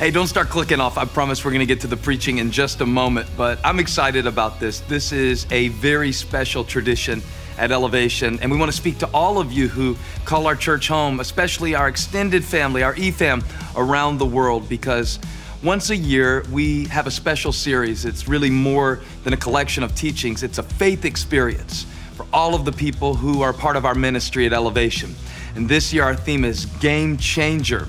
Hey, 0.00 0.10
don't 0.10 0.28
start 0.28 0.48
clicking 0.48 0.80
off. 0.80 0.96
I 0.96 1.04
promise 1.04 1.44
we're 1.44 1.50
going 1.50 1.60
to 1.60 1.66
get 1.66 1.82
to 1.82 1.86
the 1.86 1.94
preaching 1.94 2.38
in 2.38 2.50
just 2.50 2.80
a 2.80 2.86
moment, 2.86 3.28
but 3.36 3.58
I'm 3.62 3.78
excited 3.78 4.26
about 4.26 4.58
this. 4.58 4.80
This 4.80 5.12
is 5.12 5.46
a 5.50 5.68
very 5.68 6.10
special 6.10 6.64
tradition 6.64 7.20
at 7.58 7.70
Elevation, 7.70 8.38
and 8.40 8.50
we 8.50 8.56
want 8.56 8.70
to 8.70 8.76
speak 8.76 8.96
to 9.00 9.10
all 9.12 9.38
of 9.38 9.52
you 9.52 9.68
who 9.68 9.98
call 10.24 10.46
our 10.46 10.56
church 10.56 10.88
home, 10.88 11.20
especially 11.20 11.74
our 11.74 11.86
extended 11.86 12.42
family, 12.42 12.82
our 12.82 12.94
EFAM 12.94 13.44
around 13.76 14.16
the 14.16 14.24
world, 14.24 14.70
because 14.70 15.18
once 15.62 15.90
a 15.90 15.96
year 15.96 16.46
we 16.50 16.86
have 16.86 17.06
a 17.06 17.10
special 17.10 17.52
series. 17.52 18.06
It's 18.06 18.26
really 18.26 18.48
more 18.48 19.00
than 19.24 19.34
a 19.34 19.36
collection 19.36 19.82
of 19.82 19.94
teachings, 19.94 20.42
it's 20.42 20.56
a 20.56 20.62
faith 20.62 21.04
experience 21.04 21.84
for 22.14 22.24
all 22.32 22.54
of 22.54 22.64
the 22.64 22.72
people 22.72 23.16
who 23.16 23.42
are 23.42 23.52
part 23.52 23.76
of 23.76 23.84
our 23.84 23.94
ministry 23.94 24.46
at 24.46 24.54
Elevation. 24.54 25.14
And 25.56 25.68
this 25.68 25.92
year 25.92 26.04
our 26.04 26.16
theme 26.16 26.46
is 26.46 26.64
Game 26.80 27.18
Changer. 27.18 27.86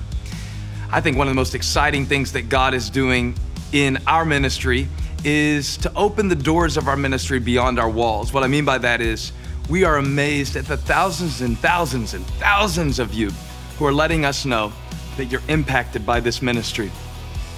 I 0.94 1.00
think 1.00 1.16
one 1.16 1.26
of 1.26 1.30
the 1.30 1.36
most 1.36 1.54
exciting 1.54 2.04
things 2.04 2.32
that 2.32 2.50
God 2.50 2.74
is 2.74 2.90
doing 2.90 3.34
in 3.72 3.98
our 4.06 4.26
ministry 4.26 4.88
is 5.24 5.78
to 5.78 5.92
open 5.96 6.28
the 6.28 6.36
doors 6.36 6.76
of 6.76 6.86
our 6.86 6.98
ministry 6.98 7.38
beyond 7.38 7.78
our 7.78 7.88
walls. 7.88 8.34
What 8.34 8.44
I 8.44 8.46
mean 8.46 8.66
by 8.66 8.76
that 8.76 9.00
is 9.00 9.32
we 9.70 9.84
are 9.84 9.96
amazed 9.96 10.54
at 10.54 10.66
the 10.66 10.76
thousands 10.76 11.40
and 11.40 11.58
thousands 11.58 12.12
and 12.12 12.26
thousands 12.38 12.98
of 12.98 13.14
you 13.14 13.30
who 13.78 13.86
are 13.86 13.92
letting 13.92 14.26
us 14.26 14.44
know 14.44 14.70
that 15.16 15.26
you're 15.32 15.40
impacted 15.48 16.04
by 16.04 16.20
this 16.20 16.42
ministry 16.42 16.90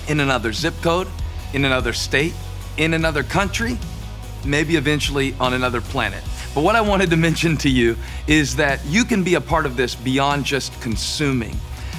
in 0.07 0.21
another 0.21 0.53
zip 0.53 0.75
code, 0.81 1.09
in 1.55 1.65
another 1.65 1.93
state, 1.93 2.35
in 2.77 2.95
another 2.95 3.25
country, 3.25 3.77
maybe 4.45 4.77
eventually 4.77 5.35
on 5.41 5.55
another 5.55 5.81
planet. 5.81 6.23
But 6.55 6.63
what 6.63 6.77
I 6.77 6.83
wanted 6.83 7.11
to 7.11 7.17
mention 7.17 7.57
to 7.59 7.69
you 7.69 7.97
is 8.29 8.55
that 8.57 8.85
you 8.87 9.05
can 9.05 9.25
be 9.25 9.35
a 9.35 9.41
part 9.41 9.67
of 9.67 9.77
this 9.77 9.97
beyond 9.97 10.45
just 10.45 10.81
consuming. 10.81 11.59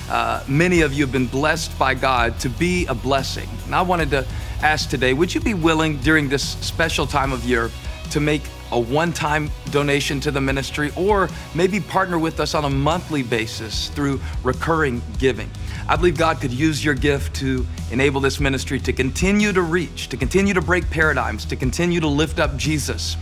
Uh, 0.10 0.44
many 0.48 0.82
of 0.82 0.94
you 0.94 1.04
have 1.04 1.12
been 1.12 1.28
blessed 1.28 1.78
by 1.80 1.94
God 1.94 2.40
to 2.40 2.50
be 2.50 2.86
a 2.86 2.94
blessing. 2.94 3.50
And 3.66 3.74
I 3.74 3.82
wanted 3.82 4.12
to 4.12 4.26
ask 4.62 4.90
today 4.90 5.14
would 5.14 5.34
you 5.34 5.42
be 5.42 5.54
willing 5.54 5.98
during 5.98 6.30
this 6.30 6.44
special 6.44 7.08
time 7.08 7.32
of 7.32 7.44
year 7.44 7.72
to 8.12 8.20
make 8.20 8.44
a 8.72 8.80
one 8.80 9.12
time 9.14 9.50
donation 9.72 10.20
to 10.20 10.32
the 10.32 10.42
ministry 10.42 10.92
or 10.96 11.30
maybe 11.56 11.80
partner 11.80 12.20
with 12.20 12.40
us 12.40 12.54
on 12.54 12.66
a 12.66 12.70
monthly 12.70 13.24
basis 13.24 13.90
through 13.90 14.20
recurring 14.44 15.02
giving? 15.18 15.50
I 15.88 15.96
believe 15.96 16.18
God 16.18 16.40
could 16.40 16.54
use 16.54 16.84
your 16.84 16.96
gift 16.96 17.36
to 17.38 17.66
enable 17.92 18.22
this 18.22 18.40
ministry 18.40 18.80
to 18.82 18.94
continue 18.94 19.54
to 19.54 19.62
reach, 19.62 20.10
to 20.10 20.18
continue 20.18 20.54
to 20.54 20.62
break 20.62 20.90
paradigms, 20.90 21.46
to 21.46 21.56
continue 21.56 22.00
to 22.00 22.08
lift 22.08 22.40
up 22.40 22.58
Jesus. 22.58 23.18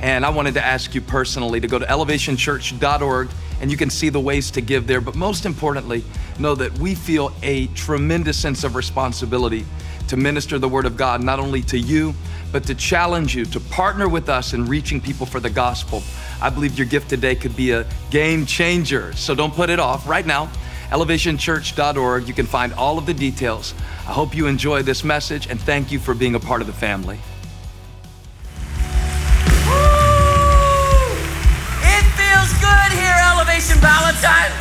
And 0.00 0.24
I 0.24 0.30
wanted 0.30 0.54
to 0.54 0.64
ask 0.64 0.94
you 0.94 1.00
personally 1.00 1.60
to 1.60 1.68
go 1.68 1.78
to 1.78 1.86
elevationchurch.org 1.86 3.28
and 3.60 3.70
you 3.70 3.76
can 3.76 3.90
see 3.90 4.08
the 4.08 4.20
ways 4.20 4.50
to 4.52 4.60
give 4.60 4.86
there. 4.86 5.00
But 5.00 5.14
most 5.14 5.46
importantly, 5.46 6.04
know 6.38 6.54
that 6.54 6.78
we 6.78 6.94
feel 6.94 7.32
a 7.42 7.66
tremendous 7.68 8.36
sense 8.36 8.64
of 8.64 8.74
responsibility 8.74 9.64
to 10.08 10.16
minister 10.16 10.58
the 10.58 10.68
Word 10.68 10.86
of 10.86 10.96
God, 10.96 11.22
not 11.22 11.40
only 11.40 11.62
to 11.62 11.78
you, 11.78 12.14
but 12.52 12.64
to 12.64 12.74
challenge 12.74 13.34
you 13.34 13.44
to 13.46 13.60
partner 13.60 14.08
with 14.08 14.28
us 14.28 14.52
in 14.52 14.66
reaching 14.66 15.00
people 15.00 15.26
for 15.26 15.40
the 15.40 15.50
gospel. 15.50 16.02
I 16.40 16.50
believe 16.50 16.78
your 16.78 16.86
gift 16.86 17.08
today 17.08 17.34
could 17.34 17.56
be 17.56 17.72
a 17.72 17.86
game 18.10 18.46
changer. 18.46 19.12
So 19.14 19.34
don't 19.34 19.52
put 19.52 19.70
it 19.70 19.80
off 19.80 20.08
right 20.08 20.24
now. 20.24 20.50
ElevationChurch.org. 20.90 22.28
You 22.28 22.34
can 22.34 22.46
find 22.46 22.72
all 22.74 22.98
of 22.98 23.06
the 23.06 23.14
details. 23.14 23.74
I 24.06 24.12
hope 24.12 24.36
you 24.36 24.46
enjoy 24.46 24.82
this 24.82 25.02
message 25.02 25.48
and 25.48 25.60
thank 25.60 25.90
you 25.90 25.98
for 25.98 26.14
being 26.14 26.36
a 26.36 26.40
part 26.40 26.60
of 26.60 26.66
the 26.68 26.72
family. 26.72 27.18
Ballantyne. 33.56 34.52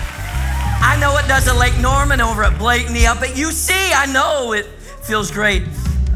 I 0.80 0.98
know 1.02 1.18
it 1.18 1.28
does 1.28 1.50
at 1.50 1.58
Lake 1.58 1.78
Norman 1.82 2.22
over 2.22 2.46
at 2.46 2.58
Blakeney 2.58 3.06
up 3.06 3.22
at 3.22 3.36
UC. 3.36 3.72
I 3.94 4.06
know 4.06 4.54
it 4.54 4.68
feels 5.04 5.30
great 5.30 5.64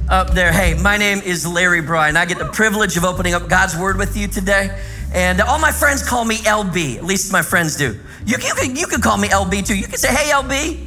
up 0.07 0.31
there. 0.31 0.53
Hey, 0.53 0.81
my 0.81 0.95
name 0.95 1.17
is 1.19 1.45
Larry 1.45 1.81
Brey. 1.81 1.99
I 1.99 2.25
get 2.25 2.37
the 2.37 2.45
privilege 2.45 2.95
of 2.95 3.03
opening 3.03 3.33
up 3.33 3.49
God's 3.49 3.75
Word 3.75 3.97
with 3.97 4.15
you 4.15 4.29
today. 4.29 4.81
And 5.13 5.41
all 5.41 5.59
my 5.59 5.73
friends 5.73 6.07
call 6.07 6.23
me 6.23 6.37
LB, 6.37 6.95
at 6.95 7.03
least 7.03 7.33
my 7.33 7.41
friends 7.41 7.75
do. 7.75 7.99
You, 8.25 8.37
you, 8.37 8.53
can, 8.53 8.73
you 8.77 8.87
can 8.87 9.01
call 9.01 9.17
me 9.17 9.27
LB 9.27 9.67
too. 9.67 9.77
You 9.77 9.85
can 9.85 9.97
say, 9.97 10.13
hey, 10.13 10.31
LB. 10.31 10.85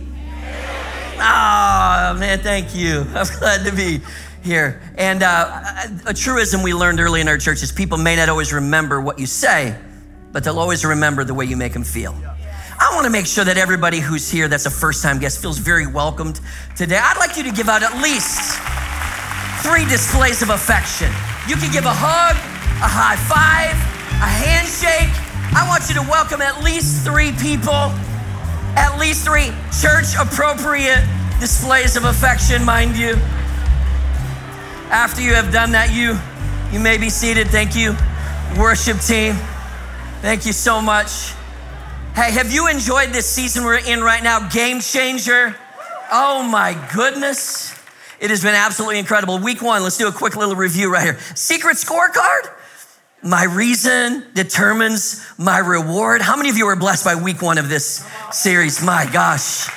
Oh, 1.16 2.16
man, 2.19 2.38
thank 2.38 2.75
you. 2.75 3.00
I'm 3.14 3.26
glad 3.38 3.66
to 3.66 3.76
be 3.76 4.00
here. 4.42 4.81
And 4.97 5.22
uh, 5.22 5.62
a 6.06 6.14
truism 6.14 6.62
we 6.62 6.72
learned 6.72 7.00
early 7.00 7.20
in 7.20 7.28
our 7.28 7.36
church 7.36 7.62
is 7.62 7.70
people 7.70 7.98
may 7.98 8.16
not 8.16 8.31
always 8.31 8.50
remember 8.50 8.98
what 8.98 9.19
you 9.19 9.26
say, 9.26 9.76
but 10.32 10.43
they'll 10.44 10.59
always 10.59 10.84
remember 10.84 11.25
the 11.25 11.34
way 11.34 11.44
you 11.44 11.56
make 11.56 11.72
them 11.72 11.84
feel. 11.84 12.15
I 12.81 12.94
want 12.94 13.04
to 13.04 13.10
make 13.10 13.26
sure 13.26 13.44
that 13.44 13.56
everybody 13.56 14.00
who's 14.00 14.28
here 14.31 14.48
that's 14.48 14.66
a 14.66 14.70
first 14.70 15.03
time 15.03 15.19
guest 15.19 15.41
feels 15.41 15.59
very 15.59 15.87
welcomed 15.87 16.41
today. 16.76 16.98
I'd 17.00 17.19
like 17.19 17.37
you 17.37 17.44
to 17.44 17.53
give 17.53 17.69
out 17.69 17.82
at 17.82 18.03
least 18.03 18.59
three 19.62 19.84
displays 19.87 20.43
of 20.43 20.50
affection. 20.50 21.06
You 21.47 21.56
can 21.56 21.70
give 21.72 21.84
a 21.84 21.94
hug, 21.94 22.34
a 22.82 22.88
high 22.88 23.16
five, 23.31 23.76
a 24.19 24.26
handshake. 24.26 25.15
I 25.54 25.69
want 25.69 25.88
you 25.88 25.94
to 25.94 26.10
welcome 26.10 26.41
at 26.41 26.64
least 26.64 27.04
three 27.04 27.31
people, 27.32 27.93
at 28.75 28.99
least 28.99 29.25
three 29.25 29.53
church 29.70 30.16
appropriate 30.19 31.06
displays 31.38 31.94
of 31.97 32.04
affection, 32.04 32.64
mind 32.64 32.97
you. 32.97 33.14
After 34.91 35.20
you 35.22 35.34
have 35.34 35.53
done 35.53 35.72
that, 35.72 35.93
you 35.93 36.19
you 36.72 36.82
may 36.82 36.97
be 36.97 37.10
seated. 37.10 37.49
Thank 37.49 37.76
you, 37.76 37.94
worship 38.59 38.99
team. 38.99 39.37
Thank 40.22 40.46
you 40.46 40.52
so 40.52 40.80
much. 40.80 41.32
Hey, 42.14 42.30
have 42.30 42.52
you 42.52 42.68
enjoyed 42.68 43.08
this 43.08 43.28
season 43.28 43.64
we're 43.64 43.78
in 43.78 44.04
right 44.04 44.22
now? 44.22 44.48
Game 44.50 44.78
changer. 44.80 45.56
Oh 46.12 46.44
my 46.44 46.80
goodness. 46.94 47.76
It 48.20 48.30
has 48.30 48.40
been 48.40 48.54
absolutely 48.54 49.00
incredible. 49.00 49.40
Week 49.40 49.60
one, 49.60 49.82
let's 49.82 49.98
do 49.98 50.06
a 50.06 50.12
quick 50.12 50.36
little 50.36 50.54
review 50.54 50.92
right 50.92 51.02
here. 51.02 51.18
Secret 51.34 51.76
scorecard. 51.76 52.52
My 53.24 53.42
reason 53.42 54.24
determines 54.32 55.26
my 55.38 55.58
reward. 55.58 56.22
How 56.22 56.36
many 56.36 56.50
of 56.50 56.56
you 56.56 56.66
were 56.66 56.76
blessed 56.76 57.04
by 57.04 57.16
week 57.16 57.42
one 57.42 57.58
of 57.58 57.68
this 57.68 58.08
series? 58.30 58.80
My 58.80 59.10
gosh. 59.12 59.68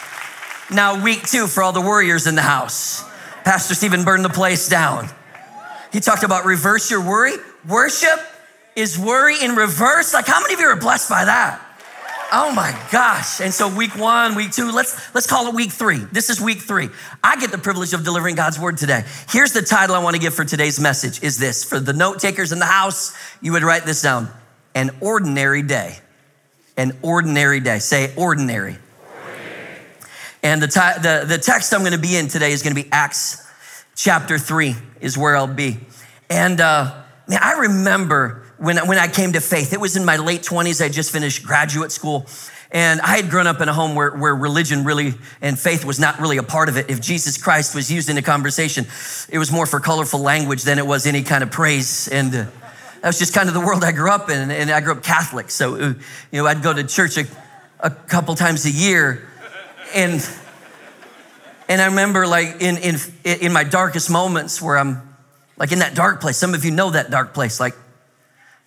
Now, 0.69 1.03
week 1.03 1.23
two 1.23 1.47
for 1.47 1.63
all 1.63 1.71
the 1.71 1.81
warriors 1.81 2.27
in 2.27 2.35
the 2.35 2.43
house. 2.43 3.03
Pastor 3.45 3.73
Stephen 3.73 4.03
burned 4.03 4.23
the 4.23 4.29
place 4.29 4.69
down. 4.69 5.09
He 5.91 5.99
talked 5.99 6.21
about 6.21 6.45
reverse 6.45 6.91
your 6.91 7.01
worry, 7.01 7.33
worship, 7.67 8.19
is 8.75 8.99
worry 8.99 9.37
in 9.41 9.55
reverse. 9.55 10.13
Like, 10.13 10.27
how 10.27 10.41
many 10.41 10.53
of 10.53 10.59
you 10.59 10.67
are 10.67 10.75
blessed 10.75 11.09
by 11.09 11.25
that? 11.25 11.61
Oh 12.31 12.51
my 12.51 12.77
gosh. 12.91 13.39
And 13.39 13.53
so 13.53 13.73
week 13.73 13.95
one, 13.95 14.35
week 14.35 14.51
two, 14.51 14.71
let's 14.71 15.13
let's 15.13 15.27
call 15.27 15.47
it 15.47 15.55
week 15.55 15.71
three. 15.71 15.99
This 15.99 16.29
is 16.29 16.41
week 16.41 16.59
three. 16.59 16.89
I 17.23 17.39
get 17.39 17.51
the 17.51 17.57
privilege 17.57 17.93
of 17.93 18.03
delivering 18.03 18.35
God's 18.35 18.59
word 18.59 18.77
today. 18.77 19.05
Here's 19.29 19.53
the 19.53 19.61
title 19.61 19.95
I 19.95 19.99
want 19.99 20.15
to 20.15 20.21
give 20.21 20.33
for 20.33 20.43
today's 20.43 20.79
message 20.79 21.21
is 21.23 21.37
this. 21.37 21.63
For 21.63 21.79
the 21.79 21.93
note 21.93 22.19
takers 22.19 22.51
in 22.51 22.59
the 22.59 22.65
house, 22.65 23.15
you 23.41 23.51
would 23.51 23.63
write 23.63 23.85
this 23.85 24.01
down. 24.01 24.29
An 24.73 24.91
ordinary 25.01 25.61
day. 25.61 25.97
An 26.75 26.97
ordinary 27.01 27.59
day. 27.59 27.79
Say 27.79 28.13
ordinary. 28.17 28.75
ordinary. 29.23 29.79
And 30.43 30.61
the, 30.61 30.67
the, 30.67 31.25
the 31.25 31.37
text 31.37 31.73
I'm 31.73 31.81
going 31.81 31.93
to 31.93 31.97
be 31.97 32.17
in 32.17 32.27
today 32.27 32.51
is 32.51 32.63
going 32.63 32.75
to 32.75 32.83
be 32.83 32.89
Acts 32.91 33.45
chapter 33.95 34.37
3 34.37 34.75
is 34.99 35.17
where 35.17 35.37
I'll 35.37 35.47
be. 35.47 35.79
And 36.29 36.59
uh, 36.59 37.01
man, 37.29 37.39
I 37.41 37.59
remember 37.59 38.44
when, 38.57 38.77
when 38.87 38.97
I 38.97 39.07
came 39.07 39.33
to 39.33 39.41
faith. 39.41 39.73
It 39.73 39.79
was 39.79 39.95
in 39.95 40.05
my 40.05 40.17
late 40.17 40.41
20s. 40.41 40.83
I 40.83 40.89
just 40.89 41.11
finished 41.11 41.43
graduate 41.43 41.91
school. 41.91 42.27
And 42.71 42.99
I 43.01 43.15
had 43.15 43.29
grown 43.29 43.47
up 43.47 43.61
in 43.61 43.69
a 43.69 43.73
home 43.73 43.95
where, 43.95 44.11
where 44.11 44.35
religion 44.35 44.83
really 44.83 45.13
and 45.41 45.57
faith 45.57 45.85
was 45.85 45.99
not 45.99 46.19
really 46.19 46.37
a 46.37 46.43
part 46.43 46.67
of 46.67 46.77
it. 46.77 46.89
If 46.89 46.99
Jesus 46.99 47.41
Christ 47.41 47.75
was 47.75 47.91
used 47.91 48.09
in 48.09 48.17
a 48.17 48.21
conversation, 48.21 48.85
it 49.29 49.37
was 49.37 49.51
more 49.51 49.65
for 49.65 49.79
colorful 49.79 50.19
language 50.19 50.63
than 50.63 50.77
it 50.77 50.85
was 50.85 51.05
any 51.05 51.23
kind 51.23 51.43
of 51.43 51.51
praise. 51.51 52.07
And 52.07 52.35
uh, 52.35 52.45
that 53.01 53.07
was 53.07 53.19
just 53.19 53.33
kind 53.33 53.47
of 53.47 53.53
the 53.53 53.61
world 53.61 53.83
I 53.83 53.91
grew 53.91 54.09
up 54.09 54.29
in. 54.29 54.51
And 54.51 54.71
I 54.71 54.81
grew 54.81 54.93
up 54.93 55.03
Catholic. 55.03 55.51
So, 55.51 55.75
uh, 55.75 55.93
you 56.31 56.41
know, 56.41 56.47
I'd 56.47 56.63
go 56.63 56.73
to 56.73 56.83
church 56.83 57.17
a, 57.17 57.25
a 57.79 57.91
couple 57.91 58.35
times 58.35 58.65
a 58.65 58.71
year. 58.71 59.29
And, 59.93 60.27
and 61.69 61.81
I 61.81 61.85
remember 61.85 62.27
like 62.27 62.61
in, 62.61 62.77
in, 62.77 62.95
in 63.23 63.53
my 63.53 63.63
darkest 63.63 64.09
moments 64.09 64.61
where 64.61 64.77
I'm 64.77 65.15
like 65.57 65.71
in 65.71 65.79
that 65.79 65.95
dark 65.95 66.19
place. 66.19 66.35
Some 66.37 66.53
of 66.53 66.65
you 66.65 66.71
know 66.71 66.89
that 66.91 67.09
dark 67.09 67.33
place. 67.33 67.59
Like 67.59 67.75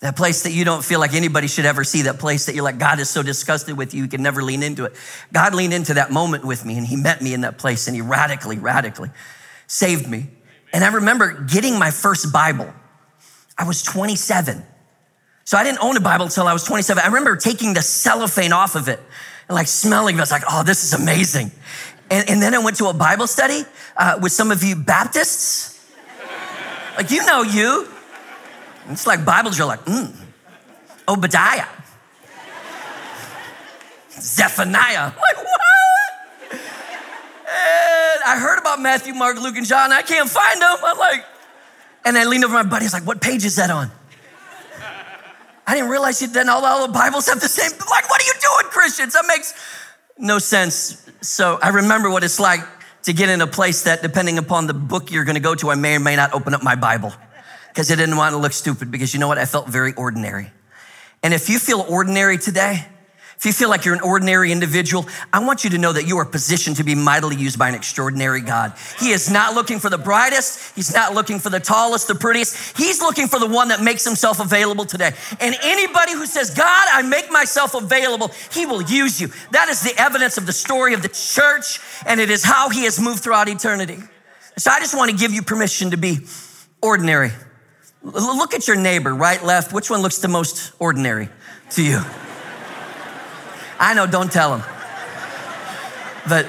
that 0.00 0.16
place 0.16 0.42
that 0.44 0.52
you 0.52 0.64
don't 0.64 0.84
feel 0.84 1.00
like 1.00 1.12
anybody 1.12 1.48
should 1.48 1.66
ever 1.66 1.82
see, 1.82 2.02
that 2.02 2.18
place 2.18 2.46
that 2.46 2.54
you're 2.54 2.64
like, 2.64 2.78
God 2.78 3.00
is 3.00 3.10
so 3.10 3.22
disgusted 3.22 3.76
with 3.76 3.94
you, 3.94 4.02
you 4.04 4.08
can 4.08 4.22
never 4.22 4.42
lean 4.42 4.62
into 4.62 4.84
it. 4.84 4.94
God 5.32 5.54
leaned 5.54 5.74
into 5.74 5.94
that 5.94 6.12
moment 6.12 6.44
with 6.44 6.64
me 6.64 6.78
and 6.78 6.86
he 6.86 6.96
met 6.96 7.20
me 7.20 7.34
in 7.34 7.40
that 7.40 7.58
place 7.58 7.88
and 7.88 7.96
he 7.96 8.02
radically, 8.02 8.58
radically 8.58 9.10
saved 9.66 10.08
me. 10.08 10.28
And 10.72 10.84
I 10.84 10.92
remember 10.92 11.44
getting 11.44 11.78
my 11.78 11.90
first 11.90 12.32
Bible. 12.32 12.72
I 13.56 13.64
was 13.64 13.82
27. 13.82 14.64
So 15.44 15.56
I 15.56 15.64
didn't 15.64 15.82
own 15.82 15.96
a 15.96 16.00
Bible 16.00 16.26
until 16.26 16.46
I 16.46 16.52
was 16.52 16.62
27. 16.62 17.02
I 17.02 17.06
remember 17.06 17.34
taking 17.36 17.74
the 17.74 17.82
cellophane 17.82 18.52
off 18.52 18.76
of 18.76 18.88
it 18.88 19.00
and 19.48 19.54
like 19.56 19.66
smelling 19.66 20.14
it. 20.14 20.18
I 20.18 20.22
was 20.22 20.30
like, 20.30 20.44
oh, 20.48 20.62
this 20.62 20.84
is 20.84 20.92
amazing. 20.92 21.50
And, 22.10 22.28
and 22.30 22.42
then 22.42 22.54
I 22.54 22.58
went 22.58 22.76
to 22.76 22.86
a 22.86 22.94
Bible 22.94 23.26
study 23.26 23.62
uh, 23.96 24.18
with 24.22 24.32
some 24.32 24.50
of 24.50 24.62
you 24.62 24.76
Baptists. 24.76 25.74
Like, 26.96 27.10
you 27.10 27.24
know 27.26 27.42
you. 27.42 27.88
It's 28.90 29.06
like 29.06 29.25
Bibles, 29.25 29.58
you're 29.58 29.67
like, 29.67 29.85
mm, 29.85 30.14
Obadiah, 31.06 31.67
Zephaniah. 34.11 35.06
Like, 35.06 35.37
what? 35.37 35.58
And 36.52 38.23
I 38.26 38.38
heard 38.40 38.58
about 38.58 38.81
Matthew, 38.81 39.14
Mark, 39.14 39.40
Luke, 39.40 39.56
and 39.56 39.67
John. 39.67 39.93
I 39.93 40.02
can't 40.02 40.29
find 40.29 40.61
them. 40.61 40.76
I'm 40.82 40.99
like, 40.99 41.25
and 42.05 42.17
I 42.17 42.25
leaned 42.25 42.44
over 42.44 42.55
my 42.55 42.62
buddy. 42.62 42.85
He's 42.85 42.94
like, 42.94 43.06
what 43.06 43.20
page 43.20 43.44
is 43.44 43.56
that 43.56 43.70
on? 43.70 43.90
I 45.67 45.75
didn't 45.75 45.91
realize 45.91 46.20
that 46.20 46.49
all, 46.49 46.64
all 46.64 46.87
the 46.87 46.93
Bibles 46.93 47.29
have 47.29 47.41
the 47.41 47.49
same. 47.49 47.70
Like, 47.91 48.08
what 48.08 48.23
are 48.23 48.25
you 48.25 48.32
doing, 48.41 48.70
Christians? 48.70 49.12
That 49.12 49.26
makes 49.29 49.55
no 50.17 50.38
sense. 50.38 51.06
So 51.20 51.58
I 51.62 51.69
remember 51.69 52.08
what 52.08 52.25
it's 52.25 52.41
like 52.41 52.61
to 53.02 53.12
get 53.12 53.29
in 53.29 53.43
a 53.43 53.46
place 53.46 53.82
that, 53.82 54.00
depending 54.00 54.38
upon 54.38 54.67
the 54.67 54.75
book 54.75 55.11
you're 55.11 55.25
going 55.25 55.34
to 55.34 55.41
go 55.41 55.55
to, 55.56 55.70
I 55.70 55.75
may 55.75 55.96
or 55.96 56.00
may 56.00 56.17
not 56.17 56.32
open 56.32 56.55
up 56.55 56.62
my 56.62 56.75
Bible 56.75 57.12
because 57.69 57.91
I 57.91 57.94
didn't 57.94 58.17
want 58.17 58.32
to 58.32 58.38
look 58.38 58.53
stupid. 58.53 58.91
Because 58.91 59.15
you 59.15 59.20
know 59.20 59.29
what? 59.29 59.38
I 59.38 59.44
felt 59.44 59.69
very 59.69 59.94
ordinary. 59.94 60.50
And 61.23 61.35
if 61.35 61.49
you 61.49 61.59
feel 61.59 61.85
ordinary 61.88 62.38
today, 62.38 62.87
if 63.38 63.47
you 63.47 63.53
feel 63.53 63.69
like 63.69 63.85
you're 63.85 63.94
an 63.94 64.00
ordinary 64.00 64.50
individual, 64.50 65.06
I 65.32 65.38
want 65.44 65.62
you 65.62 65.70
to 65.70 65.79
know 65.79 65.93
that 65.93 66.09
you 66.09 66.19
are 66.19 66.25
positioned 66.25 66.79
to 66.79 66.85
be 66.85 66.97
mightily 66.97 67.37
used 67.37 67.56
by 67.56 67.69
an 67.69 67.76
extraordinary 67.76 68.41
God. 68.41 68.73
He 68.99 69.11
is 69.11 69.31
not 69.31 69.55
looking 69.55 69.79
for 69.79 69.88
the 69.88 69.97
brightest. 69.97 70.75
He's 70.75 70.93
not 70.93 71.15
looking 71.15 71.38
for 71.38 71.49
the 71.49 71.61
tallest, 71.61 72.09
the 72.09 72.17
prettiest. 72.17 72.76
He's 72.76 73.00
looking 73.00 73.29
for 73.29 73.38
the 73.38 73.47
one 73.47 73.69
that 73.69 73.81
makes 73.81 74.05
himself 74.05 74.41
available 74.41 74.85
today. 74.85 75.12
And 75.38 75.55
anybody 75.62 76.15
who 76.15 76.26
says, 76.26 76.50
God, 76.50 76.88
I 76.91 77.03
make 77.03 77.31
myself 77.31 77.76
available, 77.76 78.32
he 78.50 78.67
will 78.67 78.82
use 78.82 79.20
you. 79.20 79.29
That 79.53 79.69
is 79.69 79.82
the 79.82 79.97
evidence 79.97 80.37
of 80.37 80.47
the 80.47 80.53
story 80.53 80.94
of 80.94 81.03
the 81.03 81.09
church, 81.09 81.79
and 82.06 82.19
it 82.19 82.31
is 82.31 82.43
how 82.43 82.70
he 82.70 82.85
has 82.85 82.99
moved 82.99 83.23
throughout 83.23 83.49
eternity. 83.49 83.99
So 84.56 84.73
I 84.73 84.81
just 84.81 84.97
want 84.97 85.12
to 85.12 85.17
give 85.17 85.32
you 85.32 85.43
permission 85.43 85.93
to 85.93 85.97
be 85.97 86.26
ordinary. 86.82 87.31
Look 88.12 88.55
at 88.55 88.66
your 88.66 88.76
neighbor, 88.76 89.14
right, 89.14 89.43
left. 89.44 89.72
Which 89.72 89.90
one 89.90 90.00
looks 90.00 90.19
the 90.19 90.28
most 90.28 90.72
ordinary 90.78 91.28
to 91.70 91.82
you? 91.82 92.00
I 93.78 93.93
know, 93.94 94.06
don't 94.06 94.32
tell 94.32 94.56
him. 94.56 94.64
But 96.26 96.46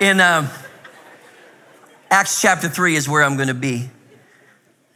in 0.00 0.20
um, 0.20 0.48
Acts 2.10 2.40
chapter 2.40 2.68
3 2.68 2.96
is 2.96 3.08
where 3.08 3.22
I'm 3.22 3.36
going 3.36 3.48
to 3.48 3.54
be. 3.54 3.90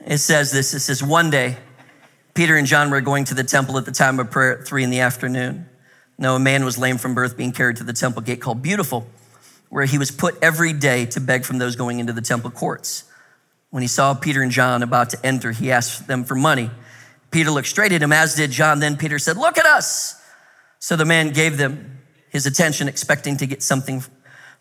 It 0.07 0.19
says 0.19 0.53
this 0.53 0.73
it 0.73 0.81
says, 0.81 1.03
One 1.03 1.29
day, 1.29 1.59
Peter 2.35 2.57
and 2.57 2.67
John 2.67 2.91
were 2.91 3.03
going 3.03 3.25
to 3.27 3.35
the 3.35 3.45
temple 3.45 3.77
at 3.77 3.85
the 3.85 3.93
time 3.93 4.19
of 4.19 4.31
prayer 4.31 4.59
at 4.59 4.67
3 4.67 4.85
in 4.85 4.91
the 4.91 5.01
afternoon. 5.01 5.69
Now, 6.17 6.35
a 6.35 6.41
man 6.41 6.65
was 6.65 6.79
lame 6.79 6.97
from 6.97 7.15
birth 7.15 7.37
being 7.37 7.53
carried 7.53 7.77
to 7.77 7.85
the 7.85 7.93
temple 7.93 8.23
gate 8.23 8.41
called 8.41 8.63
Beautiful, 8.63 9.07
where 9.69 9.85
he 9.85 9.99
was 9.99 10.11
put 10.11 10.37
every 10.43 10.73
day 10.73 11.05
to 11.07 11.21
beg 11.21 11.45
from 11.45 11.59
those 11.59 11.77
going 11.77 11.99
into 11.99 12.15
the 12.15 12.23
temple 12.23 12.51
courts. 12.51 13.05
When 13.73 13.81
he 13.81 13.89
saw 13.89 14.13
Peter 14.13 14.43
and 14.43 14.53
John 14.53 14.83
about 14.83 15.09
to 15.11 15.27
enter, 15.27 15.51
he 15.51 15.73
asked 15.73 16.07
them 16.07 16.25
for 16.25 16.35
money. 16.35 16.71
Peter 17.31 17.51
looked 17.51 17.69
straight 17.69 17.93
at 17.93 18.03
him, 18.03 18.13
as 18.13 18.35
did 18.35 18.51
John. 18.51 18.81
Then 18.81 18.99
Peter 18.99 19.19
said, 19.19 19.39
Look 19.39 19.57
at 19.57 19.65
us. 19.65 20.23
So 20.79 20.95
the 20.95 21.07
man 21.07 21.31
gave 21.31 21.57
them 21.57 22.01
his 22.29 22.45
attention, 22.45 22.87
expecting 22.87 23.39
to 23.39 23.47
get 23.47 23.63
something 23.63 24.05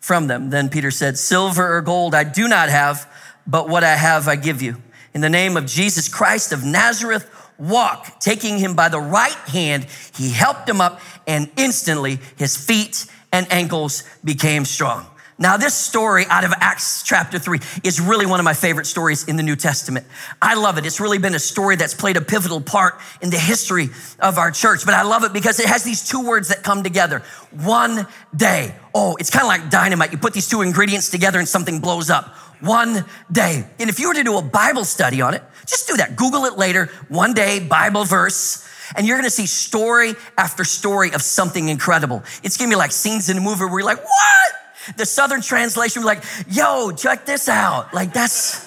from 0.00 0.28
them. 0.28 0.48
Then 0.48 0.70
Peter 0.70 0.90
said, 0.90 1.18
Silver 1.18 1.76
or 1.76 1.82
gold 1.82 2.14
I 2.14 2.24
do 2.24 2.48
not 2.48 2.70
have, 2.70 3.06
but 3.46 3.68
what 3.68 3.84
I 3.84 3.96
have 3.96 4.28
I 4.28 4.36
give 4.36 4.62
you. 4.62 4.80
In 5.12 5.20
the 5.20 5.28
name 5.28 5.58
of 5.58 5.66
Jesus 5.66 6.08
Christ 6.08 6.50
of 6.50 6.64
Nazareth, 6.64 7.28
walk. 7.58 8.18
Taking 8.18 8.56
him 8.56 8.74
by 8.74 8.88
the 8.88 8.98
right 8.98 9.30
hand, 9.30 9.86
he 10.16 10.30
helped 10.30 10.66
him 10.66 10.80
up, 10.80 11.02
and 11.26 11.50
instantly 11.58 12.18
his 12.36 12.56
feet 12.56 13.04
and 13.30 13.46
ankles 13.52 14.04
became 14.24 14.64
strong. 14.64 15.06
Now, 15.38 15.56
this 15.56 15.74
story 15.74 16.26
out 16.26 16.44
of 16.44 16.52
Acts 16.60 17.02
chapter 17.02 17.38
3 17.38 17.58
is 17.82 18.00
really 18.00 18.26
one 18.26 18.38
of 18.38 18.44
my 18.44 18.52
favorite 18.52 18.86
stories 18.86 19.24
in 19.24 19.36
the 19.36 19.42
New 19.42 19.56
Testament. 19.56 20.06
I 20.40 20.54
love 20.54 20.76
it. 20.76 20.84
It's 20.84 21.00
really 21.00 21.18
been 21.18 21.34
a 21.34 21.38
story 21.38 21.74
that's 21.76 21.94
played 21.94 22.16
a 22.16 22.20
pivotal 22.20 22.60
part 22.60 23.00
in 23.22 23.30
the 23.30 23.38
history 23.38 23.88
of 24.20 24.36
our 24.36 24.50
church. 24.50 24.84
But 24.84 24.94
I 24.94 25.02
love 25.02 25.24
it 25.24 25.32
because 25.32 25.58
it 25.58 25.66
has 25.66 25.84
these 25.84 26.06
two 26.06 26.20
words 26.20 26.48
that 26.48 26.62
come 26.62 26.82
together 26.82 27.22
one 27.50 28.06
day. 28.36 28.74
Oh, 28.94 29.16
it's 29.16 29.30
kind 29.30 29.42
of 29.42 29.48
like 29.48 29.70
dynamite. 29.70 30.12
You 30.12 30.18
put 30.18 30.34
these 30.34 30.48
two 30.48 30.60
ingredients 30.60 31.08
together 31.08 31.38
and 31.38 31.48
something 31.48 31.80
blows 31.80 32.10
up. 32.10 32.36
One 32.60 33.04
day. 33.30 33.66
And 33.80 33.90
if 33.90 33.98
you 33.98 34.08
were 34.08 34.14
to 34.14 34.22
do 34.22 34.36
a 34.38 34.42
Bible 34.42 34.84
study 34.84 35.22
on 35.22 35.34
it, 35.34 35.42
just 35.66 35.88
do 35.88 35.96
that. 35.96 36.14
Google 36.14 36.44
it 36.44 36.58
later. 36.58 36.90
One 37.08 37.32
day, 37.32 37.58
Bible 37.58 38.04
verse 38.04 38.68
and 38.94 39.06
you're 39.06 39.16
gonna 39.16 39.30
see 39.30 39.46
story 39.46 40.14
after 40.36 40.64
story 40.64 41.12
of 41.14 41.22
something 41.22 41.70
incredible. 41.70 42.22
It's 42.42 42.58
gonna 42.58 42.68
be 42.68 42.76
like 42.76 42.92
scenes 42.92 43.30
in 43.30 43.38
a 43.38 43.40
movie 43.40 43.64
where 43.64 43.80
you're 43.80 43.84
like, 43.84 44.04
what? 44.04 44.61
The 44.96 45.06
Southern 45.06 45.40
translation, 45.40 46.02
was 46.02 46.06
like, 46.06 46.24
yo, 46.48 46.92
check 46.92 47.26
this 47.26 47.48
out. 47.48 47.92
Like, 47.94 48.12
that's, 48.12 48.66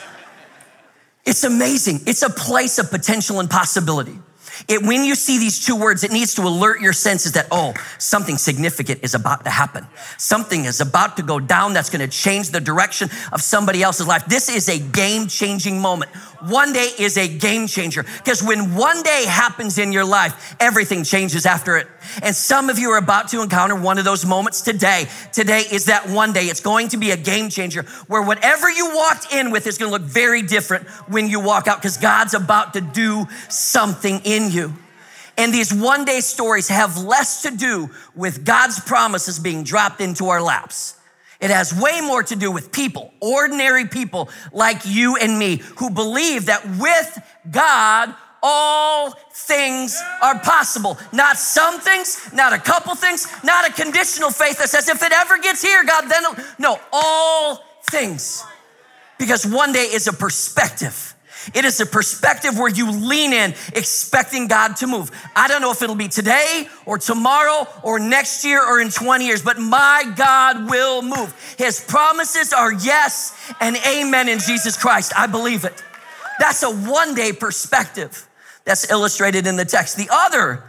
it's 1.25 1.44
amazing. 1.44 2.01
It's 2.06 2.21
a 2.21 2.29
place 2.29 2.79
of 2.79 2.89
potential 2.89 3.39
and 3.39 3.50
possibility. 3.50 4.17
It, 4.68 4.84
when 4.84 5.04
you 5.04 5.16
see 5.16 5.38
these 5.38 5.66
two 5.66 5.75
words, 5.75 6.04
it 6.04 6.12
needs 6.12 6.36
to 6.36 6.42
alert 6.44 6.81
your 6.81 6.94
senses 6.94 7.34
that, 7.34 7.48
oh, 7.52 7.74
something 7.98 8.38
significant 8.38 9.02
is 9.04 9.13
about 9.13 9.44
to 9.44 9.50
happen. 9.50 9.86
Something 10.18 10.66
is 10.66 10.81
about 10.81 11.18
to 11.18 11.24
go 11.24 11.40
down 11.40 11.74
that's 11.74 11.90
going 11.90 12.07
to 12.07 12.07
change 12.07 12.50
the 12.50 12.62
direction 12.62 13.10
of 13.31 13.42
somebody 13.42 13.84
else's 13.84 14.07
life. 14.07 14.25
This 14.25 14.50
is 14.50 14.69
a 14.69 14.80
game 14.80 15.28
changing 15.28 15.80
moment. 15.80 16.12
One 16.42 16.74
day 16.74 16.90
is 17.00 17.18
a 17.18 17.28
game 17.28 17.66
changer 17.66 18.04
because 18.04 18.44
when 18.44 18.75
one 18.75 19.02
day 19.02 19.25
happens 19.25 19.78
in 19.78 19.92
your 19.92 20.06
life, 20.06 20.56
everything 20.60 21.04
changes 21.04 21.46
after 21.46 21.78
it. 21.78 21.88
And 22.22 22.36
some 22.36 22.69
of 22.69 22.78
you 22.78 22.92
are 22.92 22.98
about 22.98 23.30
to 23.30 23.42
encounter 23.42 23.75
one 23.75 23.98
of 23.98 24.06
those 24.06 24.25
moments 24.25 24.62
today. 24.62 25.08
Today 25.34 25.63
is 25.72 25.86
that 25.86 26.08
one 26.08 26.34
day. 26.34 26.46
It's 26.46 26.60
going 26.60 26.90
to 26.90 26.98
be 26.98 27.12
a 27.12 27.18
game 27.18 27.50
changer 27.50 27.84
where 28.08 28.22
whatever 28.22 28.69
you 28.69 28.94
walked 28.94 29.34
in 29.34 29.50
with 29.50 29.66
is 29.66 29.78
going 29.78 29.92
to 29.92 29.98
look 29.98 30.08
very 30.08 30.44
different 30.44 30.88
when 31.08 31.28
you 31.30 31.40
walk 31.40 31.68
out 31.68 31.78
because 31.78 31.98
God's 31.98 32.34
about 32.36 32.74
to 32.74 32.81
do 32.81 33.25
something 33.50 34.22
in 34.24 34.44
you. 34.51 34.74
And 35.38 35.53
these 35.53 35.74
one 35.74 36.06
day 36.06 36.21
stories 36.21 36.69
have 36.69 36.97
less 36.97 37.42
to 37.42 37.51
do 37.51 37.89
with 38.15 38.45
God's 38.45 38.80
promises 38.80 39.39
being 39.39 39.63
dropped 39.63 40.00
into 40.00 40.27
our 40.27 40.42
laps. 40.42 40.97
It 41.42 41.50
has 41.50 41.74
way 41.74 42.00
more 42.01 42.24
to 42.24 42.36
do 42.36 42.50
with 42.51 42.71
people, 42.71 43.13
ordinary 43.19 43.86
people 43.86 44.30
like 44.53 44.86
you 44.86 45.18
and 45.18 45.38
me, 45.38 45.57
who 45.77 45.89
believe 45.89 46.45
that 46.45 46.65
with 46.77 47.19
God, 47.51 48.15
all 48.42 49.12
things 49.33 50.01
are 50.21 50.39
possible. 50.39 50.98
Not 51.12 51.38
some 51.38 51.81
things, 51.81 52.30
not 52.31 52.53
a 52.53 52.59
couple 52.59 52.95
things, 52.95 53.27
not 53.44 53.68
a 53.68 53.74
conditional 53.74 54.30
faith 54.30 54.59
that 54.59 54.69
says, 54.69 54.88
if 54.88 55.01
it 55.03 55.12
ever 55.12 55.39
gets 55.39 55.62
here, 55.62 55.83
God, 55.83 56.07
then, 56.07 56.24
no, 56.59 56.80
all 56.94 57.63
things. 57.89 58.44
Because 59.18 59.45
one 59.45 59.74
day 59.74 59.86
is 59.91 60.07
a 60.07 60.13
perspective. 60.13 61.14
It 61.53 61.65
is 61.65 61.80
a 61.80 61.86
perspective 61.86 62.57
where 62.57 62.69
you 62.69 62.92
lean 62.92 63.33
in, 63.33 63.53
expecting 63.74 64.47
God 64.47 64.77
to 64.77 64.88
move. 64.88 65.12
I 65.36 65.47
don't 65.47 65.62
know 65.62 65.71
if 65.71 65.81
it'll 65.81 65.95
be 65.95 66.07
today 66.07 66.68
or 66.86 66.97
tomorrow 66.97 67.68
or 67.83 68.00
next 68.00 68.44
year 68.44 68.65
or 68.65 68.80
in 68.80 68.89
20 68.89 69.25
years, 69.25 69.42
but 69.42 69.59
my 69.59 70.12
God 70.15 70.69
will 70.69 71.01
move. 71.01 71.56
His 71.57 71.80
promises 71.80 72.53
are 72.53 72.74
yes 72.74 73.38
and 73.59 73.75
amen 73.88 74.29
in 74.29 74.39
Jesus 74.39 74.77
Christ. 74.77 75.13
I 75.15 75.27
believe 75.27 75.65
it. 75.65 75.84
That's 76.39 76.63
a 76.63 76.72
one 76.72 77.15
day 77.15 77.31
perspective 77.31 78.27
that's 78.65 78.89
illustrated 78.89 79.48
in 79.48 79.55
the 79.55 79.65
text. 79.65 79.98
The 79.98 80.10
other 80.12 80.63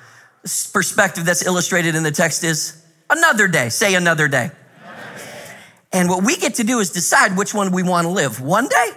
perspective 0.72 1.24
that's 1.24 1.44
illustrated 1.44 1.94
in 1.94 2.02
the 2.02 2.10
text 2.10 2.44
is 2.44 2.84
another 3.10 3.48
day. 3.48 3.68
Say 3.68 3.94
another 3.94 4.28
day. 4.28 4.50
Another 4.84 5.14
day. 5.16 5.54
And 5.92 6.08
what 6.08 6.22
we 6.22 6.36
get 6.36 6.56
to 6.56 6.64
do 6.64 6.78
is 6.78 6.90
decide 6.90 7.36
which 7.36 7.54
one 7.54 7.72
we 7.72 7.82
want 7.82 8.04
to 8.04 8.10
live. 8.10 8.40
One 8.40 8.68
day 8.68 8.90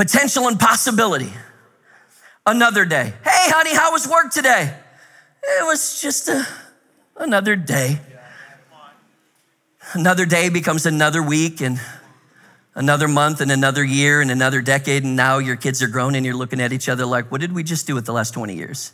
potential 0.00 0.48
and 0.48 0.58
possibility. 0.58 1.30
Another 2.46 2.86
day. 2.86 3.12
Hey, 3.22 3.50
honey, 3.52 3.74
how 3.74 3.92
was 3.92 4.08
work 4.08 4.32
today? 4.32 4.74
It 5.42 5.66
was 5.66 6.00
just 6.00 6.26
a, 6.30 6.46
another 7.16 7.54
day. 7.54 8.00
Another 9.92 10.24
day 10.24 10.48
becomes 10.48 10.86
another 10.86 11.22
week 11.22 11.60
and 11.60 11.78
another 12.74 13.08
month 13.08 13.42
and 13.42 13.52
another 13.52 13.84
year 13.84 14.22
and 14.22 14.30
another 14.30 14.62
decade. 14.62 15.04
And 15.04 15.16
now 15.16 15.36
your 15.36 15.56
kids 15.56 15.82
are 15.82 15.88
grown 15.88 16.14
and 16.14 16.24
you're 16.24 16.34
looking 16.34 16.62
at 16.62 16.72
each 16.72 16.88
other 16.88 17.04
like, 17.04 17.30
what 17.30 17.42
did 17.42 17.52
we 17.52 17.62
just 17.62 17.86
do 17.86 17.94
with 17.94 18.06
the 18.06 18.14
last 18.14 18.32
20 18.32 18.56
years? 18.56 18.92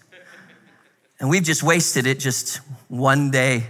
And 1.20 1.30
we've 1.30 1.44
just 1.44 1.62
wasted 1.62 2.08
it 2.08 2.18
just 2.18 2.56
one 2.88 3.30
day 3.30 3.68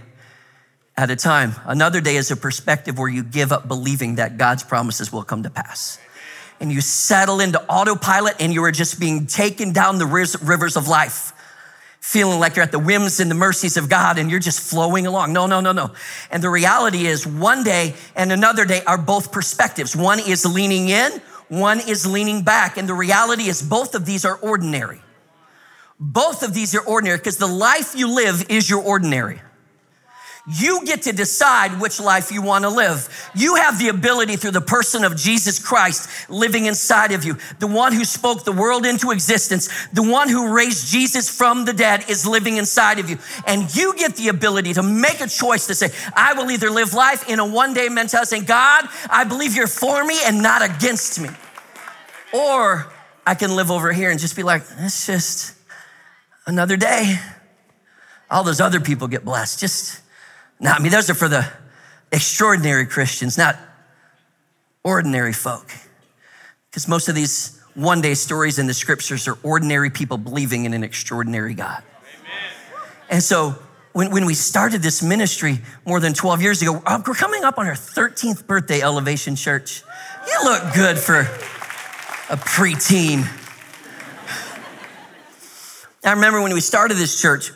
at 0.97 1.11
a 1.11 1.15
time. 1.15 1.53
Another 1.65 2.01
day 2.01 2.15
is 2.15 2.31
a 2.31 2.35
perspective 2.35 2.97
where 2.97 3.09
you 3.09 3.21
give 3.21 3.51
up 3.51 3.67
believing 3.67 4.15
that 4.15 4.39
God's 4.39 4.63
promises 4.63 5.13
will 5.13 5.23
come 5.23 5.43
to 5.43 5.51
pass 5.51 5.99
and 6.59 6.71
you 6.71 6.81
settle 6.81 7.39
into 7.39 7.61
autopilot 7.63 8.35
and 8.39 8.53
you 8.53 8.63
are 8.63 8.71
just 8.71 8.99
being 8.99 9.27
taken 9.27 9.73
down 9.73 9.97
the 9.97 10.05
rivers 10.05 10.75
of 10.75 10.87
life, 10.87 11.33
feeling 11.99 12.39
like 12.39 12.55
you're 12.55 12.63
at 12.63 12.71
the 12.71 12.79
whims 12.79 13.19
and 13.19 13.29
the 13.29 13.35
mercies 13.35 13.77
of 13.77 13.89
God 13.89 14.17
and 14.17 14.29
you're 14.31 14.39
just 14.39 14.59
flowing 14.59 15.05
along. 15.07 15.33
No, 15.33 15.47
no, 15.47 15.59
no, 15.59 15.71
no. 15.71 15.91
And 16.31 16.43
the 16.43 16.49
reality 16.49 17.05
is 17.05 17.27
one 17.27 17.63
day 17.63 17.95
and 18.15 18.31
another 18.31 18.65
day 18.65 18.81
are 18.85 18.97
both 18.97 19.31
perspectives. 19.31 19.95
One 19.95 20.19
is 20.19 20.45
leaning 20.45 20.89
in, 20.89 21.21
one 21.47 21.79
is 21.79 22.05
leaning 22.05 22.43
back. 22.43 22.77
And 22.77 22.87
the 22.87 22.93
reality 22.93 23.43
is 23.43 23.61
both 23.61 23.95
of 23.95 24.05
these 24.05 24.25
are 24.25 24.35
ordinary. 24.37 25.01
Both 25.99 26.43
of 26.43 26.53
these 26.53 26.75
are 26.75 26.81
ordinary 26.81 27.17
because 27.17 27.37
the 27.37 27.47
life 27.47 27.95
you 27.95 28.13
live 28.13 28.45
is 28.49 28.69
your 28.69 28.81
ordinary. 28.83 29.41
You 30.49 30.85
get 30.85 31.01
to 31.01 31.11
decide 31.11 31.81
which 31.81 31.99
life 31.99 32.31
you 32.31 32.41
want 32.41 32.63
to 32.63 32.69
live. 32.69 33.09
You 33.35 33.55
have 33.55 33.77
the 33.77 33.89
ability 33.89 34.37
through 34.37 34.51
the 34.51 34.61
person 34.61 35.03
of 35.03 35.17
Jesus 35.17 35.59
Christ 35.59 36.29
living 36.29 36.67
inside 36.67 37.11
of 37.11 37.25
you. 37.25 37.37
The 37.59 37.67
one 37.67 37.91
who 37.91 38.05
spoke 38.05 38.45
the 38.45 38.53
world 38.53 38.85
into 38.85 39.11
existence, 39.11 39.67
the 39.89 40.03
one 40.03 40.29
who 40.29 40.55
raised 40.55 40.87
Jesus 40.87 41.29
from 41.29 41.65
the 41.65 41.73
dead 41.73 42.09
is 42.09 42.25
living 42.25 42.55
inside 42.55 42.97
of 42.97 43.09
you. 43.09 43.17
And 43.45 43.75
you 43.75 43.93
get 43.97 44.15
the 44.15 44.29
ability 44.29 44.73
to 44.75 44.83
make 44.83 45.19
a 45.19 45.27
choice 45.27 45.67
to 45.67 45.75
say, 45.75 45.89
I 46.15 46.31
will 46.33 46.49
either 46.49 46.69
live 46.69 46.93
life 46.93 47.27
in 47.27 47.39
a 47.39 47.45
one 47.45 47.73
day 47.73 47.89
mentality 47.89 48.29
saying, 48.29 48.45
God, 48.45 48.85
I 49.09 49.25
believe 49.25 49.53
you're 49.53 49.67
for 49.67 50.05
me 50.05 50.17
and 50.25 50.41
not 50.41 50.61
against 50.61 51.19
me. 51.19 51.27
Or 52.33 52.87
I 53.25 53.35
can 53.35 53.53
live 53.53 53.69
over 53.69 53.91
here 53.91 54.11
and 54.11 54.19
just 54.19 54.37
be 54.37 54.43
like, 54.43 54.63
it's 54.79 55.07
just 55.07 55.55
another 56.45 56.77
day. 56.77 57.19
All 58.31 58.45
those 58.45 58.61
other 58.61 58.79
people 58.79 59.09
get 59.09 59.25
blessed. 59.25 59.59
Just 59.59 60.06
not 60.59 60.81
mean, 60.81 60.91
Those 60.91 61.09
are 61.09 61.13
for 61.13 61.29
the 61.29 61.47
extraordinary 62.11 62.85
Christians, 62.85 63.37
not 63.37 63.57
ordinary 64.83 65.33
folk. 65.33 65.71
Because 66.69 66.87
most 66.87 67.09
of 67.09 67.15
these 67.15 67.61
one 67.73 68.01
day 68.01 68.15
stories 68.15 68.57
in 68.57 68.67
the 68.67 68.73
scriptures 68.73 69.27
are 69.27 69.37
ordinary 69.43 69.89
people 69.89 70.17
believing 70.17 70.65
in 70.65 70.73
an 70.73 70.83
extraordinary 70.83 71.53
God. 71.53 71.83
Amen. 72.19 72.89
And 73.09 73.23
so 73.23 73.55
when, 73.93 74.11
when 74.11 74.25
we 74.25 74.33
started 74.33 74.81
this 74.81 75.03
ministry 75.03 75.59
more 75.85 75.99
than 75.99 76.13
12 76.13 76.41
years 76.41 76.61
ago, 76.61 76.81
uh, 76.85 77.01
we're 77.05 77.13
coming 77.13 77.43
up 77.43 77.57
on 77.57 77.67
our 77.67 77.73
13th 77.73 78.47
birthday, 78.47 78.81
Elevation 78.81 79.35
Church. 79.35 79.83
You 80.27 80.43
look 80.43 80.73
good 80.73 80.97
for 80.97 81.21
a 81.21 82.37
preteen. 82.37 83.27
I 86.03 86.11
remember 86.13 86.41
when 86.41 86.53
we 86.53 86.61
started 86.61 86.97
this 86.97 87.21
church, 87.21 87.51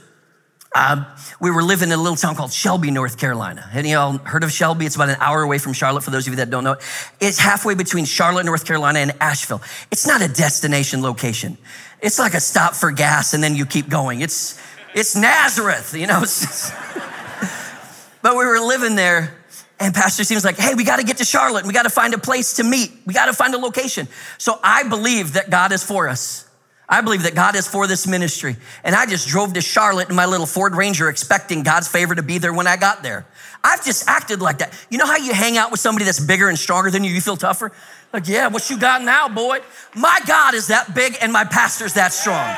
uh, 0.74 1.04
we 1.42 1.52
were 1.52 1.64
living 1.64 1.90
in 1.90 2.00
a 2.00 2.02
little 2.02 2.16
town 2.16 2.36
called 2.36 2.54
Shelby, 2.54 2.92
North 2.92 3.18
Carolina. 3.18 3.70
Any 3.74 3.94
of 3.94 4.16
y'all 4.16 4.26
heard 4.26 4.44
of 4.44 4.52
Shelby? 4.52 4.86
It's 4.86 4.96
about 4.96 5.10
an 5.10 5.18
hour 5.20 5.42
away 5.42 5.58
from 5.58 5.74
Charlotte, 5.74 6.04
for 6.04 6.12
those 6.12 6.28
of 6.28 6.34
you 6.34 6.38
that 6.38 6.50
don't 6.50 6.64
know 6.64 6.74
it. 6.74 6.82
It's 7.20 7.40
halfway 7.40 7.76
between 7.76 8.06
Charlotte, 8.06 8.46
North 8.46 8.66
Carolina, 8.66 9.00
and 9.00 9.14
Asheville. 9.20 9.62
It's 9.92 10.08
not 10.08 10.22
a 10.22 10.30
destination 10.30 11.02
location. 11.02 11.58
It's 12.02 12.20
like 12.20 12.34
a 12.34 12.40
stop 12.40 12.74
for 12.74 12.92
gas 12.92 13.34
and 13.34 13.44
then 13.44 13.56
you 13.56 13.66
keep 13.66 13.90
going. 13.90 14.22
It's, 14.22 14.60
it's 14.96 15.16
Nazareth, 15.16 15.94
you 15.94 16.08
know. 16.08 16.22
but 18.22 18.38
we 18.38 18.46
were 18.46 18.60
living 18.60 18.96
there 18.96 19.42
and 19.82 19.96
Pastor 19.96 20.24
Steve 20.24 20.38
was 20.38 20.46
like, 20.46 20.58
hey, 20.58 20.76
we 20.76 20.84
got 20.84 20.98
to 20.98 21.04
get 21.04 21.18
to 21.18 21.26
Charlotte. 21.26 21.66
We 21.66 21.74
got 21.74 21.84
to 21.84 21.90
find 21.90 22.14
a 22.14 22.20
place 22.20 22.54
to 22.54 22.64
meet. 22.64 22.92
We 23.06 23.16
got 23.16 23.26
to 23.26 23.34
find 23.34 23.54
a 23.56 23.58
location. 23.58 24.08
So 24.38 24.60
I 24.64 24.88
believe 24.88 25.34
that 25.34 25.50
God 25.50 25.72
is 25.72 25.84
for 25.84 26.08
us. 26.08 26.48
I 26.92 27.00
believe 27.00 27.24
that 27.24 27.36
God 27.36 27.56
is 27.56 27.70
for 27.70 27.88
this 27.88 28.06
ministry. 28.06 28.58
And 28.84 28.94
I 28.94 29.06
just 29.06 29.30
drove 29.30 29.54
to 29.54 29.62
Charlotte 29.62 30.10
in 30.10 30.16
my 30.16 30.26
little 30.26 30.46
Ford 30.46 30.76
Ranger 30.76 31.08
expecting 31.08 31.64
God's 31.64 31.88
favor 31.88 32.14
to 32.14 32.22
be 32.22 32.38
there 32.38 32.54
when 32.54 32.68
I 32.68 32.76
got 32.76 33.02
there. 33.02 33.26
I've 33.64 33.84
just 33.86 34.10
acted 34.10 34.42
like 34.42 34.58
that. 34.58 34.74
You 34.90 34.98
know 34.98 35.06
how 35.06 35.16
you 35.16 35.34
hang 35.34 35.58
out 35.58 35.72
with 35.72 35.80
somebody 35.80 36.04
that's 36.04 36.20
bigger 36.20 36.50
and 36.50 36.60
stronger 36.60 36.92
than 36.92 37.06
you, 37.06 37.12
you 37.12 37.22
feel 37.22 37.38
tougher? 37.38 37.72
Like, 38.12 38.28
yeah, 38.28 38.48
what 38.48 38.70
you 38.70 38.78
got 38.78 39.04
now, 39.04 39.30
boy? 39.30 39.60
My 39.96 40.20
God 40.28 40.54
is 40.54 40.68
that 40.68 40.94
big 40.94 41.16
and 41.22 41.32
my 41.32 41.46
pastor's 41.46 41.94
that 41.94 42.12
strong. 42.12 42.58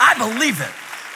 I 0.00 0.14
believe 0.16 0.60
it. 0.62 0.70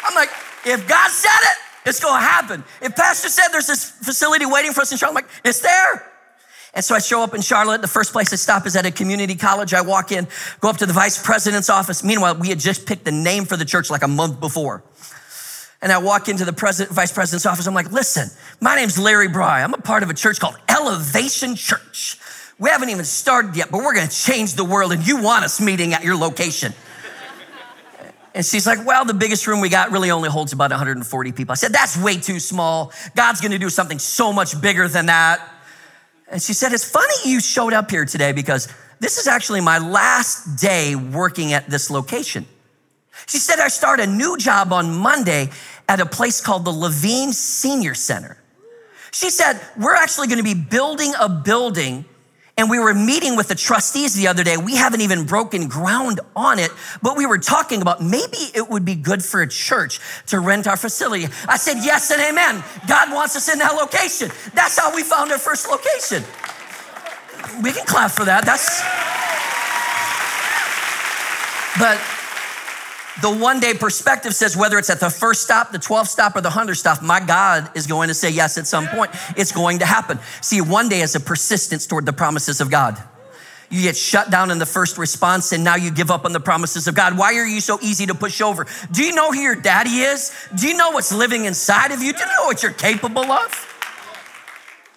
I'm 0.04 0.14
like, 0.14 0.28
if 0.66 0.86
God 0.86 1.10
said 1.10 1.30
it, 1.30 1.88
it's 1.88 2.00
gonna 2.00 2.20
happen. 2.20 2.62
If 2.82 2.94
Pastor 2.94 3.30
said 3.30 3.48
there's 3.52 3.66
this 3.66 3.88
facility 3.88 4.44
waiting 4.44 4.72
for 4.72 4.82
us 4.82 4.92
in 4.92 4.98
Charlotte, 4.98 5.24
I'm 5.24 5.24
like, 5.24 5.32
it's 5.44 5.60
there. 5.60 6.09
And 6.72 6.84
so 6.84 6.94
I 6.94 7.00
show 7.00 7.22
up 7.22 7.34
in 7.34 7.40
Charlotte. 7.40 7.82
The 7.82 7.88
first 7.88 8.12
place 8.12 8.32
I 8.32 8.36
stop 8.36 8.66
is 8.66 8.76
at 8.76 8.86
a 8.86 8.92
community 8.92 9.34
college. 9.34 9.74
I 9.74 9.80
walk 9.80 10.12
in, 10.12 10.28
go 10.60 10.70
up 10.70 10.76
to 10.78 10.86
the 10.86 10.92
vice 10.92 11.20
president's 11.20 11.68
office. 11.68 12.04
Meanwhile, 12.04 12.36
we 12.36 12.48
had 12.48 12.60
just 12.60 12.86
picked 12.86 13.04
the 13.04 13.12
name 13.12 13.44
for 13.44 13.56
the 13.56 13.64
church 13.64 13.90
like 13.90 14.02
a 14.02 14.08
month 14.08 14.38
before. 14.38 14.84
And 15.82 15.90
I 15.90 15.98
walk 15.98 16.28
into 16.28 16.44
the 16.44 16.52
president, 16.52 16.94
vice 16.94 17.10
president's 17.10 17.46
office. 17.46 17.66
I'm 17.66 17.74
like, 17.74 17.90
listen, 17.90 18.28
my 18.60 18.76
name's 18.76 18.98
Larry 18.98 19.28
Brey. 19.28 19.44
I'm 19.44 19.74
a 19.74 19.78
part 19.78 20.02
of 20.02 20.10
a 20.10 20.14
church 20.14 20.38
called 20.38 20.56
Elevation 20.68 21.56
Church. 21.56 22.18
We 22.58 22.68
haven't 22.68 22.90
even 22.90 23.06
started 23.06 23.56
yet, 23.56 23.70
but 23.70 23.78
we're 23.78 23.94
going 23.94 24.06
to 24.06 24.14
change 24.14 24.54
the 24.54 24.64
world 24.64 24.92
and 24.92 25.04
you 25.06 25.22
want 25.22 25.44
us 25.44 25.60
meeting 25.60 25.94
at 25.94 26.04
your 26.04 26.16
location. 26.16 26.74
And 28.34 28.46
she's 28.46 28.66
like, 28.66 28.86
well, 28.86 29.04
the 29.04 29.14
biggest 29.14 29.46
room 29.46 29.60
we 29.60 29.70
got 29.70 29.90
really 29.90 30.10
only 30.10 30.28
holds 30.28 30.52
about 30.52 30.70
140 30.70 31.32
people. 31.32 31.52
I 31.52 31.56
said, 31.56 31.72
that's 31.72 31.96
way 31.96 32.18
too 32.18 32.38
small. 32.38 32.92
God's 33.16 33.40
going 33.40 33.50
to 33.52 33.58
do 33.58 33.70
something 33.70 33.98
so 33.98 34.32
much 34.32 34.60
bigger 34.60 34.86
than 34.86 35.06
that. 35.06 35.40
And 36.30 36.40
she 36.40 36.52
said, 36.52 36.72
It's 36.72 36.88
funny 36.88 37.14
you 37.24 37.40
showed 37.40 37.72
up 37.72 37.90
here 37.90 38.04
today 38.04 38.32
because 38.32 38.68
this 39.00 39.18
is 39.18 39.26
actually 39.26 39.60
my 39.60 39.78
last 39.78 40.60
day 40.60 40.94
working 40.94 41.52
at 41.52 41.68
this 41.68 41.90
location. 41.90 42.46
She 43.26 43.38
said, 43.38 43.58
I 43.58 43.68
start 43.68 44.00
a 44.00 44.06
new 44.06 44.36
job 44.36 44.72
on 44.72 44.94
Monday 44.94 45.50
at 45.88 46.00
a 46.00 46.06
place 46.06 46.40
called 46.40 46.64
the 46.64 46.70
Levine 46.70 47.32
Senior 47.32 47.94
Center. 47.94 48.38
She 49.10 49.30
said, 49.30 49.60
We're 49.76 49.94
actually 49.94 50.28
going 50.28 50.38
to 50.38 50.44
be 50.44 50.54
building 50.54 51.12
a 51.18 51.28
building 51.28 52.04
and 52.60 52.68
we 52.68 52.78
were 52.78 52.92
meeting 52.92 53.36
with 53.36 53.48
the 53.48 53.54
trustees 53.54 54.14
the 54.14 54.28
other 54.28 54.44
day. 54.44 54.58
We 54.58 54.76
haven't 54.76 55.00
even 55.00 55.24
broken 55.24 55.66
ground 55.66 56.20
on 56.36 56.58
it, 56.58 56.70
but 57.02 57.16
we 57.16 57.24
were 57.24 57.38
talking 57.38 57.80
about 57.80 58.02
maybe 58.02 58.36
it 58.54 58.68
would 58.68 58.84
be 58.84 58.94
good 58.94 59.24
for 59.24 59.40
a 59.40 59.48
church 59.48 59.98
to 60.26 60.40
rent 60.40 60.66
our 60.66 60.76
facility. 60.76 61.26
I 61.48 61.56
said, 61.56 61.78
yes 61.82 62.10
and 62.10 62.20
amen. 62.20 62.62
God 62.86 63.12
wants 63.12 63.34
us 63.34 63.50
in 63.50 63.58
that 63.60 63.72
location. 63.72 64.30
That's 64.52 64.78
how 64.78 64.94
we 64.94 65.02
found 65.02 65.32
our 65.32 65.38
first 65.38 65.70
location. 65.70 66.22
We 67.62 67.72
can 67.72 67.86
clap 67.86 68.10
for 68.10 68.26
that. 68.26 68.44
That's, 68.44 68.82
but 71.78 71.98
the 73.22 73.30
one 73.30 73.60
day 73.60 73.74
perspective 73.74 74.34
says 74.34 74.56
whether 74.56 74.78
it's 74.78 74.90
at 74.90 75.00
the 75.00 75.10
first 75.10 75.42
stop, 75.42 75.72
the 75.72 75.78
12th 75.78 76.06
stop, 76.06 76.36
or 76.36 76.40
the 76.40 76.48
100th 76.48 76.76
stop, 76.76 77.02
my 77.02 77.20
God 77.20 77.70
is 77.74 77.86
going 77.86 78.08
to 78.08 78.14
say 78.14 78.30
yes 78.30 78.56
at 78.56 78.66
some 78.66 78.86
point. 78.86 79.10
It's 79.36 79.52
going 79.52 79.80
to 79.80 79.86
happen. 79.86 80.18
See, 80.40 80.60
one 80.60 80.88
day 80.88 81.00
is 81.00 81.14
a 81.14 81.20
persistence 81.20 81.86
toward 81.86 82.06
the 82.06 82.12
promises 82.12 82.60
of 82.60 82.70
God. 82.70 83.02
You 83.68 83.82
get 83.82 83.96
shut 83.96 84.30
down 84.30 84.50
in 84.50 84.58
the 84.58 84.66
first 84.66 84.98
response 84.98 85.52
and 85.52 85.62
now 85.62 85.76
you 85.76 85.90
give 85.90 86.10
up 86.10 86.24
on 86.24 86.32
the 86.32 86.40
promises 86.40 86.88
of 86.88 86.94
God. 86.94 87.16
Why 87.16 87.34
are 87.34 87.46
you 87.46 87.60
so 87.60 87.78
easy 87.80 88.06
to 88.06 88.14
push 88.14 88.40
over? 88.40 88.66
Do 88.90 89.04
you 89.04 89.14
know 89.14 89.30
who 89.30 89.38
your 89.38 89.54
daddy 89.54 90.00
is? 90.00 90.32
Do 90.56 90.66
you 90.66 90.76
know 90.76 90.90
what's 90.90 91.12
living 91.12 91.44
inside 91.44 91.92
of 91.92 92.02
you? 92.02 92.12
Do 92.12 92.18
you 92.18 92.26
know 92.26 92.44
what 92.46 92.62
you're 92.62 92.72
capable 92.72 93.30
of? 93.30 93.76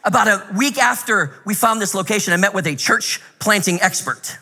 About 0.03 0.27
a 0.27 0.53
week 0.55 0.77
after 0.77 1.35
we 1.45 1.53
found 1.53 1.81
this 1.81 1.93
location, 1.93 2.33
I 2.33 2.37
met 2.37 2.53
with 2.53 2.67
a 2.67 2.75
church 2.75 3.21
planting 3.39 3.79
expert 3.81 4.37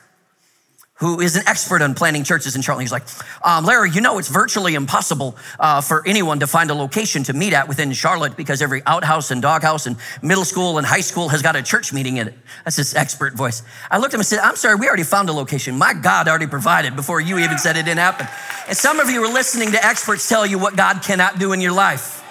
who 1.02 1.20
is 1.20 1.36
an 1.36 1.42
expert 1.48 1.82
on 1.82 1.96
planning 1.96 2.24
churches 2.24 2.56
in 2.56 2.62
Charlotte. 2.62 2.84
He's 2.84 2.92
like, 2.92 3.08
um, 3.44 3.66
Larry, 3.66 3.90
you 3.90 4.02
know, 4.02 4.20
it's 4.20 4.30
virtually 4.30 4.76
impossible 4.76 5.36
uh, 5.60 5.82
for 5.82 6.08
anyone 6.08 6.40
to 6.42 6.48
find 6.48 6.70
a 6.70 6.76
location 6.76 7.24
to 7.24 7.34
meet 7.34 7.54
at 7.54 7.68
within 7.68 7.92
Charlotte 7.92 8.38
because 8.38 8.62
every 8.62 8.84
outhouse 8.86 9.32
and 9.32 9.42
doghouse 9.42 9.88
and 9.88 9.98
middle 10.22 10.46
school 10.46 10.78
and 10.78 10.86
high 10.86 11.02
school 11.02 11.30
has 11.30 11.42
got 11.42 11.56
a 11.56 11.64
church 11.64 11.92
meeting 11.92 12.18
in 12.18 12.28
it. 12.28 12.36
That's 12.64 12.76
his 12.76 12.94
expert 12.94 13.34
voice. 13.34 13.64
I 13.90 13.98
looked 13.98 14.14
at 14.14 14.18
him 14.18 14.20
and 14.20 14.28
said, 14.28 14.40
I'm 14.40 14.56
sorry, 14.56 14.76
we 14.76 14.88
already 14.88 15.02
found 15.02 15.28
a 15.30 15.34
location. 15.34 15.76
My 15.76 15.96
God 15.96 16.28
already 16.28 16.46
provided 16.46 16.96
before 16.96 17.20
you 17.20 17.40
even 17.40 17.58
said 17.58 17.78
it 17.78 17.86
didn't 17.86 17.98
happen. 17.98 18.28
And 18.68 18.78
some 18.78 19.00
of 19.00 19.10
you 19.10 19.24
are 19.24 19.34
listening 19.34 19.72
to 19.72 19.84
experts 19.84 20.30
tell 20.30 20.46
you 20.46 20.60
what 20.60 20.76
God 20.76 21.02
cannot 21.02 21.40
do 21.40 21.52
in 21.52 21.62
your 21.62 21.74
life. 21.74 22.24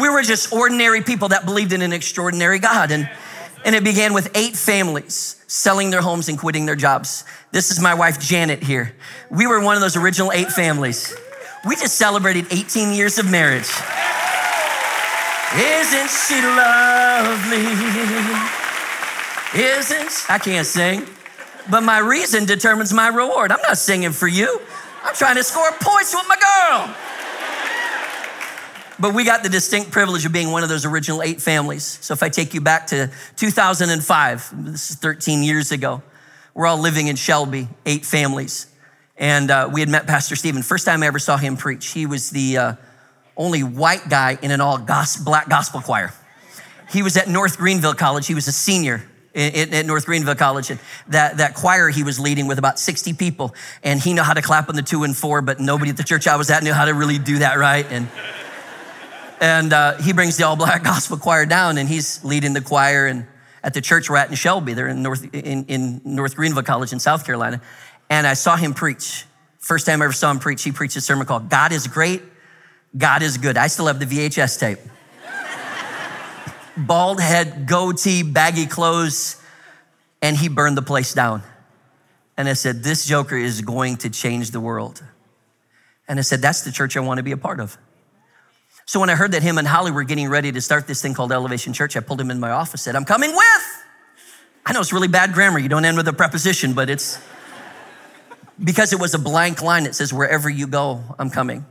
We 0.00 0.08
were 0.08 0.22
just 0.22 0.52
ordinary 0.52 1.00
people 1.00 1.28
that 1.28 1.44
believed 1.44 1.72
in 1.72 1.80
an 1.80 1.92
extraordinary 1.92 2.58
God. 2.58 2.90
And, 2.90 3.08
and 3.64 3.76
it 3.76 3.84
began 3.84 4.14
with 4.14 4.36
eight 4.36 4.56
families 4.56 5.35
selling 5.46 5.90
their 5.90 6.02
homes 6.02 6.28
and 6.28 6.38
quitting 6.38 6.66
their 6.66 6.76
jobs. 6.76 7.24
This 7.52 7.70
is 7.70 7.80
my 7.80 7.94
wife, 7.94 8.18
Janet, 8.18 8.62
here. 8.62 8.94
We 9.30 9.46
were 9.46 9.60
one 9.60 9.76
of 9.76 9.80
those 9.80 9.96
original 9.96 10.32
eight 10.32 10.50
families. 10.50 11.14
We 11.66 11.76
just 11.76 11.96
celebrated 11.96 12.46
18 12.50 12.92
years 12.92 13.18
of 13.18 13.30
marriage. 13.30 13.68
Isn't 15.54 16.10
she 16.10 16.40
lovely? 16.42 17.66
Isn't 19.54 20.26
I 20.28 20.38
can't 20.38 20.66
sing, 20.66 21.06
but 21.70 21.82
my 21.82 21.98
reason 21.98 22.44
determines 22.44 22.92
my 22.92 23.08
reward. 23.08 23.52
I'm 23.52 23.62
not 23.62 23.78
singing 23.78 24.12
for 24.12 24.28
you. 24.28 24.60
I'm 25.04 25.14
trying 25.14 25.36
to 25.36 25.44
score 25.44 25.70
points 25.80 26.14
with 26.14 26.26
my 26.28 26.36
girl. 26.36 26.94
But 28.98 29.12
we 29.12 29.24
got 29.24 29.42
the 29.42 29.50
distinct 29.50 29.90
privilege 29.90 30.24
of 30.24 30.32
being 30.32 30.50
one 30.50 30.62
of 30.62 30.70
those 30.70 30.86
original 30.86 31.22
eight 31.22 31.42
families. 31.42 31.98
So 32.00 32.14
if 32.14 32.22
I 32.22 32.30
take 32.30 32.54
you 32.54 32.62
back 32.62 32.86
to 32.88 33.10
2005, 33.36 34.64
this 34.64 34.90
is 34.90 34.96
13 34.96 35.42
years 35.42 35.70
ago, 35.70 36.02
we're 36.54 36.66
all 36.66 36.78
living 36.78 37.08
in 37.08 37.16
Shelby, 37.16 37.68
eight 37.84 38.06
families. 38.06 38.66
And 39.18 39.50
uh, 39.50 39.68
we 39.70 39.80
had 39.80 39.90
met 39.90 40.06
Pastor 40.06 40.34
Stephen. 40.34 40.62
First 40.62 40.86
time 40.86 41.02
I 41.02 41.06
ever 41.06 41.18
saw 41.18 41.36
him 41.36 41.58
preach, 41.58 41.88
he 41.88 42.06
was 42.06 42.30
the 42.30 42.56
uh, 42.56 42.72
only 43.36 43.62
white 43.62 44.08
guy 44.08 44.38
in 44.40 44.50
an 44.50 44.62
all 44.62 44.78
gospel, 44.78 45.26
black 45.26 45.48
gospel 45.48 45.82
choir. 45.82 46.14
He 46.90 47.02
was 47.02 47.18
at 47.18 47.28
North 47.28 47.58
Greenville 47.58 47.94
College. 47.94 48.26
He 48.26 48.34
was 48.34 48.48
a 48.48 48.52
senior 48.52 49.02
at 49.34 49.84
North 49.84 50.06
Greenville 50.06 50.34
College. 50.34 50.70
And 50.70 50.80
that, 51.08 51.36
that 51.36 51.54
choir 51.54 51.90
he 51.90 52.02
was 52.02 52.18
leading 52.18 52.46
with 52.46 52.58
about 52.58 52.78
60 52.78 53.12
people. 53.12 53.54
And 53.82 54.00
he 54.00 54.14
knew 54.14 54.22
how 54.22 54.32
to 54.32 54.40
clap 54.40 54.70
on 54.70 54.74
the 54.74 54.82
two 54.82 55.04
and 55.04 55.14
four, 55.14 55.42
but 55.42 55.60
nobody 55.60 55.90
at 55.90 55.98
the 55.98 56.04
church 56.04 56.26
I 56.26 56.36
was 56.36 56.48
at 56.48 56.62
knew 56.62 56.72
how 56.72 56.86
to 56.86 56.94
really 56.94 57.18
do 57.18 57.40
that 57.40 57.58
right. 57.58 57.84
And, 57.90 58.08
and 59.40 59.72
uh, 59.72 59.96
he 59.98 60.12
brings 60.12 60.36
the 60.36 60.44
all 60.44 60.56
black 60.56 60.82
gospel 60.84 61.16
choir 61.16 61.46
down 61.46 61.78
and 61.78 61.88
he's 61.88 62.24
leading 62.24 62.52
the 62.52 62.60
choir. 62.60 63.06
And 63.06 63.26
at 63.62 63.74
the 63.74 63.80
church 63.80 64.08
we're 64.08 64.16
at 64.16 64.30
in 64.30 64.36
Shelby. 64.36 64.74
They're 64.74 64.88
in 64.88 65.02
North, 65.02 65.24
in, 65.34 65.64
in 65.66 66.00
North 66.04 66.36
Greenville 66.36 66.62
College 66.62 66.92
in 66.92 67.00
South 67.00 67.26
Carolina. 67.26 67.60
And 68.08 68.26
I 68.26 68.34
saw 68.34 68.56
him 68.56 68.74
preach. 68.74 69.24
First 69.58 69.86
time 69.86 70.00
I 70.00 70.04
ever 70.04 70.12
saw 70.12 70.30
him 70.30 70.38
preach, 70.38 70.62
he 70.62 70.70
preached 70.70 70.96
a 70.96 71.00
sermon 71.00 71.26
called 71.26 71.48
God 71.48 71.72
is 71.72 71.88
Great, 71.88 72.22
God 72.96 73.22
is 73.22 73.36
Good. 73.36 73.56
I 73.56 73.66
still 73.66 73.88
have 73.88 73.98
the 73.98 74.06
VHS 74.06 74.60
tape. 74.60 74.78
bald 76.76 77.20
head, 77.20 77.66
goatee, 77.66 78.22
baggy 78.22 78.66
clothes, 78.66 79.42
and 80.22 80.36
he 80.36 80.48
burned 80.48 80.76
the 80.76 80.82
place 80.82 81.12
down. 81.12 81.42
And 82.36 82.48
I 82.48 82.52
said, 82.52 82.84
This 82.84 83.04
joker 83.04 83.36
is 83.36 83.60
going 83.60 83.96
to 83.98 84.10
change 84.10 84.52
the 84.52 84.60
world. 84.60 85.02
And 86.06 86.20
I 86.20 86.22
said, 86.22 86.40
That's 86.40 86.60
the 86.60 86.70
church 86.70 86.96
I 86.96 87.00
want 87.00 87.18
to 87.18 87.24
be 87.24 87.32
a 87.32 87.36
part 87.36 87.58
of. 87.58 87.76
So 88.86 89.00
when 89.00 89.10
I 89.10 89.16
heard 89.16 89.32
that 89.32 89.42
him 89.42 89.58
and 89.58 89.66
Holly 89.66 89.90
were 89.90 90.04
getting 90.04 90.28
ready 90.28 90.52
to 90.52 90.60
start 90.60 90.86
this 90.86 91.02
thing 91.02 91.12
called 91.12 91.32
Elevation 91.32 91.72
Church, 91.72 91.96
I 91.96 92.00
pulled 92.00 92.20
him 92.20 92.30
in 92.30 92.38
my 92.38 92.52
office, 92.52 92.82
said, 92.82 92.94
I'm 92.94 93.04
coming 93.04 93.34
with. 93.34 93.84
I 94.64 94.72
know 94.72 94.80
it's 94.80 94.92
really 94.92 95.08
bad 95.08 95.32
grammar. 95.32 95.58
You 95.58 95.68
don't 95.68 95.84
end 95.84 95.96
with 95.96 96.06
a 96.06 96.12
preposition, 96.12 96.72
but 96.72 96.88
it's 96.88 97.20
because 98.62 98.92
it 98.92 99.00
was 99.00 99.12
a 99.12 99.18
blank 99.18 99.60
line 99.60 99.84
that 99.84 99.96
says, 99.96 100.12
Wherever 100.12 100.48
you 100.48 100.68
go, 100.68 101.02
I'm 101.18 101.30
coming. 101.30 101.58
Amen. 101.58 101.66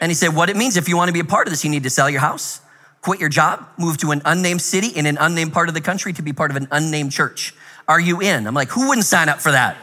And 0.00 0.10
he 0.10 0.14
said, 0.14 0.34
What 0.36 0.48
it 0.48 0.56
means 0.56 0.76
if 0.76 0.88
you 0.88 0.96
want 0.96 1.08
to 1.08 1.12
be 1.12 1.20
a 1.20 1.24
part 1.24 1.48
of 1.48 1.52
this, 1.52 1.64
you 1.64 1.70
need 1.70 1.82
to 1.82 1.90
sell 1.90 2.08
your 2.08 2.20
house, 2.20 2.60
quit 3.00 3.18
your 3.18 3.28
job, 3.28 3.66
move 3.76 3.98
to 3.98 4.12
an 4.12 4.22
unnamed 4.24 4.62
city 4.62 4.88
in 4.88 5.06
an 5.06 5.18
unnamed 5.18 5.52
part 5.52 5.68
of 5.68 5.74
the 5.74 5.80
country 5.80 6.12
to 6.12 6.22
be 6.22 6.32
part 6.32 6.52
of 6.52 6.56
an 6.56 6.68
unnamed 6.70 7.10
church. 7.12 7.54
Are 7.88 8.00
you 8.00 8.20
in? 8.20 8.46
I'm 8.46 8.54
like, 8.54 8.70
Who 8.70 8.88
wouldn't 8.88 9.06
sign 9.06 9.28
up 9.28 9.40
for 9.40 9.50
that? 9.50 9.76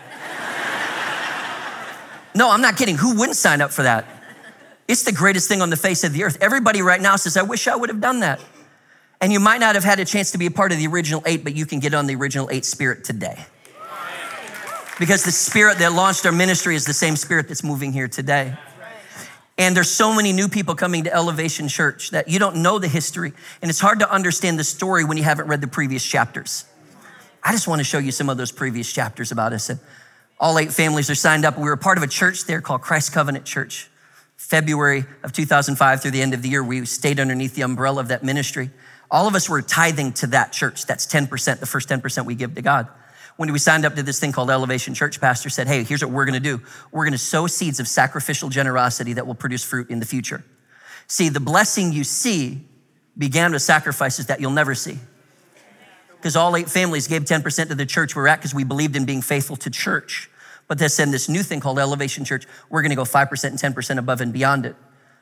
no, 2.35 2.51
I'm 2.51 2.61
not 2.61 2.77
kidding. 2.77 2.95
Who 2.95 3.17
wouldn't 3.17 3.37
sign 3.37 3.61
up 3.61 3.71
for 3.71 3.83
that? 3.83 4.05
It's 4.87 5.03
the 5.03 5.11
greatest 5.11 5.47
thing 5.47 5.61
on 5.61 5.69
the 5.69 5.77
face 5.77 6.03
of 6.03 6.13
the 6.13 6.23
earth. 6.23 6.37
Everybody 6.41 6.81
right 6.81 7.01
now 7.01 7.15
says, 7.15 7.37
I 7.37 7.43
wish 7.43 7.67
I 7.67 7.75
would 7.75 7.89
have 7.89 8.01
done 8.01 8.19
that. 8.19 8.41
And 9.21 9.31
you 9.31 9.39
might 9.39 9.59
not 9.59 9.75
have 9.75 9.83
had 9.83 9.99
a 9.99 10.05
chance 10.05 10.31
to 10.31 10.37
be 10.37 10.47
a 10.47 10.51
part 10.51 10.71
of 10.73 10.77
the 10.77 10.87
original 10.87 11.23
eight, 11.25 11.43
but 11.43 11.55
you 11.55 11.65
can 11.65 11.79
get 11.79 11.93
on 11.93 12.07
the 12.07 12.15
original 12.15 12.49
eight 12.51 12.65
spirit 12.65 13.03
today. 13.05 13.45
Because 14.99 15.23
the 15.23 15.31
spirit 15.31 15.79
that 15.79 15.93
launched 15.93 16.25
our 16.25 16.31
ministry 16.31 16.75
is 16.75 16.85
the 16.85 16.93
same 16.93 17.15
spirit 17.15 17.47
that's 17.47 17.63
moving 17.63 17.93
here 17.93 18.07
today. 18.07 18.55
And 19.57 19.75
there's 19.75 19.89
so 19.89 20.13
many 20.13 20.33
new 20.33 20.47
people 20.47 20.75
coming 20.75 21.03
to 21.05 21.13
Elevation 21.13 21.67
Church 21.67 22.09
that 22.11 22.27
you 22.27 22.39
don't 22.39 22.57
know 22.57 22.79
the 22.79 22.87
history. 22.87 23.33
And 23.61 23.69
it's 23.69 23.79
hard 23.79 23.99
to 23.99 24.11
understand 24.11 24.59
the 24.59 24.63
story 24.63 25.03
when 25.05 25.17
you 25.17 25.23
haven't 25.23 25.47
read 25.47 25.61
the 25.61 25.67
previous 25.67 26.03
chapters. 26.03 26.65
I 27.43 27.51
just 27.51 27.67
want 27.67 27.79
to 27.79 27.83
show 27.83 27.99
you 27.99 28.11
some 28.11 28.29
of 28.29 28.37
those 28.37 28.51
previous 28.51 28.91
chapters 28.91 29.31
about 29.31 29.53
us. 29.53 29.69
And 29.69 29.79
all 30.39 30.57
eight 30.57 30.73
families 30.73 31.09
are 31.09 31.15
signed 31.15 31.45
up. 31.45 31.57
We 31.57 31.63
were 31.63 31.77
part 31.77 31.97
of 31.97 32.03
a 32.03 32.07
church 32.07 32.45
there 32.45 32.61
called 32.61 32.81
Christ 32.81 33.13
Covenant 33.13 33.45
Church. 33.45 33.89
February 34.43 35.05
of 35.23 35.31
2005 35.31 36.01
through 36.01 36.11
the 36.11 36.21
end 36.21 36.33
of 36.33 36.41
the 36.41 36.49
year, 36.49 36.63
we 36.63 36.85
stayed 36.85 37.19
underneath 37.19 37.55
the 37.55 37.61
umbrella 37.61 38.01
of 38.01 38.09
that 38.09 38.23
ministry. 38.23 38.69
All 39.09 39.27
of 39.27 39.35
us 39.35 39.49
were 39.49 39.61
tithing 39.61 40.13
to 40.13 40.27
that 40.27 40.51
church. 40.51 40.85
That's 40.85 41.05
10%, 41.05 41.59
the 41.59 41.65
first 41.65 41.89
10% 41.89 42.25
we 42.25 42.35
give 42.35 42.55
to 42.55 42.61
God 42.61 42.87
when 43.37 43.51
we 43.51 43.59
signed 43.59 43.85
up 43.85 43.95
to 43.95 44.03
this 44.03 44.19
thing 44.19 44.31
called 44.31 44.49
Elevation 44.49 44.93
Church, 44.93 45.19
pastor 45.19 45.49
said, 45.49 45.67
Hey, 45.67 45.83
here's 45.83 46.03
what 46.03 46.11
we're 46.11 46.25
gonna 46.25 46.39
do. 46.39 46.61
We're 46.91 47.05
gonna 47.05 47.17
sow 47.17 47.47
seeds 47.47 47.79
of 47.79 47.87
sacrificial 47.87 48.49
generosity 48.49 49.13
that 49.13 49.25
will 49.25 49.35
produce 49.35 49.63
fruit 49.63 49.89
in 49.89 49.99
the 49.99 50.05
future. 50.05 50.43
See, 51.07 51.29
the 51.29 51.39
blessing 51.39 51.91
you 51.91 52.03
see 52.03 52.61
began 53.17 53.51
with 53.51 53.61
sacrifices 53.61 54.27
that 54.27 54.39
you'll 54.39 54.51
never 54.51 54.75
see. 54.75 54.99
Because 56.17 56.35
all 56.35 56.55
eight 56.55 56.69
families 56.69 57.07
gave 57.07 57.23
10% 57.23 57.67
to 57.67 57.75
the 57.75 57.85
church 57.85 58.15
we're 58.15 58.27
at 58.27 58.39
because 58.39 58.55
we 58.55 58.63
believed 58.63 58.95
in 58.95 59.05
being 59.05 59.21
faithful 59.21 59.57
to 59.57 59.69
church. 59.69 60.29
But 60.67 60.79
they 60.79 60.87
said 60.87 61.11
this 61.11 61.29
new 61.29 61.43
thing 61.43 61.59
called 61.59 61.79
Elevation 61.79 62.25
Church, 62.25 62.45
we're 62.69 62.81
gonna 62.81 62.95
go 62.95 63.03
5% 63.03 63.43
and 63.43 63.75
10% 63.75 63.97
above 63.97 64.21
and 64.21 64.33
beyond 64.33 64.65
it. 64.65 64.75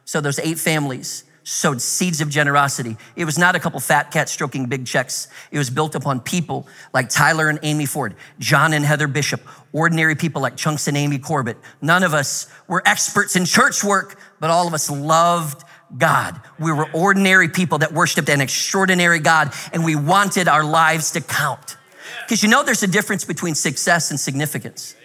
So 0.06 0.22
those 0.22 0.40
eight 0.40 0.60
families, 0.60 1.24
sowed 1.44 1.82
seeds 1.82 2.22
of 2.22 2.30
generosity. 2.30 2.98
It 3.16 3.26
was 3.26 3.38
not 3.38 3.56
a 3.56 3.60
couple 3.60 3.80
fat 3.80 4.12
cats 4.12 4.32
stroking 4.32 4.68
big 4.68 4.86
checks. 4.86 5.28
It 5.52 5.58
was 5.58 5.70
built 5.70 5.96
upon 5.96 6.22
people 6.22 6.68
like 6.94 7.10
Tyler 7.10 7.50
and 7.50 7.60
Amy 7.64 7.86
Ford, 7.86 8.16
John 8.40 8.74
and 8.74 8.86
Heather 8.86 9.08
Bishop, 9.08 9.42
ordinary 9.74 10.16
people 10.16 10.42
like 10.42 10.56
Chunks 10.56 10.88
and 10.88 10.96
Amy 10.96 11.18
Corbett. 11.18 11.58
None 11.82 12.04
of 12.04 12.14
us 12.14 12.48
were 12.68 12.84
experts 12.86 13.36
in 13.36 13.46
church 13.46 13.84
work, 13.84 14.20
but 14.40 14.50
all 14.50 14.68
of 14.68 14.74
us 14.74 14.90
loved 14.90 15.64
God. 15.98 16.40
We 16.60 16.72
were 16.72 16.90
ordinary 16.94 17.50
people 17.50 17.80
that 17.80 17.92
worshiped 17.92 18.30
an 18.30 18.42
extraordinary 18.42 19.20
God 19.20 19.54
and 19.74 19.84
we 19.84 19.96
wanted 19.96 20.48
our 20.48 20.64
lives 20.64 21.12
to 21.12 21.22
count. 21.22 21.78
Because 22.24 22.44
you 22.44 22.50
know 22.50 22.64
there's 22.64 22.84
a 22.84 22.88
difference 22.88 23.26
between 23.26 23.56
success 23.56 24.12
and 24.12 24.20
significance. 24.20 24.96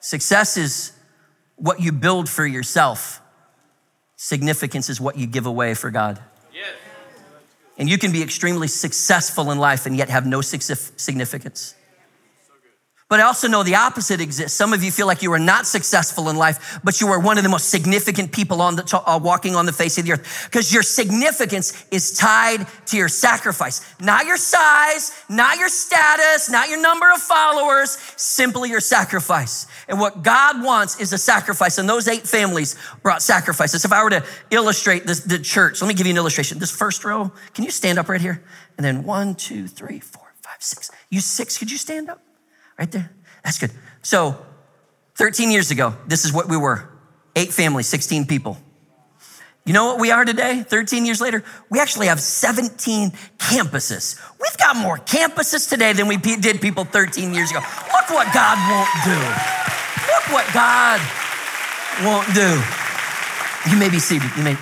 Success 0.00 0.56
is 0.56 0.92
what 1.56 1.80
you 1.80 1.92
build 1.92 2.28
for 2.28 2.46
yourself 2.46 3.20
Significance 4.22 4.90
is 4.90 5.00
what 5.00 5.16
you 5.16 5.26
give 5.26 5.46
away 5.46 5.72
for 5.72 5.90
God. 5.90 6.18
And 7.78 7.88
you 7.88 7.96
can 7.96 8.12
be 8.12 8.22
extremely 8.22 8.68
successful 8.68 9.50
in 9.50 9.58
life 9.58 9.86
and 9.86 9.96
yet 9.96 10.10
have 10.10 10.26
no 10.26 10.42
significance. 10.42 11.74
But 13.10 13.18
I 13.18 13.24
also 13.24 13.48
know 13.48 13.64
the 13.64 13.74
opposite 13.74 14.20
exists. 14.20 14.56
Some 14.56 14.72
of 14.72 14.84
you 14.84 14.92
feel 14.92 15.08
like 15.08 15.20
you 15.20 15.32
are 15.32 15.38
not 15.40 15.66
successful 15.66 16.28
in 16.28 16.36
life, 16.36 16.78
but 16.84 17.00
you 17.00 17.08
are 17.08 17.18
one 17.18 17.38
of 17.38 17.42
the 17.42 17.50
most 17.50 17.68
significant 17.68 18.30
people 18.30 18.62
on 18.62 18.76
the 18.76 19.02
uh, 19.04 19.18
walking 19.18 19.56
on 19.56 19.66
the 19.66 19.72
face 19.72 19.98
of 19.98 20.04
the 20.04 20.12
earth 20.12 20.46
because 20.48 20.72
your 20.72 20.84
significance 20.84 21.84
is 21.90 22.16
tied 22.16 22.68
to 22.86 22.96
your 22.96 23.08
sacrifice, 23.08 23.80
not 23.98 24.26
your 24.26 24.36
size, 24.36 25.24
not 25.28 25.58
your 25.58 25.68
status, 25.68 26.48
not 26.48 26.68
your 26.68 26.80
number 26.80 27.12
of 27.12 27.18
followers, 27.18 27.98
simply 28.14 28.70
your 28.70 28.78
sacrifice. 28.78 29.66
And 29.88 29.98
what 29.98 30.22
God 30.22 30.62
wants 30.62 31.00
is 31.00 31.12
a 31.12 31.18
sacrifice. 31.18 31.78
And 31.78 31.88
those 31.88 32.06
eight 32.06 32.28
families 32.28 32.76
brought 33.02 33.22
sacrifices. 33.22 33.84
If 33.84 33.92
I 33.92 34.04
were 34.04 34.10
to 34.10 34.24
illustrate 34.52 35.04
this, 35.08 35.18
the 35.18 35.40
church, 35.40 35.82
let 35.82 35.88
me 35.88 35.94
give 35.94 36.06
you 36.06 36.12
an 36.12 36.16
illustration. 36.16 36.60
This 36.60 36.70
first 36.70 37.04
row, 37.04 37.32
can 37.54 37.64
you 37.64 37.72
stand 37.72 37.98
up 37.98 38.08
right 38.08 38.20
here? 38.20 38.40
And 38.78 38.84
then 38.84 39.02
one, 39.02 39.34
two, 39.34 39.66
three, 39.66 39.98
four, 39.98 40.32
five, 40.42 40.62
six. 40.62 40.92
You 41.10 41.20
six, 41.20 41.58
could 41.58 41.72
you 41.72 41.76
stand 41.76 42.08
up? 42.08 42.22
Right 42.80 42.90
there. 42.90 43.10
That's 43.44 43.58
good. 43.58 43.70
So, 44.00 44.38
13 45.16 45.50
years 45.50 45.70
ago, 45.70 45.94
this 46.06 46.24
is 46.24 46.32
what 46.32 46.48
we 46.48 46.56
were 46.56 46.88
eight 47.36 47.52
families, 47.52 47.86
16 47.88 48.26
people. 48.26 48.56
You 49.66 49.74
know 49.74 49.84
what 49.84 50.00
we 50.00 50.10
are 50.10 50.24
today, 50.24 50.62
13 50.66 51.04
years 51.04 51.20
later? 51.20 51.44
We 51.68 51.78
actually 51.78 52.06
have 52.06 52.18
17 52.18 53.10
campuses. 53.36 54.18
We've 54.40 54.56
got 54.56 54.76
more 54.76 54.96
campuses 54.96 55.68
today 55.68 55.92
than 55.92 56.08
we 56.08 56.16
did 56.16 56.62
people 56.62 56.84
13 56.84 57.34
years 57.34 57.50
ago. 57.50 57.60
Look 57.60 58.08
what 58.08 58.32
God 58.32 58.56
won't 58.70 58.88
do. 59.04 59.20
Look 60.08 60.32
what 60.32 60.50
God 60.54 61.00
won't 62.02 62.34
do. 62.34 62.62
You 63.70 63.76
may 63.76 63.90
be 63.90 63.98
seated. 63.98 64.30
You 64.38 64.42
may. 64.42 64.56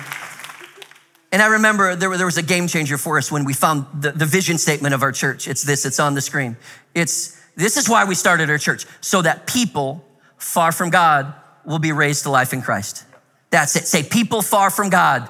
And 1.31 1.41
I 1.41 1.47
remember 1.47 1.95
there, 1.95 2.09
was 2.09 2.37
a 2.37 2.43
game 2.43 2.67
changer 2.67 2.97
for 2.97 3.17
us 3.17 3.31
when 3.31 3.45
we 3.45 3.53
found 3.53 3.85
the, 4.01 4.11
the 4.11 4.25
vision 4.25 4.57
statement 4.57 4.93
of 4.93 5.03
our 5.03 5.13
church. 5.13 5.47
It's 5.47 5.63
this, 5.63 5.85
it's 5.85 6.01
on 6.01 6.15
the 6.15 6.21
screen. 6.21 6.57
It's 6.93 7.38
this 7.59 7.77
is 7.77 7.89
why 7.89 8.05
we 8.05 8.15
started 8.15 8.49
our 8.49 8.57
church, 8.57 8.85
so 9.01 9.21
that 9.21 9.45
people 9.45 10.05
far 10.37 10.71
from 10.71 10.89
God 10.89 11.33
will 11.65 11.79
be 11.79 11.91
raised 11.91 12.23
to 12.23 12.29
life 12.29 12.53
in 12.53 12.61
Christ. 12.61 13.05
That's 13.49 13.75
it. 13.75 13.87
Say, 13.87 14.03
people 14.03 14.41
far 14.41 14.69
from 14.69 14.89
God, 14.89 15.27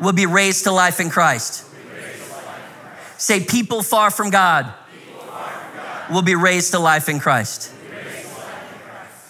will 0.00 0.12
be 0.12 0.26
raised 0.26 0.64
to 0.64 0.72
life 0.72 0.98
in 1.00 1.10
Christ. 1.10 1.66
Say, 3.18 3.44
people 3.44 3.82
far 3.82 4.10
from 4.10 4.30
God, 4.30 4.72
will 6.10 6.22
be 6.22 6.34
raised 6.34 6.72
to 6.72 6.78
life 6.78 7.08
in 7.08 7.20
Christ. 7.20 7.72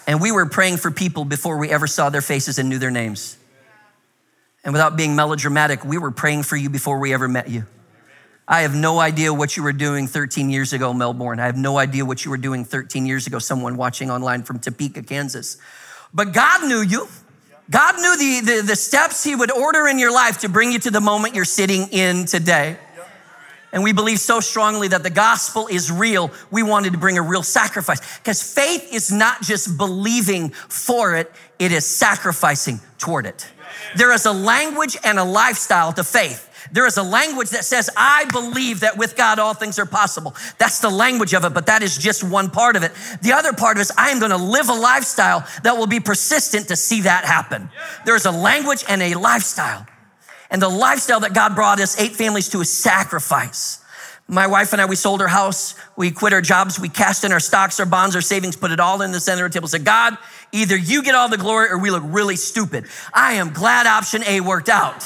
And 0.07 0.21
we 0.21 0.31
were 0.31 0.45
praying 0.45 0.77
for 0.77 0.91
people 0.91 1.25
before 1.25 1.57
we 1.57 1.69
ever 1.69 1.87
saw 1.87 2.09
their 2.09 2.21
faces 2.21 2.59
and 2.59 2.69
knew 2.69 2.77
their 2.79 2.91
names. 2.91 3.37
And 4.63 4.73
without 4.73 4.95
being 4.95 5.15
melodramatic, 5.15 5.83
we 5.83 5.97
were 5.97 6.11
praying 6.11 6.43
for 6.43 6.55
you 6.55 6.69
before 6.69 6.99
we 6.99 7.13
ever 7.13 7.27
met 7.27 7.49
you. 7.49 7.65
I 8.47 8.61
have 8.61 8.75
no 8.75 8.99
idea 8.99 9.33
what 9.33 9.55
you 9.55 9.63
were 9.63 9.73
doing 9.73 10.05
13 10.05 10.49
years 10.49 10.73
ago, 10.73 10.93
Melbourne. 10.93 11.39
I 11.39 11.45
have 11.45 11.57
no 11.57 11.77
idea 11.77 12.03
what 12.03 12.25
you 12.25 12.31
were 12.31 12.37
doing 12.37 12.65
13 12.65 13.05
years 13.05 13.25
ago, 13.25 13.39
someone 13.39 13.77
watching 13.77 14.11
online 14.11 14.43
from 14.43 14.59
Topeka, 14.59 15.03
Kansas. 15.03 15.57
But 16.13 16.33
God 16.33 16.67
knew 16.67 16.81
you. 16.81 17.07
God 17.69 17.95
knew 17.95 18.17
the, 18.17 18.51
the, 18.55 18.61
the 18.67 18.75
steps 18.75 19.23
He 19.23 19.33
would 19.33 19.51
order 19.51 19.87
in 19.87 19.97
your 19.97 20.11
life 20.11 20.39
to 20.39 20.49
bring 20.49 20.73
you 20.73 20.79
to 20.79 20.91
the 20.91 20.99
moment 20.99 21.35
you're 21.35 21.45
sitting 21.45 21.87
in 21.91 22.25
today. 22.25 22.77
And 23.71 23.81
we 23.81 23.93
believe 23.93 24.19
so 24.19 24.39
strongly 24.39 24.89
that 24.89 25.01
the 25.01 25.09
gospel 25.09 25.67
is 25.67 25.91
real. 25.91 26.29
We 26.51 26.61
wanted 26.61 26.91
to 26.91 26.99
bring 26.99 27.17
a 27.17 27.23
real 27.23 27.41
sacrifice 27.41 28.19
because 28.19 28.43
faith 28.43 28.93
is 28.93 29.11
not 29.11 29.41
just 29.41 29.77
believing 29.77 30.49
for 30.49 31.15
it, 31.15 31.31
it 31.57 31.71
is 31.71 31.85
sacrificing 31.85 32.81
toward 32.99 33.25
it. 33.25 33.47
There 33.95 34.13
is 34.13 34.25
a 34.25 34.31
language 34.31 34.97
and 35.03 35.17
a 35.17 35.23
lifestyle 35.23 35.91
to 35.93 36.03
faith. 36.03 36.49
There 36.73 36.87
is 36.87 36.97
a 36.97 37.03
language 37.03 37.51
that 37.51 37.65
says, 37.65 37.87
I 37.95 38.25
believe 38.31 38.79
that 38.79 38.97
with 38.97 39.15
God 39.15 39.37
all 39.37 39.53
things 39.53 39.77
are 39.77 39.85
possible. 39.85 40.35
That's 40.57 40.79
the 40.79 40.89
language 40.89 41.35
of 41.35 41.45
it, 41.45 41.53
but 41.53 41.67
that 41.67 41.83
is 41.83 41.95
just 41.95 42.23
one 42.23 42.49
part 42.49 42.75
of 42.75 42.81
it. 42.81 42.91
The 43.21 43.33
other 43.33 43.53
part 43.53 43.77
is, 43.77 43.91
I 43.95 44.09
am 44.09 44.17
going 44.17 44.31
to 44.31 44.37
live 44.37 44.69
a 44.69 44.73
lifestyle 44.73 45.47
that 45.61 45.77
will 45.77 45.85
be 45.85 45.99
persistent 45.99 46.69
to 46.69 46.75
see 46.75 47.01
that 47.01 47.25
happen. 47.25 47.69
There's 48.05 48.25
a 48.25 48.31
language 48.31 48.83
and 48.89 49.03
a 49.03 49.13
lifestyle. 49.13 49.85
And 50.49 50.59
the 50.59 50.69
lifestyle 50.69 51.19
that 51.19 51.35
God 51.35 51.53
brought 51.53 51.79
us 51.79 51.99
eight 51.99 52.15
families 52.15 52.49
to 52.49 52.61
is 52.61 52.75
sacrifice. 52.75 53.79
My 54.27 54.47
wife 54.47 54.73
and 54.73 54.81
I, 54.81 54.85
we 54.85 54.95
sold 54.95 55.21
our 55.21 55.27
house, 55.27 55.75
we 55.95 56.09
quit 56.09 56.33
our 56.33 56.41
jobs, 56.41 56.79
we 56.79 56.89
cast 56.89 57.23
in 57.23 57.31
our 57.31 57.39
stocks, 57.39 57.79
our 57.79 57.85
bonds, 57.85 58.15
our 58.15 58.21
savings, 58.21 58.55
put 58.55 58.71
it 58.71 58.79
all 58.79 59.03
in 59.03 59.11
the 59.11 59.19
center 59.19 59.45
of 59.45 59.51
the 59.51 59.59
table. 59.59 59.67
Said, 59.67 59.85
God, 59.85 60.17
either 60.51 60.75
you 60.75 61.03
get 61.03 61.13
all 61.13 61.29
the 61.29 61.37
glory 61.37 61.69
or 61.69 61.77
we 61.77 61.91
look 61.91 62.03
really 62.05 62.35
stupid. 62.35 62.85
I 63.13 63.33
am 63.33 63.53
glad 63.53 63.85
option 63.85 64.23
A 64.25 64.41
worked 64.41 64.69
out. 64.69 65.05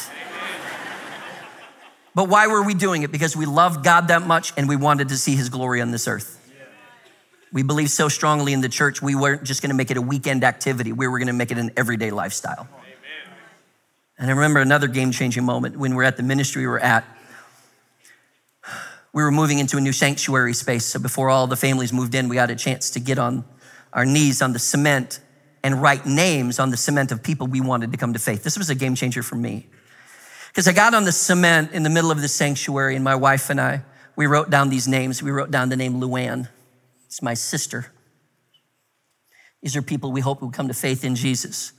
But 2.18 2.30
why 2.30 2.48
were 2.48 2.64
we 2.64 2.74
doing 2.74 3.04
it? 3.04 3.12
Because 3.12 3.38
we 3.38 3.46
loved 3.46 3.84
God 3.84 4.08
that 4.08 4.26
much 4.26 4.52
and 4.58 4.68
we 4.68 4.76
wanted 4.76 5.10
to 5.10 5.18
see 5.18 5.36
his 5.36 5.50
glory 5.50 5.82
on 5.82 5.92
this 5.92 6.08
earth. 6.08 6.42
We 7.54 7.62
believe 7.62 7.92
so 7.92 8.10
strongly 8.10 8.54
in 8.54 8.62
the 8.62 8.70
church, 8.70 9.04
we 9.04 9.14
weren't 9.14 9.44
just 9.44 9.62
gonna 9.62 9.76
make 9.76 9.92
it 9.92 9.98
a 9.98 10.02
weekend 10.02 10.44
activity, 10.44 10.92
we 10.92 11.08
were 11.08 11.20
gonna 11.20 11.32
make 11.32 11.52
it 11.52 11.60
an 11.60 11.70
everyday 11.78 12.10
lifestyle. 12.10 12.68
And 14.18 14.32
I 14.32 14.34
remember 14.34 14.62
another 14.62 14.88
game 14.88 15.12
changing 15.12 15.46
moment 15.46 15.78
when 15.78 15.92
we 15.92 15.98
were 15.98 16.06
at 16.06 16.18
the 16.18 16.24
ministry 16.24 16.64
we 16.64 16.68
were 16.68 16.80
at. 16.80 17.06
We 19.14 19.22
were 19.22 19.32
moving 19.32 19.60
into 19.60 19.78
a 19.78 19.82
new 19.82 19.94
sanctuary 19.94 20.56
space. 20.56 20.88
So 20.88 20.98
before 20.98 21.30
all 21.30 21.46
the 21.46 21.56
families 21.56 21.94
moved 21.94 22.16
in, 22.16 22.30
we 22.30 22.36
got 22.36 22.50
a 22.50 22.56
chance 22.56 22.90
to 22.92 23.00
get 23.00 23.20
on 23.20 23.46
our 23.94 24.08
knees 24.08 24.42
on 24.42 24.54
the 24.54 24.60
cement 24.60 25.20
and 25.64 25.84
write 25.84 26.08
names 26.08 26.58
on 26.58 26.72
the 26.72 26.78
cement 26.78 27.12
of 27.12 27.22
people 27.22 27.46
we 27.46 27.62
wanted 27.62 27.92
to 27.92 27.98
come 28.00 28.14
to 28.14 28.20
faith. 28.20 28.42
This 28.42 28.58
was 28.58 28.72
a 28.72 28.76
game 28.76 28.96
changer 28.96 29.22
for 29.22 29.36
me. 29.36 29.68
Because 30.58 30.68
I 30.68 30.74
got 30.74 30.96
on 30.96 31.04
the 31.04 31.12
cement 31.12 31.74
in 31.74 31.84
the 31.84 31.90
middle 31.92 32.10
of 32.10 32.20
the 32.20 32.28
sanctuary, 32.28 32.96
and 32.96 33.04
my 33.04 33.14
wife 33.14 33.52
and 33.52 33.62
I, 33.62 33.84
we 34.16 34.26
wrote 34.26 34.50
down 34.50 34.70
these 34.70 34.88
names. 34.88 35.22
We 35.22 35.30
wrote 35.30 35.52
down 35.52 35.70
the 35.70 35.76
name 35.76 36.02
Luann. 36.02 36.50
It's 37.06 37.22
my 37.22 37.36
sister. 37.36 37.92
These 39.62 39.76
are 39.76 39.84
people 39.84 40.12
we 40.12 40.22
hope 40.22 40.42
will 40.42 40.50
come 40.50 40.68
to 40.68 40.74
faith 40.74 41.04
in 41.04 41.14
Jesus. 41.14 41.74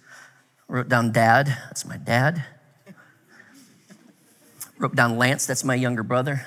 Wrote 0.69 0.89
down 0.89 1.11
dad, 1.11 1.49
that's 1.49 1.85
my 1.87 1.97
dad. 1.97 2.45
Wrote 4.79 4.95
down 4.95 5.19
Lance, 5.19 5.45
that's 5.45 5.65
my 5.65 5.75
younger 5.75 6.05
brother. 6.05 6.47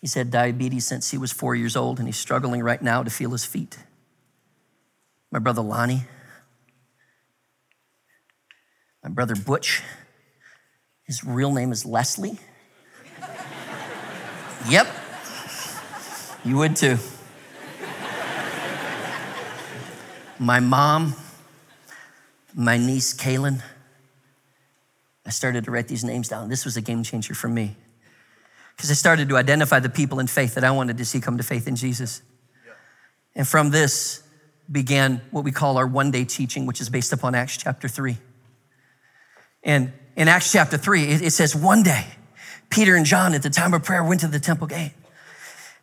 He's 0.00 0.14
had 0.14 0.30
diabetes 0.30 0.86
since 0.86 1.10
he 1.10 1.18
was 1.18 1.32
four 1.32 1.56
years 1.56 1.74
old, 1.74 1.98
and 1.98 2.06
he's 2.06 2.16
struggling 2.16 2.62
right 2.62 2.80
now 2.80 3.02
to 3.02 3.10
feel 3.10 3.32
his 3.32 3.44
feet. 3.44 3.76
My 5.32 5.40
brother 5.40 5.62
Lonnie. 5.62 6.04
My 9.02 9.10
brother 9.10 9.34
Butch. 9.34 9.82
His 11.06 11.24
real 11.24 11.52
name 11.52 11.70
is 11.70 11.86
Leslie. 11.86 12.38
yep. 14.68 14.88
You 16.44 16.56
would 16.56 16.74
too. 16.76 16.98
My 20.38 20.60
mom, 20.60 21.14
my 22.54 22.76
niece 22.76 23.14
Kaylin. 23.14 23.62
I 25.24 25.30
started 25.30 25.64
to 25.64 25.70
write 25.70 25.88
these 25.88 26.04
names 26.04 26.28
down. 26.28 26.48
This 26.48 26.64
was 26.64 26.76
a 26.76 26.80
game 26.80 27.02
changer 27.02 27.34
for 27.34 27.48
me 27.48 27.76
because 28.76 28.90
I 28.90 28.94
started 28.94 29.28
to 29.30 29.36
identify 29.36 29.80
the 29.80 29.88
people 29.88 30.20
in 30.20 30.26
faith 30.26 30.54
that 30.54 30.64
I 30.64 30.70
wanted 30.70 30.98
to 30.98 31.04
see 31.04 31.20
come 31.20 31.36
to 31.36 31.42
faith 31.42 31.66
in 31.66 31.76
Jesus. 31.76 32.20
And 33.34 33.46
from 33.46 33.70
this 33.70 34.22
began 34.70 35.20
what 35.30 35.44
we 35.44 35.52
call 35.52 35.78
our 35.78 35.86
one 35.86 36.10
day 36.10 36.24
teaching, 36.24 36.66
which 36.66 36.80
is 36.80 36.88
based 36.88 37.12
upon 37.12 37.34
Acts 37.34 37.56
chapter 37.56 37.88
3. 37.88 38.18
And 39.62 39.92
in 40.16 40.28
Acts 40.28 40.50
chapter 40.50 40.76
3, 40.76 41.04
it 41.04 41.32
says, 41.32 41.54
One 41.54 41.82
day, 41.82 42.06
Peter 42.70 42.96
and 42.96 43.06
John 43.06 43.34
at 43.34 43.42
the 43.42 43.50
time 43.50 43.74
of 43.74 43.84
prayer 43.84 44.02
went 44.02 44.22
to 44.22 44.28
the 44.28 44.40
temple 44.40 44.66
gate. 44.66 44.92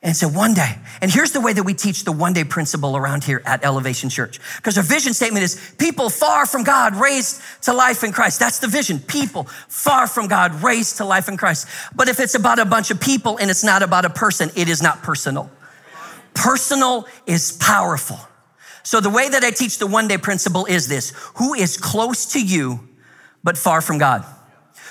And 0.03 0.17
so 0.17 0.27
one 0.27 0.53
day, 0.53 0.75
and 1.01 1.09
here's 1.09 1.31
the 1.31 1.39
way 1.39 1.53
that 1.53 1.63
we 1.63 1.73
teach 1.73 2.03
the 2.03 2.11
one 2.11 2.33
day 2.33 2.43
principle 2.43 2.97
around 2.97 3.23
here 3.23 3.41
at 3.45 3.63
Elevation 3.63 4.09
Church. 4.09 4.37
Because 4.57 4.77
our 4.77 4.83
vision 4.83 5.13
statement 5.13 5.45
is 5.45 5.73
people 5.77 6.09
far 6.09 6.45
from 6.45 6.65
God 6.65 6.95
raised 6.95 7.41
to 7.63 7.73
life 7.73 8.03
in 8.03 8.11
Christ. 8.11 8.37
That's 8.37 8.59
the 8.59 8.67
vision. 8.67 8.99
People 8.99 9.45
far 9.69 10.07
from 10.07 10.27
God 10.27 10.61
raised 10.61 10.97
to 10.97 11.05
life 11.05 11.29
in 11.29 11.37
Christ. 11.37 11.69
But 11.95 12.09
if 12.09 12.19
it's 12.19 12.35
about 12.35 12.59
a 12.59 12.65
bunch 12.65 12.91
of 12.91 12.99
people 12.99 13.37
and 13.37 13.49
it's 13.49 13.63
not 13.63 13.81
about 13.81 14.03
a 14.03 14.09
person, 14.09 14.51
it 14.57 14.67
is 14.67 14.83
not 14.83 15.03
personal. 15.03 15.49
Personal 16.33 17.07
is 17.25 17.53
powerful. 17.53 18.19
So 18.83 18.99
the 18.99 19.09
way 19.09 19.29
that 19.29 19.41
I 19.45 19.51
teach 19.51 19.77
the 19.77 19.87
one 19.87 20.09
day 20.09 20.17
principle 20.17 20.65
is 20.65 20.89
this. 20.89 21.13
Who 21.35 21.53
is 21.53 21.77
close 21.77 22.33
to 22.33 22.45
you, 22.45 22.89
but 23.43 23.57
far 23.57 23.81
from 23.81 23.97
God? 23.97 24.25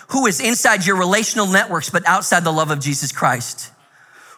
Who 0.08 0.26
is 0.26 0.40
inside 0.40 0.84
your 0.84 0.96
relational 0.96 1.46
networks, 1.46 1.90
but 1.90 2.06
outside 2.06 2.44
the 2.44 2.52
love 2.52 2.70
of 2.70 2.80
Jesus 2.80 3.12
Christ? 3.12 3.72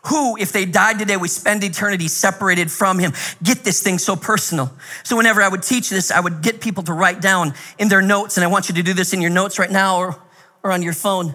who, 0.06 0.36
if 0.36 0.52
they 0.52 0.66
died 0.66 0.98
today, 0.98 1.16
we 1.16 1.28
spend 1.28 1.64
eternity 1.64 2.08
separated 2.08 2.70
from 2.70 2.98
him. 2.98 3.12
Get 3.42 3.64
this 3.64 3.82
thing 3.82 3.98
so 3.98 4.16
personal. 4.16 4.70
So 5.02 5.16
whenever 5.16 5.40
I 5.42 5.48
would 5.48 5.62
teach 5.62 5.88
this, 5.88 6.10
I 6.10 6.20
would 6.20 6.42
get 6.42 6.60
people 6.60 6.82
to 6.84 6.92
write 6.92 7.20
down 7.20 7.54
in 7.78 7.88
their 7.88 8.02
notes, 8.02 8.36
and 8.36 8.44
I 8.44 8.48
want 8.48 8.68
you 8.68 8.74
to 8.74 8.82
do 8.82 8.92
this 8.92 9.12
in 9.12 9.20
your 9.20 9.30
notes 9.30 9.58
right 9.58 9.70
now 9.70 9.98
or, 9.98 10.22
or 10.62 10.72
on 10.72 10.82
your 10.82 10.92
phone, 10.92 11.34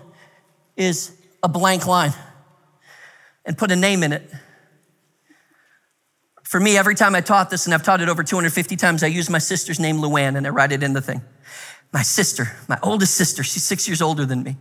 is 0.78 1.12
a 1.42 1.50
blank 1.50 1.88
line 1.88 2.13
and 3.44 3.58
put 3.58 3.72
a 3.72 3.76
name 3.76 4.04
in 4.04 4.13
it. 4.13 4.30
For 6.44 6.60
me, 6.60 6.78
every 6.78 6.96
time 6.96 7.15
I 7.15 7.22
taught 7.22 7.50
this, 7.50 7.65
and 7.65 7.74
I've 7.74 7.84
taught 7.84 8.02
it 8.02 8.10
over 8.10 8.24
250 8.24 8.76
times, 8.76 9.04
I 9.04 9.08
use 9.08 9.30
my 9.30 9.38
sister's 9.39 9.80
name, 9.80 9.98
Luann, 9.98 10.36
and 10.38 10.46
I 10.46 10.50
write 10.50 10.72
it 10.72 10.84
in 10.84 10.94
the 10.94 11.02
thing. 11.02 11.22
My 11.91 12.04
sister, 12.04 12.56
my 12.67 12.78
oldest 12.84 13.15
sister, 13.15 13.43
she's 13.43 13.63
six 13.63 13.88
years 13.88 14.02
older 14.02 14.25
than 14.25 14.43
me. 14.43 14.58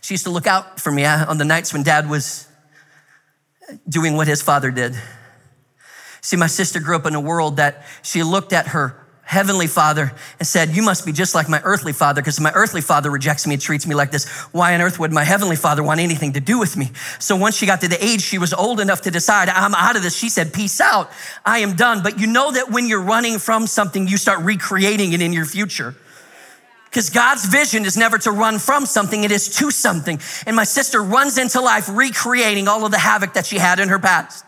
She 0.00 0.14
used 0.14 0.24
to 0.24 0.30
look 0.30 0.46
out 0.46 0.80
for 0.80 0.90
me 0.90 1.04
uh, 1.04 1.30
on 1.30 1.38
the 1.38 1.44
nights 1.44 1.72
when 1.72 1.82
dad 1.82 2.08
was 2.08 2.48
doing 3.88 4.16
what 4.16 4.26
his 4.26 4.42
father 4.42 4.70
did. 4.70 4.94
See, 6.20 6.36
my 6.36 6.46
sister 6.46 6.80
grew 6.80 6.96
up 6.96 7.06
in 7.06 7.14
a 7.14 7.20
world 7.20 7.56
that 7.56 7.84
she 8.02 8.22
looked 8.22 8.52
at 8.52 8.68
her 8.68 9.06
heavenly 9.22 9.66
father 9.66 10.10
and 10.38 10.48
said, 10.48 10.70
You 10.70 10.82
must 10.82 11.04
be 11.04 11.12
just 11.12 11.34
like 11.34 11.48
my 11.48 11.60
earthly 11.62 11.92
father, 11.92 12.22
because 12.22 12.40
my 12.40 12.50
earthly 12.54 12.80
father 12.80 13.10
rejects 13.10 13.46
me 13.46 13.54
and 13.54 13.62
treats 13.62 13.86
me 13.86 13.94
like 13.94 14.10
this. 14.10 14.26
Why 14.52 14.74
on 14.74 14.80
earth 14.80 14.98
would 14.98 15.12
my 15.12 15.24
heavenly 15.24 15.56
father 15.56 15.82
want 15.82 16.00
anything 16.00 16.32
to 16.32 16.40
do 16.40 16.58
with 16.58 16.76
me? 16.76 16.90
So 17.18 17.36
once 17.36 17.56
she 17.56 17.66
got 17.66 17.82
to 17.82 17.88
the 17.88 18.02
age 18.02 18.22
she 18.22 18.38
was 18.38 18.54
old 18.54 18.80
enough 18.80 19.02
to 19.02 19.10
decide, 19.10 19.48
I'm 19.50 19.74
out 19.74 19.96
of 19.96 20.02
this, 20.02 20.16
she 20.16 20.28
said, 20.30 20.52
Peace 20.52 20.80
out. 20.80 21.10
I 21.44 21.58
am 21.58 21.76
done. 21.76 22.02
But 22.02 22.18
you 22.18 22.26
know 22.26 22.50
that 22.52 22.70
when 22.70 22.88
you're 22.88 23.02
running 23.02 23.38
from 23.38 23.66
something, 23.66 24.08
you 24.08 24.16
start 24.16 24.40
recreating 24.40 25.12
it 25.12 25.20
in 25.20 25.32
your 25.32 25.44
future. 25.44 25.94
Because 26.90 27.10
God's 27.10 27.44
vision 27.44 27.84
is 27.84 27.96
never 27.96 28.18
to 28.18 28.30
run 28.30 28.58
from 28.58 28.86
something, 28.86 29.24
it 29.24 29.30
is 29.30 29.56
to 29.56 29.70
something. 29.70 30.20
And 30.46 30.56
my 30.56 30.64
sister 30.64 31.02
runs 31.02 31.36
into 31.38 31.60
life 31.60 31.88
recreating 31.88 32.66
all 32.66 32.84
of 32.84 32.90
the 32.90 32.98
havoc 32.98 33.34
that 33.34 33.46
she 33.46 33.58
had 33.58 33.78
in 33.78 33.88
her 33.88 33.98
past. 33.98 34.44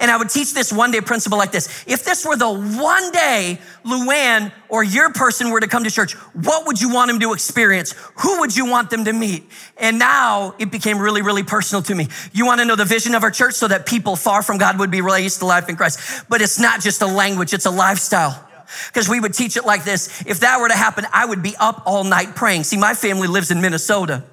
And 0.00 0.10
I 0.10 0.16
would 0.16 0.28
teach 0.28 0.52
this 0.52 0.72
one 0.72 0.90
day 0.90 1.00
principle 1.00 1.38
like 1.38 1.52
this. 1.52 1.84
If 1.86 2.04
this 2.04 2.26
were 2.26 2.36
the 2.36 2.50
one 2.50 3.10
day 3.10 3.58
Luann 3.84 4.52
or 4.68 4.84
your 4.84 5.12
person 5.12 5.50
were 5.50 5.60
to 5.60 5.66
come 5.66 5.84
to 5.84 5.90
church, 5.90 6.12
what 6.34 6.66
would 6.66 6.80
you 6.80 6.92
want 6.92 7.10
them 7.10 7.20
to 7.20 7.32
experience? 7.32 7.94
Who 8.16 8.40
would 8.40 8.54
you 8.54 8.66
want 8.66 8.90
them 8.90 9.04
to 9.06 9.12
meet? 9.12 9.48
And 9.78 9.98
now 9.98 10.54
it 10.58 10.70
became 10.70 10.98
really, 10.98 11.22
really 11.22 11.42
personal 11.42 11.82
to 11.82 11.94
me. 11.94 12.08
You 12.32 12.44
want 12.44 12.60
to 12.60 12.66
know 12.66 12.76
the 12.76 12.84
vision 12.84 13.14
of 13.14 13.22
our 13.22 13.30
church 13.30 13.54
so 13.54 13.68
that 13.68 13.86
people 13.86 14.16
far 14.16 14.42
from 14.42 14.58
God 14.58 14.78
would 14.78 14.90
be 14.90 15.00
raised 15.00 15.38
to 15.38 15.46
life 15.46 15.68
in 15.68 15.76
Christ. 15.76 16.24
But 16.28 16.42
it's 16.42 16.58
not 16.58 16.80
just 16.80 17.00
a 17.00 17.06
language, 17.06 17.54
it's 17.54 17.66
a 17.66 17.70
lifestyle 17.70 18.47
because 18.88 19.08
we 19.08 19.20
would 19.20 19.34
teach 19.34 19.56
it 19.56 19.64
like 19.64 19.84
this. 19.84 20.22
If 20.26 20.40
that 20.40 20.60
were 20.60 20.68
to 20.68 20.74
happen, 20.74 21.06
I 21.12 21.26
would 21.26 21.42
be 21.42 21.56
up 21.56 21.82
all 21.86 22.04
night 22.04 22.34
praying. 22.34 22.64
See, 22.64 22.76
my 22.76 22.94
family 22.94 23.28
lives 23.28 23.50
in 23.50 23.60
Minnesota. 23.60 24.24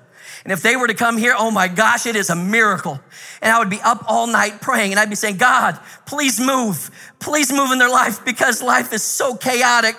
And 0.44 0.52
if 0.52 0.62
they 0.62 0.76
were 0.76 0.88
to 0.88 0.94
come 0.94 1.18
here, 1.18 1.34
oh 1.36 1.50
my 1.50 1.68
gosh, 1.68 2.06
it 2.06 2.16
is 2.16 2.30
a 2.30 2.36
miracle. 2.36 3.00
And 3.42 3.52
I 3.52 3.58
would 3.58 3.70
be 3.70 3.82
up 3.82 4.06
all 4.08 4.28
night 4.28 4.62
praying 4.62 4.92
and 4.92 5.00
I'd 5.00 5.10
be 5.10 5.16
saying, 5.16 5.38
God, 5.38 5.80
please 6.06 6.40
move. 6.40 6.92
Please 7.20 7.52
move 7.52 7.72
in 7.72 7.80
their 7.80 7.90
life 7.90 8.24
because 8.24 8.62
life 8.62 8.94
is 8.94 9.02
so 9.02 9.36
chaotic. 9.36 9.96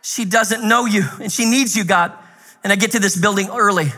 She 0.00 0.24
doesn't 0.24 0.66
know 0.66 0.86
you 0.86 1.04
and 1.20 1.30
she 1.30 1.44
needs 1.44 1.76
you, 1.76 1.84
God. 1.84 2.12
And 2.64 2.72
I 2.72 2.76
get 2.76 2.92
to 2.92 2.98
this 2.98 3.14
building 3.16 3.50
early 3.50 3.92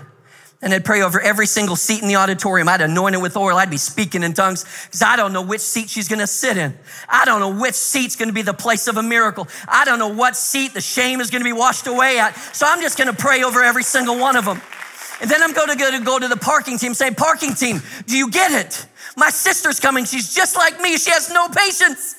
and 0.62 0.72
I'd 0.72 0.84
pray 0.84 1.02
over 1.02 1.20
every 1.20 1.46
single 1.46 1.74
seat 1.74 2.02
in 2.02 2.08
the 2.08 2.14
auditorium. 2.14 2.68
I'd 2.68 2.80
anoint 2.80 3.16
it 3.16 3.18
with 3.18 3.36
oil. 3.36 3.58
I'd 3.58 3.68
be 3.68 3.76
speaking 3.76 4.22
in 4.22 4.32
tongues 4.32 4.64
because 4.84 5.02
I 5.02 5.16
don't 5.16 5.32
know 5.32 5.42
which 5.42 5.60
seat 5.60 5.90
she's 5.90 6.06
going 6.06 6.20
to 6.20 6.26
sit 6.28 6.56
in. 6.56 6.78
I 7.08 7.24
don't 7.24 7.40
know 7.40 7.60
which 7.60 7.74
seat's 7.74 8.14
going 8.14 8.28
to 8.28 8.32
be 8.32 8.42
the 8.42 8.54
place 8.54 8.86
of 8.86 8.96
a 8.96 9.02
miracle. 9.02 9.48
I 9.66 9.84
don't 9.84 9.98
know 9.98 10.08
what 10.08 10.36
seat 10.36 10.72
the 10.72 10.80
shame 10.80 11.20
is 11.20 11.30
going 11.30 11.40
to 11.40 11.44
be 11.44 11.52
washed 11.52 11.88
away 11.88 12.20
at. 12.20 12.36
So 12.54 12.64
I'm 12.68 12.80
just 12.80 12.96
going 12.96 13.08
to 13.08 13.16
pray 13.16 13.42
over 13.42 13.62
every 13.62 13.82
single 13.82 14.18
one 14.18 14.36
of 14.36 14.44
them. 14.44 14.60
And 15.20 15.28
then 15.28 15.42
I'm 15.42 15.52
going 15.52 15.68
to 15.68 15.76
go 16.04 16.18
to, 16.18 16.28
the 16.28 16.36
parking 16.36 16.78
team, 16.78 16.94
say, 16.94 17.10
parking 17.10 17.54
team, 17.54 17.82
do 18.06 18.16
you 18.16 18.30
get 18.30 18.52
it? 18.52 18.86
My 19.16 19.30
sister's 19.30 19.80
coming. 19.80 20.04
She's 20.04 20.34
just 20.34 20.56
like 20.56 20.80
me. 20.80 20.96
She 20.96 21.10
has 21.10 21.28
no 21.30 21.48
patience. 21.48 22.16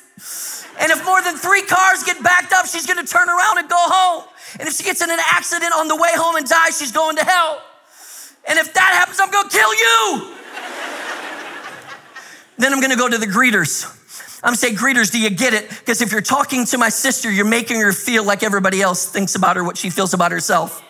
And 0.79 0.91
if 0.91 1.03
more 1.05 1.21
than 1.21 1.37
three 1.37 1.63
cars 1.63 2.03
get 2.03 2.21
backed 2.21 2.51
up, 2.51 2.65
she's 2.65 2.85
going 2.85 3.03
to 3.03 3.09
turn 3.09 3.29
around 3.29 3.57
and 3.59 3.69
go 3.69 3.77
home. 3.77 4.25
And 4.59 4.67
if 4.67 4.75
she 4.75 4.83
gets 4.83 5.01
in 5.01 5.09
an 5.09 5.19
accident 5.31 5.73
on 5.75 5.87
the 5.87 5.95
way 5.95 6.11
home 6.13 6.35
and 6.35 6.47
dies, 6.47 6.77
she's 6.77 6.91
going 6.91 7.15
to 7.17 7.25
hell. 7.25 7.61
And 8.47 8.59
if 8.59 8.73
that 8.73 8.93
happens, 8.93 9.19
I'm 9.21 9.31
gonna 9.31 9.49
kill 9.49 9.73
you. 9.73 10.35
then 12.57 12.73
I'm 12.73 12.81
gonna 12.81 12.95
go 12.95 13.09
to 13.09 13.17
the 13.17 13.25
greeters. 13.25 13.85
I'm 14.43 14.49
gonna 14.49 14.57
say, 14.57 14.73
greeters, 14.73 15.11
do 15.11 15.19
you 15.19 15.29
get 15.29 15.53
it? 15.53 15.69
Because 15.69 16.01
if 16.01 16.11
you're 16.11 16.21
talking 16.21 16.65
to 16.65 16.77
my 16.77 16.89
sister, 16.89 17.31
you're 17.31 17.45
making 17.45 17.79
her 17.79 17.93
feel 17.93 18.25
like 18.25 18.43
everybody 18.43 18.81
else 18.81 19.05
thinks 19.05 19.35
about 19.35 19.55
her, 19.55 19.63
what 19.63 19.77
she 19.77 19.89
feels 19.89 20.13
about 20.13 20.31
herself. 20.33 20.83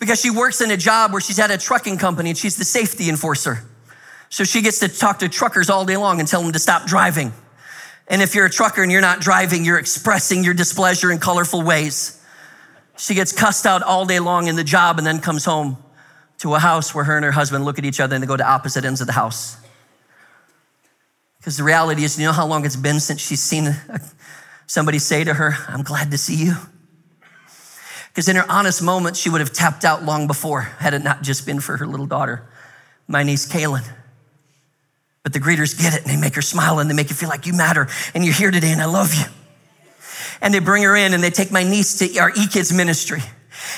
Because 0.00 0.20
she 0.20 0.30
works 0.30 0.60
in 0.60 0.70
a 0.70 0.76
job 0.76 1.12
where 1.12 1.20
she's 1.20 1.38
at 1.38 1.50
a 1.50 1.58
trucking 1.58 1.98
company 1.98 2.30
and 2.30 2.38
she's 2.38 2.56
the 2.56 2.64
safety 2.64 3.08
enforcer. 3.08 3.62
So 4.30 4.44
she 4.44 4.62
gets 4.62 4.80
to 4.80 4.88
talk 4.88 5.20
to 5.20 5.28
truckers 5.28 5.70
all 5.70 5.84
day 5.84 5.96
long 5.96 6.18
and 6.18 6.28
tell 6.28 6.42
them 6.42 6.52
to 6.52 6.58
stop 6.58 6.86
driving. 6.86 7.32
And 8.08 8.20
if 8.20 8.34
you're 8.34 8.46
a 8.46 8.50
trucker 8.50 8.82
and 8.82 8.90
you're 8.90 9.00
not 9.00 9.20
driving, 9.20 9.64
you're 9.64 9.78
expressing 9.78 10.42
your 10.42 10.54
displeasure 10.54 11.12
in 11.12 11.18
colorful 11.18 11.62
ways. 11.62 12.20
She 12.96 13.14
gets 13.14 13.32
cussed 13.32 13.64
out 13.64 13.82
all 13.82 14.06
day 14.06 14.18
long 14.18 14.48
in 14.48 14.56
the 14.56 14.64
job 14.64 14.98
and 14.98 15.06
then 15.06 15.20
comes 15.20 15.44
home 15.44 15.78
to 16.38 16.54
a 16.54 16.58
house 16.58 16.94
where 16.94 17.04
her 17.04 17.16
and 17.16 17.24
her 17.24 17.32
husband 17.32 17.64
look 17.64 17.78
at 17.78 17.84
each 17.84 18.00
other 18.00 18.14
and 18.14 18.22
they 18.22 18.26
go 18.26 18.36
to 18.36 18.48
opposite 18.48 18.84
ends 18.84 19.00
of 19.00 19.06
the 19.06 19.12
house. 19.12 19.56
Because 21.38 21.56
the 21.56 21.64
reality 21.64 22.04
is, 22.04 22.18
you 22.18 22.26
know 22.26 22.32
how 22.32 22.46
long 22.46 22.64
it's 22.64 22.76
been 22.76 23.00
since 23.00 23.20
she's 23.20 23.40
seen 23.40 23.76
somebody 24.66 24.98
say 24.98 25.24
to 25.24 25.34
her, 25.34 25.56
I'm 25.68 25.82
glad 25.82 26.10
to 26.10 26.18
see 26.18 26.36
you? 26.36 26.54
Because 28.08 28.28
in 28.28 28.36
her 28.36 28.50
honest 28.50 28.82
moments, 28.82 29.18
she 29.18 29.30
would 29.30 29.40
have 29.40 29.52
tapped 29.52 29.84
out 29.84 30.04
long 30.04 30.26
before 30.26 30.62
had 30.62 30.94
it 30.94 31.02
not 31.02 31.22
just 31.22 31.46
been 31.46 31.60
for 31.60 31.76
her 31.76 31.86
little 31.86 32.06
daughter, 32.06 32.48
my 33.06 33.22
niece 33.22 33.46
Kaylin. 33.46 33.88
But 35.22 35.32
the 35.32 35.40
greeters 35.40 35.78
get 35.80 35.94
it 35.94 36.02
and 36.02 36.10
they 36.10 36.20
make 36.20 36.34
her 36.34 36.42
smile 36.42 36.78
and 36.78 36.88
they 36.88 36.94
make 36.94 37.10
you 37.10 37.16
feel 37.16 37.28
like 37.28 37.46
you 37.46 37.52
matter 37.52 37.88
and 38.14 38.24
you're 38.24 38.34
here 38.34 38.50
today 38.50 38.72
and 38.72 38.80
I 38.80 38.86
love 38.86 39.14
you. 39.14 39.24
And 40.40 40.54
they 40.54 40.60
bring 40.60 40.82
her 40.84 40.96
in 40.96 41.14
and 41.14 41.22
they 41.22 41.30
take 41.30 41.50
my 41.50 41.64
niece 41.64 41.98
to 41.98 42.18
our 42.18 42.30
eKidz 42.30 42.74
ministry 42.74 43.22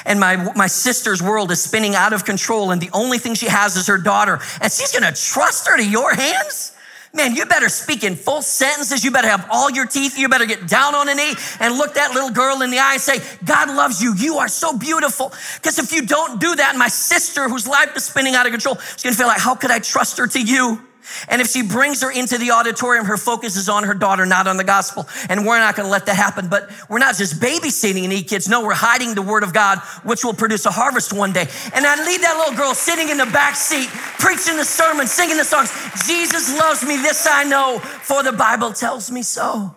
And 0.04 0.20
my, 0.20 0.52
my 0.54 0.66
sister's 0.66 1.22
world 1.22 1.50
is 1.50 1.62
spinning 1.62 1.94
out 1.94 2.12
of 2.12 2.24
control, 2.24 2.70
and 2.70 2.80
the 2.80 2.90
only 2.92 3.18
thing 3.18 3.34
she 3.34 3.46
has 3.46 3.76
is 3.76 3.86
her 3.86 3.98
daughter. 3.98 4.38
And 4.60 4.72
she's 4.72 4.92
gonna 4.92 5.12
trust 5.12 5.68
her 5.68 5.76
to 5.76 5.86
your 5.86 6.14
hands? 6.14 6.76
Man, 7.12 7.34
you 7.34 7.44
better 7.44 7.68
speak 7.68 8.04
in 8.04 8.14
full 8.14 8.40
sentences. 8.40 9.02
You 9.04 9.10
better 9.10 9.26
have 9.26 9.48
all 9.50 9.68
your 9.68 9.84
teeth. 9.84 10.16
You 10.16 10.28
better 10.28 10.46
get 10.46 10.68
down 10.68 10.94
on 10.94 11.08
a 11.08 11.14
knee 11.14 11.34
and 11.58 11.76
look 11.76 11.94
that 11.94 12.14
little 12.14 12.30
girl 12.30 12.62
in 12.62 12.70
the 12.70 12.78
eye 12.78 12.92
and 12.92 13.02
say, 13.02 13.18
God 13.44 13.68
loves 13.68 14.00
you. 14.00 14.14
You 14.14 14.38
are 14.38 14.46
so 14.46 14.78
beautiful. 14.78 15.32
Because 15.56 15.80
if 15.80 15.92
you 15.92 16.06
don't 16.06 16.40
do 16.40 16.54
that, 16.54 16.76
my 16.76 16.86
sister, 16.86 17.48
whose 17.48 17.66
life 17.66 17.96
is 17.96 18.04
spinning 18.04 18.36
out 18.36 18.46
of 18.46 18.52
control, 18.52 18.76
is 18.76 19.02
going 19.02 19.12
to 19.12 19.18
feel 19.18 19.26
like, 19.26 19.40
how 19.40 19.56
could 19.56 19.72
I 19.72 19.80
trust 19.80 20.18
her 20.18 20.28
to 20.28 20.40
you? 20.40 20.80
And 21.28 21.40
if 21.40 21.48
she 21.48 21.62
brings 21.62 22.02
her 22.02 22.10
into 22.10 22.38
the 22.38 22.50
auditorium, 22.52 23.04
her 23.06 23.16
focus 23.16 23.56
is 23.56 23.68
on 23.68 23.84
her 23.84 23.94
daughter, 23.94 24.26
not 24.26 24.46
on 24.46 24.56
the 24.56 24.64
gospel. 24.64 25.08
And 25.28 25.46
we're 25.46 25.58
not 25.58 25.76
going 25.76 25.86
to 25.86 25.90
let 25.90 26.06
that 26.06 26.16
happen. 26.16 26.48
But 26.48 26.70
we're 26.88 26.98
not 26.98 27.16
just 27.16 27.40
babysitting 27.40 28.04
any 28.04 28.22
kids. 28.22 28.48
No, 28.48 28.64
we're 28.64 28.74
hiding 28.74 29.14
the 29.14 29.22
word 29.22 29.42
of 29.42 29.52
God, 29.52 29.78
which 30.04 30.24
will 30.24 30.34
produce 30.34 30.66
a 30.66 30.70
harvest 30.70 31.12
one 31.12 31.32
day. 31.32 31.46
And 31.74 31.86
I 31.86 32.04
leave 32.04 32.20
that 32.22 32.36
little 32.36 32.56
girl 32.56 32.74
sitting 32.74 33.08
in 33.08 33.18
the 33.18 33.26
back 33.26 33.56
seat, 33.56 33.88
preaching 34.18 34.56
the 34.56 34.64
sermon, 34.64 35.06
singing 35.06 35.36
the 35.36 35.44
songs. 35.44 35.70
Jesus 36.06 36.56
loves 36.58 36.82
me. 36.84 36.96
This 36.96 37.26
I 37.28 37.44
know, 37.44 37.78
for 37.78 38.22
the 38.22 38.32
Bible 38.32 38.72
tells 38.72 39.10
me 39.10 39.22
so. 39.22 39.74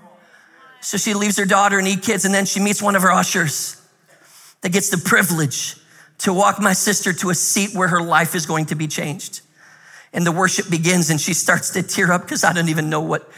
So 0.81 0.97
she 0.97 1.13
leaves 1.13 1.37
her 1.37 1.45
daughter 1.45 1.79
and 1.79 1.87
eKidz, 1.87 2.25
and 2.25 2.33
then 2.33 2.45
she 2.45 2.59
meets 2.59 2.81
one 2.81 2.95
of 2.95 3.01
her 3.01 3.11
ushers 3.11 3.81
that 4.61 4.71
gets 4.71 4.89
the 4.89 4.97
privilege 4.97 5.77
to 6.19 6.33
walk 6.33 6.59
my 6.59 6.73
sister 6.73 7.13
to 7.13 7.29
a 7.29 7.35
seat 7.35 7.73
where 7.73 7.87
her 7.87 8.01
life 8.01 8.35
is 8.35 8.45
going 8.45 8.65
to 8.67 8.75
be 8.75 8.87
changed 8.87 9.41
and 10.13 10.25
the 10.25 10.31
worship 10.31 10.69
begins 10.69 11.09
and 11.09 11.19
she 11.19 11.33
starts 11.33 11.71
to 11.71 11.83
tear 11.83 12.11
up 12.11 12.21
because 12.21 12.43
I 12.43 12.53
don't 12.53 12.69
even 12.69 12.89
know 12.89 13.01
what 13.01 13.29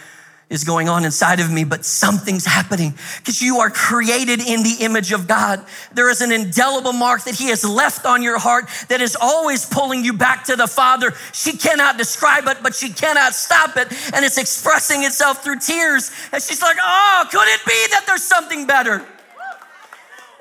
is 0.48 0.64
going 0.64 0.88
on 0.88 1.04
inside 1.06 1.40
of 1.40 1.52
me, 1.52 1.64
but 1.64 1.84
something's 1.84 2.46
happening 2.46 2.94
because 3.18 3.42
you 3.42 3.58
are 3.60 3.72
created 3.72 4.40
in 4.42 4.62
the 4.62 4.78
image 4.82 5.12
of 5.12 5.28
God. 5.28 5.66
There 5.94 6.10
is 6.10 6.22
an 6.22 6.32
indelible 6.32 6.94
mark 6.94 7.24
that 7.24 7.34
He 7.34 7.48
has 7.48 7.66
left 7.66 8.06
on 8.06 8.22
your 8.22 8.38
heart 8.38 8.70
that 8.90 9.02
is 9.02 9.18
always 9.20 9.66
pulling 9.66 10.06
you 10.06 10.14
back 10.14 10.44
to 10.46 10.56
the 10.56 10.68
Father. 10.68 11.14
She 11.34 11.58
cannot 11.58 11.98
describe 11.98 12.46
it, 12.46 12.58
but 12.62 12.76
she 12.76 12.90
cannot 12.90 13.34
stop 13.34 13.76
it, 13.78 13.92
and 14.14 14.24
it's 14.24 14.38
expressing 14.38 15.04
itself 15.04 15.44
through 15.44 15.60
tears. 15.60 16.12
And 16.32 16.42
she's 16.44 16.62
like, 16.62 16.78
Oh, 16.80 17.26
could 17.32 17.48
it 17.48 17.66
be 17.66 17.88
that 17.92 18.04
there's 18.06 18.24
something 18.24 18.68
better? 18.68 19.04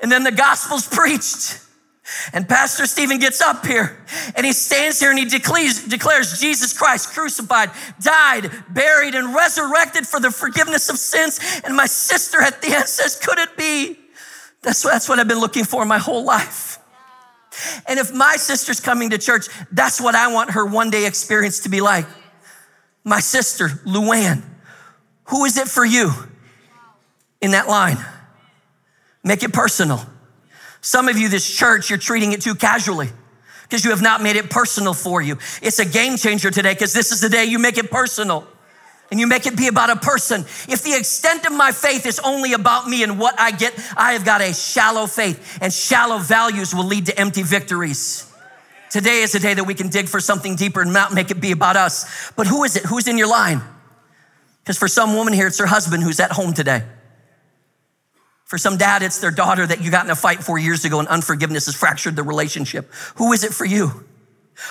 And 0.03 0.11
then 0.11 0.23
the 0.23 0.31
gospel's 0.31 0.87
preached. 0.91 1.64
And 2.33 2.47
Pastor 2.47 2.85
Stephen 2.85 3.17
gets 3.17 3.41
up 3.41 3.65
here 3.65 3.97
and 4.35 4.45
he 4.45 4.53
stands 4.53 4.99
here 4.99 5.09
and 5.09 5.17
he 5.17 5.25
declares, 5.25 5.83
declares 5.87 6.39
Jesus 6.39 6.71
Christ 6.77 7.13
crucified, 7.13 7.71
died, 7.99 8.51
buried, 8.69 9.15
and 9.15 9.33
resurrected 9.33 10.05
for 10.05 10.19
the 10.19 10.29
forgiveness 10.29 10.89
of 10.89 10.97
sins. 10.97 11.39
And 11.63 11.75
my 11.75 11.87
sister 11.87 12.41
at 12.41 12.61
the 12.61 12.75
end 12.75 12.87
says, 12.87 13.15
Could 13.15 13.39
it 13.39 13.57
be? 13.57 13.97
That's, 14.61 14.83
that's 14.83 15.09
what 15.09 15.19
I've 15.19 15.27
been 15.27 15.39
looking 15.39 15.63
for 15.63 15.83
my 15.85 15.97
whole 15.97 16.23
life. 16.23 16.77
And 17.87 17.99
if 17.99 18.13
my 18.13 18.35
sister's 18.35 18.79
coming 18.79 19.09
to 19.11 19.17
church, 19.17 19.47
that's 19.71 19.99
what 19.99 20.13
I 20.13 20.31
want 20.31 20.51
her 20.51 20.65
one 20.65 20.89
day 20.89 21.07
experience 21.07 21.61
to 21.61 21.69
be 21.69 21.81
like. 21.81 22.05
My 23.03 23.19
sister, 23.19 23.69
Luann, 23.85 24.43
who 25.25 25.45
is 25.45 25.57
it 25.57 25.67
for 25.67 25.85
you 25.85 26.11
in 27.41 27.51
that 27.51 27.67
line? 27.67 27.97
Make 29.23 29.43
it 29.43 29.53
personal. 29.53 30.05
Some 30.85 31.07
of 31.07 31.17
you, 31.17 31.29
this 31.29 31.49
church, 31.49 31.89
you're 31.89 31.97
treating 31.97 32.31
it 32.31 32.43
too 32.43 32.53
casually 32.53 33.09
because 33.63 33.83
you 33.83 33.89
have 33.89 34.03
not 34.03 34.21
made 34.21 34.35
it 34.35 34.51
personal 34.51 34.93
for 34.93 35.19
you. 35.19 35.39
It's 35.63 35.79
a 35.79 35.85
game 35.85 36.15
changer 36.15 36.51
today 36.51 36.75
because 36.75 36.93
this 36.93 37.11
is 37.11 37.21
the 37.21 37.27
day 37.27 37.45
you 37.45 37.57
make 37.57 37.79
it 37.79 37.89
personal 37.89 38.47
and 39.09 39.19
you 39.19 39.25
make 39.25 39.47
it 39.47 39.57
be 39.57 39.67
about 39.67 39.89
a 39.89 39.95
person. 39.95 40.41
If 40.41 40.83
the 40.83 40.95
extent 40.95 41.47
of 41.47 41.53
my 41.53 41.71
faith 41.71 42.05
is 42.05 42.19
only 42.19 42.53
about 42.53 42.87
me 42.87 43.01
and 43.01 43.17
what 43.17 43.33
I 43.39 43.49
get, 43.49 43.73
I 43.97 44.13
have 44.13 44.25
got 44.25 44.41
a 44.41 44.53
shallow 44.53 45.07
faith, 45.07 45.57
and 45.59 45.73
shallow 45.73 46.19
values 46.19 46.75
will 46.75 46.85
lead 46.85 47.07
to 47.07 47.19
empty 47.19 47.41
victories. 47.41 48.31
Today 48.91 49.23
is 49.23 49.33
a 49.33 49.39
day 49.39 49.55
that 49.55 49.63
we 49.63 49.73
can 49.73 49.89
dig 49.89 50.07
for 50.07 50.19
something 50.19 50.55
deeper 50.55 50.83
and 50.83 50.93
not 50.93 51.15
make 51.15 51.31
it 51.31 51.41
be 51.41 51.51
about 51.51 51.77
us. 51.77 52.31
But 52.35 52.45
who 52.45 52.63
is 52.63 52.75
it? 52.75 52.83
Who's 52.83 53.07
in 53.07 53.17
your 53.17 53.27
line? 53.27 53.63
Because 54.63 54.77
for 54.77 54.87
some 54.87 55.15
woman 55.15 55.33
here, 55.33 55.47
it's 55.47 55.57
her 55.57 55.65
husband 55.65 56.03
who's 56.03 56.19
at 56.19 56.31
home 56.31 56.53
today. 56.53 56.83
For 58.55 58.59
some 58.59 58.77
dad, 58.77 59.03
it's 59.03 59.19
their 59.19 59.31
daughter 59.31 59.67
that 59.67 59.81
you 59.81 59.91
got 59.91 60.05
in 60.05 60.11
a 60.11 60.15
fight 60.15 60.41
four 60.41 60.57
years 60.57 60.85
ago 60.85 60.99
and 60.99 61.09
unforgiveness 61.09 61.65
has 61.65 61.75
fractured 61.75 62.15
the 62.15 62.23
relationship. 62.23 62.89
Who 63.15 63.33
is 63.33 63.43
it 63.43 63.53
for 63.53 63.65
you? 63.65 64.05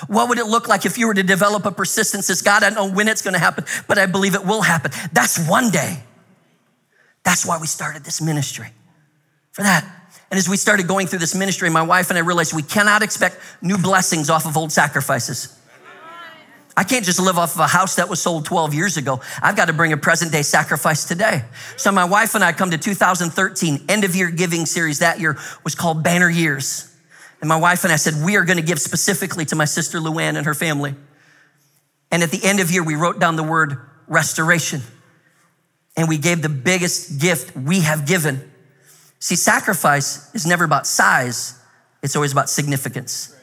What 0.06 0.30
would 0.30 0.38
it 0.38 0.46
look 0.46 0.68
like 0.68 0.86
if 0.86 0.96
you 0.96 1.06
were 1.06 1.12
to 1.12 1.22
develop 1.22 1.66
a 1.66 1.70
persistence 1.70 2.30
as 2.30 2.40
God, 2.40 2.64
I 2.64 2.70
don't 2.70 2.88
know 2.88 2.96
when 2.96 3.08
it's 3.08 3.20
going 3.20 3.34
to 3.34 3.38
happen, 3.38 3.66
but 3.86 3.98
I 3.98 4.06
believe 4.06 4.34
it 4.34 4.42
will 4.42 4.62
happen. 4.62 4.90
That's 5.12 5.46
one 5.46 5.70
day. 5.70 6.02
That's 7.24 7.44
why 7.44 7.58
we 7.60 7.66
started 7.66 8.04
this 8.04 8.22
ministry. 8.22 8.68
For 9.52 9.60
that. 9.60 9.84
And 10.30 10.38
as 10.38 10.48
we 10.48 10.56
started 10.56 10.88
going 10.88 11.06
through 11.06 11.18
this 11.18 11.34
ministry, 11.34 11.68
my 11.68 11.82
wife 11.82 12.08
and 12.08 12.18
I 12.18 12.22
realized 12.22 12.54
we 12.54 12.62
cannot 12.62 13.02
expect 13.02 13.38
new 13.60 13.76
blessings 13.76 14.30
off 14.30 14.46
of 14.46 14.56
old 14.56 14.72
sacrifices. 14.72 15.60
I 16.76 16.82
can't 16.82 17.04
just 17.04 17.20
live 17.20 17.38
off 17.38 17.54
of 17.54 17.60
a 17.60 17.68
house 17.68 17.96
that 17.96 18.08
was 18.08 18.20
sold 18.20 18.46
12 18.46 18.74
years 18.74 18.96
ago. 18.96 19.20
I've 19.40 19.56
got 19.56 19.66
to 19.66 19.72
bring 19.72 19.92
a 19.92 19.96
present 19.96 20.32
day 20.32 20.42
sacrifice 20.42 21.04
today. 21.04 21.44
So 21.76 21.92
my 21.92 22.04
wife 22.04 22.34
and 22.34 22.42
I 22.42 22.52
come 22.52 22.70
to 22.72 22.78
2013 22.78 23.84
end 23.88 24.04
of 24.04 24.16
year 24.16 24.30
giving 24.30 24.66
series 24.66 24.98
that 24.98 25.20
year 25.20 25.38
was 25.62 25.74
called 25.74 26.02
Banner 26.02 26.28
Years. 26.28 26.92
And 27.40 27.48
my 27.48 27.56
wife 27.56 27.84
and 27.84 27.92
I 27.92 27.96
said, 27.96 28.14
we 28.24 28.36
are 28.36 28.44
going 28.44 28.56
to 28.56 28.62
give 28.62 28.80
specifically 28.80 29.44
to 29.46 29.56
my 29.56 29.66
sister 29.66 29.98
Luann 29.98 30.36
and 30.36 30.46
her 30.46 30.54
family. 30.54 30.94
And 32.10 32.22
at 32.22 32.30
the 32.30 32.42
end 32.42 32.58
of 32.58 32.70
year, 32.70 32.82
we 32.82 32.94
wrote 32.94 33.20
down 33.20 33.36
the 33.36 33.42
word 33.42 33.78
restoration. 34.08 34.80
And 35.96 36.08
we 36.08 36.18
gave 36.18 36.42
the 36.42 36.48
biggest 36.48 37.20
gift 37.20 37.56
we 37.56 37.80
have 37.80 38.06
given. 38.06 38.50
See, 39.20 39.36
sacrifice 39.36 40.34
is 40.34 40.44
never 40.44 40.64
about 40.64 40.86
size. 40.86 41.58
It's 42.02 42.16
always 42.16 42.32
about 42.32 42.50
significance. 42.50 43.34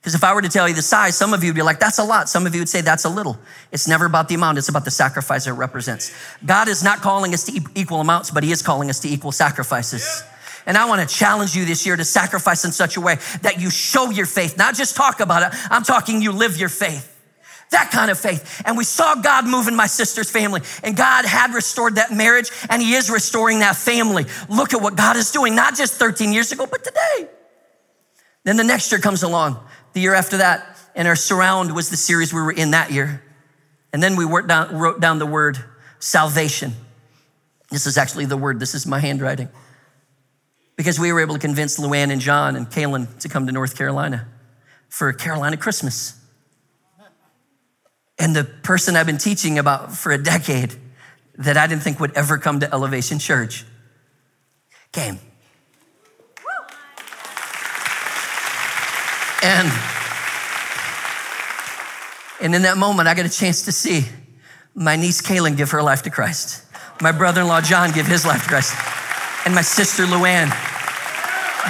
Because 0.00 0.14
if 0.14 0.22
I 0.22 0.32
were 0.32 0.42
to 0.42 0.48
tell 0.48 0.68
you 0.68 0.74
the 0.74 0.82
size, 0.82 1.16
some 1.16 1.34
of 1.34 1.42
you 1.42 1.50
would 1.50 1.56
be 1.56 1.62
like, 1.62 1.80
that's 1.80 1.98
a 1.98 2.04
lot. 2.04 2.28
Some 2.28 2.46
of 2.46 2.54
you 2.54 2.60
would 2.60 2.68
say 2.68 2.80
that's 2.80 3.04
a 3.04 3.08
little. 3.08 3.36
It's 3.72 3.88
never 3.88 4.06
about 4.06 4.28
the 4.28 4.36
amount, 4.36 4.58
it's 4.58 4.68
about 4.68 4.84
the 4.84 4.90
sacrifice 4.90 5.46
it 5.46 5.52
represents. 5.52 6.14
God 6.44 6.68
is 6.68 6.84
not 6.84 7.00
calling 7.00 7.34
us 7.34 7.44
to 7.44 7.60
equal 7.74 8.00
amounts, 8.00 8.30
but 8.30 8.44
He 8.44 8.52
is 8.52 8.62
calling 8.62 8.90
us 8.90 9.00
to 9.00 9.08
equal 9.08 9.32
sacrifices. 9.32 10.22
And 10.66 10.76
I 10.76 10.84
want 10.84 11.06
to 11.06 11.14
challenge 11.14 11.56
you 11.56 11.64
this 11.64 11.86
year 11.86 11.96
to 11.96 12.04
sacrifice 12.04 12.64
in 12.64 12.72
such 12.72 12.96
a 12.96 13.00
way 13.00 13.16
that 13.42 13.60
you 13.60 13.70
show 13.70 14.10
your 14.10 14.26
faith, 14.26 14.56
not 14.56 14.74
just 14.74 14.94
talk 14.94 15.20
about 15.20 15.42
it. 15.42 15.58
I'm 15.70 15.82
talking 15.82 16.22
you 16.22 16.30
live 16.30 16.58
your 16.58 16.68
faith. 16.68 17.14
That 17.70 17.90
kind 17.90 18.10
of 18.10 18.18
faith. 18.18 18.62
And 18.64 18.78
we 18.78 18.84
saw 18.84 19.14
God 19.14 19.46
move 19.46 19.68
in 19.68 19.76
my 19.76 19.86
sister's 19.86 20.30
family, 20.30 20.62
and 20.82 20.96
God 20.96 21.24
had 21.24 21.52
restored 21.54 21.96
that 21.96 22.12
marriage, 22.12 22.50
and 22.70 22.80
He 22.80 22.94
is 22.94 23.10
restoring 23.10 23.58
that 23.60 23.76
family. 23.76 24.26
Look 24.48 24.74
at 24.74 24.80
what 24.80 24.96
God 24.96 25.16
is 25.16 25.30
doing, 25.32 25.54
not 25.54 25.74
just 25.74 25.94
13 25.94 26.32
years 26.32 26.52
ago, 26.52 26.66
but 26.66 26.84
today. 26.84 27.28
Then 28.44 28.56
the 28.56 28.64
next 28.64 28.90
year 28.90 29.00
comes 29.00 29.22
along 29.22 29.58
the 29.92 30.00
year 30.00 30.14
after 30.14 30.38
that, 30.38 30.78
and 30.94 31.06
our 31.06 31.16
surround 31.16 31.74
was 31.74 31.90
the 31.90 31.96
series 31.96 32.32
we 32.32 32.40
were 32.40 32.52
in 32.52 32.72
that 32.72 32.90
year. 32.90 33.22
And 33.92 34.02
then 34.02 34.16
we 34.16 34.24
wrote 34.24 34.46
down, 34.46 34.76
wrote 34.76 35.00
down 35.00 35.18
the 35.18 35.26
word 35.26 35.58
salvation. 35.98 36.72
This 37.70 37.86
is 37.86 37.98
actually 37.98 38.24
the 38.26 38.36
word, 38.36 38.60
this 38.60 38.74
is 38.74 38.86
my 38.86 38.98
handwriting. 38.98 39.48
Because 40.76 40.98
we 40.98 41.12
were 41.12 41.20
able 41.20 41.34
to 41.34 41.40
convince 41.40 41.78
Luann 41.78 42.10
and 42.10 42.20
John 42.20 42.56
and 42.56 42.68
Kaylin 42.68 43.18
to 43.20 43.28
come 43.28 43.46
to 43.46 43.52
North 43.52 43.76
Carolina 43.76 44.28
for 44.88 45.12
Carolina 45.12 45.56
Christmas. 45.56 46.14
And 48.18 48.34
the 48.34 48.44
person 48.44 48.96
I've 48.96 49.06
been 49.06 49.18
teaching 49.18 49.58
about 49.58 49.92
for 49.92 50.12
a 50.12 50.18
decade 50.18 50.74
that 51.36 51.56
I 51.56 51.66
didn't 51.66 51.82
think 51.82 52.00
would 52.00 52.12
ever 52.12 52.38
come 52.38 52.60
to 52.60 52.72
Elevation 52.72 53.18
Church 53.18 53.64
came. 54.92 55.20
And, 59.42 59.68
and 62.40 62.54
in 62.54 62.62
that 62.62 62.76
moment, 62.76 63.08
I 63.08 63.14
got 63.14 63.26
a 63.26 63.30
chance 63.30 63.62
to 63.62 63.72
see 63.72 64.06
my 64.74 64.96
niece 64.96 65.20
Kaylin 65.20 65.56
give 65.56 65.70
her 65.72 65.82
life 65.82 66.02
to 66.02 66.10
Christ, 66.10 66.64
my 67.00 67.12
brother 67.12 67.42
in 67.42 67.48
law 67.48 67.60
John 67.60 67.92
give 67.92 68.06
his 68.06 68.24
life 68.24 68.42
to 68.42 68.48
Christ, 68.48 68.74
and 69.44 69.54
my 69.54 69.62
sister 69.62 70.04
Luann 70.04 70.46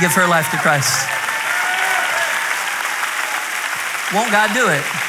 give 0.00 0.12
her 0.12 0.26
life 0.26 0.50
to 0.50 0.56
Christ. 0.58 1.08
Won't 4.14 4.30
God 4.32 4.54
do 4.54 4.68
it? 4.68 5.07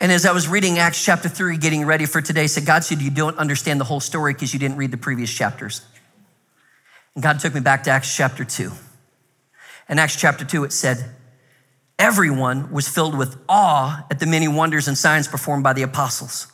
And 0.00 0.10
as 0.10 0.24
I 0.24 0.32
was 0.32 0.48
reading 0.48 0.78
Acts 0.78 1.04
chapter 1.04 1.28
3, 1.28 1.58
getting 1.58 1.84
ready 1.84 2.06
for 2.06 2.22
today, 2.22 2.44
I 2.44 2.46
said, 2.46 2.64
God 2.64 2.84
said, 2.84 3.02
You 3.02 3.10
don't 3.10 3.36
understand 3.36 3.78
the 3.78 3.84
whole 3.84 4.00
story 4.00 4.32
because 4.32 4.54
you 4.54 4.58
didn't 4.58 4.78
read 4.78 4.90
the 4.90 4.96
previous 4.96 5.30
chapters. 5.30 5.82
And 7.14 7.22
God 7.22 7.38
took 7.38 7.52
me 7.52 7.60
back 7.60 7.84
to 7.84 7.90
Acts 7.90 8.14
chapter 8.16 8.42
2. 8.42 8.72
In 9.90 9.98
Acts 9.98 10.16
chapter 10.16 10.44
2, 10.44 10.64
it 10.64 10.72
said, 10.72 11.14
Everyone 11.98 12.72
was 12.72 12.88
filled 12.88 13.14
with 13.14 13.36
awe 13.46 14.06
at 14.10 14.20
the 14.20 14.26
many 14.26 14.48
wonders 14.48 14.88
and 14.88 14.96
signs 14.96 15.28
performed 15.28 15.62
by 15.62 15.74
the 15.74 15.82
apostles. 15.82 16.46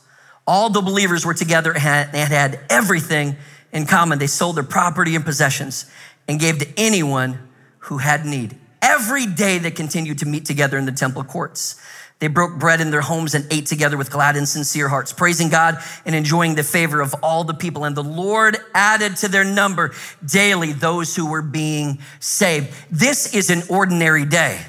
All 0.45 0.69
the 0.69 0.81
believers 0.81 1.25
were 1.25 1.33
together 1.33 1.73
and 1.73 1.81
had 1.81 2.59
everything 2.69 3.37
in 3.71 3.85
common. 3.85 4.19
They 4.19 4.27
sold 4.27 4.57
their 4.57 4.63
property 4.63 5.15
and 5.15 5.23
possessions 5.23 5.89
and 6.27 6.37
gave 6.37 6.59
to 6.59 6.67
anyone 6.75 7.47
who 7.79 7.99
had 7.99 8.25
need. 8.25 8.57
Every 8.81 9.25
day 9.25 9.57
they 9.57 9.71
continued 9.71 10.19
to 10.19 10.25
meet 10.25 10.43
together 10.43 10.77
in 10.77 10.85
the 10.85 10.91
temple 10.91 11.23
courts. 11.23 11.81
They 12.19 12.27
broke 12.27 12.57
bread 12.57 12.81
in 12.81 12.89
their 12.89 13.01
homes 13.01 13.35
and 13.35 13.45
ate 13.51 13.67
together 13.67 13.95
with 13.95 14.09
glad 14.09 14.35
and 14.35 14.49
sincere 14.49 14.87
hearts, 14.87 15.13
praising 15.13 15.49
God 15.49 15.77
and 16.03 16.15
enjoying 16.15 16.55
the 16.55 16.63
favor 16.63 16.99
of 16.99 17.13
all 17.21 17.43
the 17.43 17.53
people. 17.53 17.83
And 17.83 17.95
the 17.95 18.03
Lord 18.03 18.57
added 18.73 19.17
to 19.17 19.27
their 19.27 19.43
number 19.43 19.93
daily 20.25 20.73
those 20.73 21.15
who 21.15 21.29
were 21.29 21.43
being 21.43 21.99
saved. 22.19 22.73
This 22.89 23.35
is 23.35 23.51
an 23.51 23.61
ordinary 23.69 24.25
day. 24.25 24.65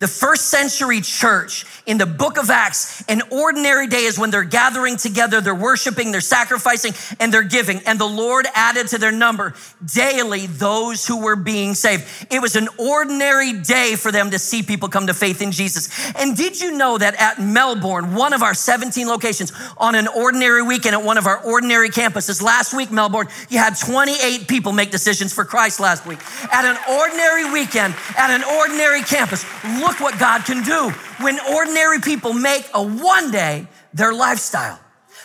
The 0.00 0.08
first 0.08 0.46
century 0.46 1.02
church 1.02 1.66
in 1.84 1.98
the 1.98 2.06
book 2.06 2.38
of 2.38 2.48
Acts, 2.48 3.04
an 3.06 3.20
ordinary 3.30 3.86
day 3.86 4.04
is 4.04 4.18
when 4.18 4.30
they're 4.30 4.44
gathering 4.44 4.96
together, 4.96 5.42
they're 5.42 5.54
worshiping, 5.54 6.10
they're 6.10 6.22
sacrificing, 6.22 6.94
and 7.20 7.30
they're 7.30 7.42
giving. 7.42 7.80
And 7.84 7.98
the 7.98 8.08
Lord 8.08 8.46
added 8.54 8.88
to 8.88 8.98
their 8.98 9.12
number 9.12 9.52
daily 9.84 10.46
those 10.46 11.06
who 11.06 11.22
were 11.22 11.36
being 11.36 11.74
saved. 11.74 12.04
It 12.30 12.40
was 12.40 12.56
an 12.56 12.68
ordinary 12.78 13.52
day 13.52 13.94
for 13.96 14.10
them 14.10 14.30
to 14.30 14.38
see 14.38 14.62
people 14.62 14.88
come 14.88 15.06
to 15.08 15.12
faith 15.12 15.42
in 15.42 15.52
Jesus. 15.52 15.90
And 16.16 16.34
did 16.34 16.58
you 16.58 16.78
know 16.78 16.96
that 16.96 17.14
at 17.16 17.38
Melbourne, 17.38 18.14
one 18.14 18.32
of 18.32 18.42
our 18.42 18.54
17 18.54 19.06
locations, 19.06 19.52
on 19.76 19.94
an 19.94 20.08
ordinary 20.08 20.62
weekend 20.62 20.94
at 20.94 21.02
one 21.02 21.18
of 21.18 21.26
our 21.26 21.44
ordinary 21.44 21.90
campuses, 21.90 22.40
last 22.40 22.72
week, 22.72 22.90
Melbourne, 22.90 23.28
you 23.50 23.58
had 23.58 23.74
28 23.74 24.48
people 24.48 24.72
make 24.72 24.90
decisions 24.90 25.34
for 25.34 25.44
Christ 25.44 25.78
last 25.78 26.06
week. 26.06 26.20
At 26.50 26.64
an 26.64 26.78
ordinary 26.88 27.52
weekend, 27.52 27.94
at 28.16 28.30
an 28.30 28.44
ordinary 28.44 29.02
campus, 29.02 29.44
look 29.80 29.89
look 29.90 30.00
what 30.00 30.18
God 30.18 30.44
can 30.44 30.62
do 30.62 30.90
when 31.22 31.38
ordinary 31.52 32.00
people 32.00 32.32
make 32.32 32.64
a 32.74 32.82
one 32.82 33.30
day 33.30 33.66
their 33.92 34.12
lifestyle. 34.12 34.78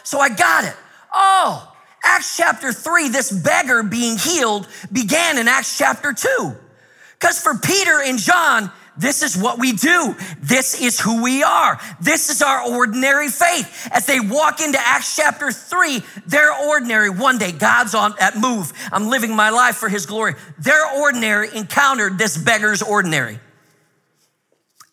So 0.03 0.19
I 0.19 0.29
got 0.29 0.63
it. 0.63 0.75
Oh, 1.13 1.71
Acts 2.03 2.35
chapter 2.35 2.73
3, 2.73 3.09
this 3.09 3.31
beggar 3.31 3.83
being 3.83 4.17
healed 4.17 4.67
began 4.91 5.37
in 5.37 5.47
Acts 5.47 5.77
chapter 5.77 6.13
2. 6.13 6.55
Because 7.19 7.39
for 7.39 7.55
Peter 7.55 8.01
and 8.01 8.17
John, 8.17 8.71
this 8.97 9.21
is 9.23 9.37
what 9.37 9.59
we 9.59 9.73
do. 9.73 10.15
This 10.41 10.81
is 10.81 10.99
who 10.99 11.21
we 11.21 11.43
are. 11.43 11.79
This 12.01 12.29
is 12.29 12.41
our 12.41 12.67
ordinary 12.67 13.27
faith. 13.27 13.89
As 13.91 14.05
they 14.05 14.19
walk 14.19 14.61
into 14.61 14.79
Acts 14.79 15.15
chapter 15.15 15.51
3, 15.51 16.01
they're 16.25 16.53
ordinary. 16.53 17.09
One 17.09 17.37
day, 17.37 17.51
God's 17.51 17.93
on 17.93 18.13
at 18.19 18.37
move. 18.37 18.71
I'm 18.91 19.09
living 19.09 19.35
my 19.35 19.49
life 19.49 19.75
for 19.75 19.89
his 19.89 20.05
glory. 20.05 20.35
Their 20.57 20.85
ordinary 20.97 21.49
encountered 21.55 22.17
this 22.17 22.37
beggar's 22.37 22.81
ordinary. 22.81 23.39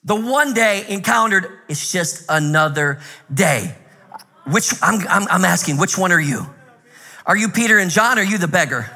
The 0.05 0.17
one 0.17 0.53
day 0.53 0.85
encountered 0.89 1.49
is 1.69 1.93
just 1.93 2.25
another 2.29 3.01
day. 3.33 3.77
Which 4.47 4.73
I'm, 4.83 5.07
I'm, 5.09 5.29
I'm, 5.29 5.45
asking, 5.45 5.77
which 5.77 5.97
one 5.97 6.11
are 6.11 6.21
you? 6.21 6.47
Are 7.25 7.37
you 7.37 7.49
Peter 7.49 7.79
and 7.79 7.91
John? 7.91 8.19
Are 8.19 8.25
you 8.25 8.39
the 8.39 8.49
beggar? 8.49 8.91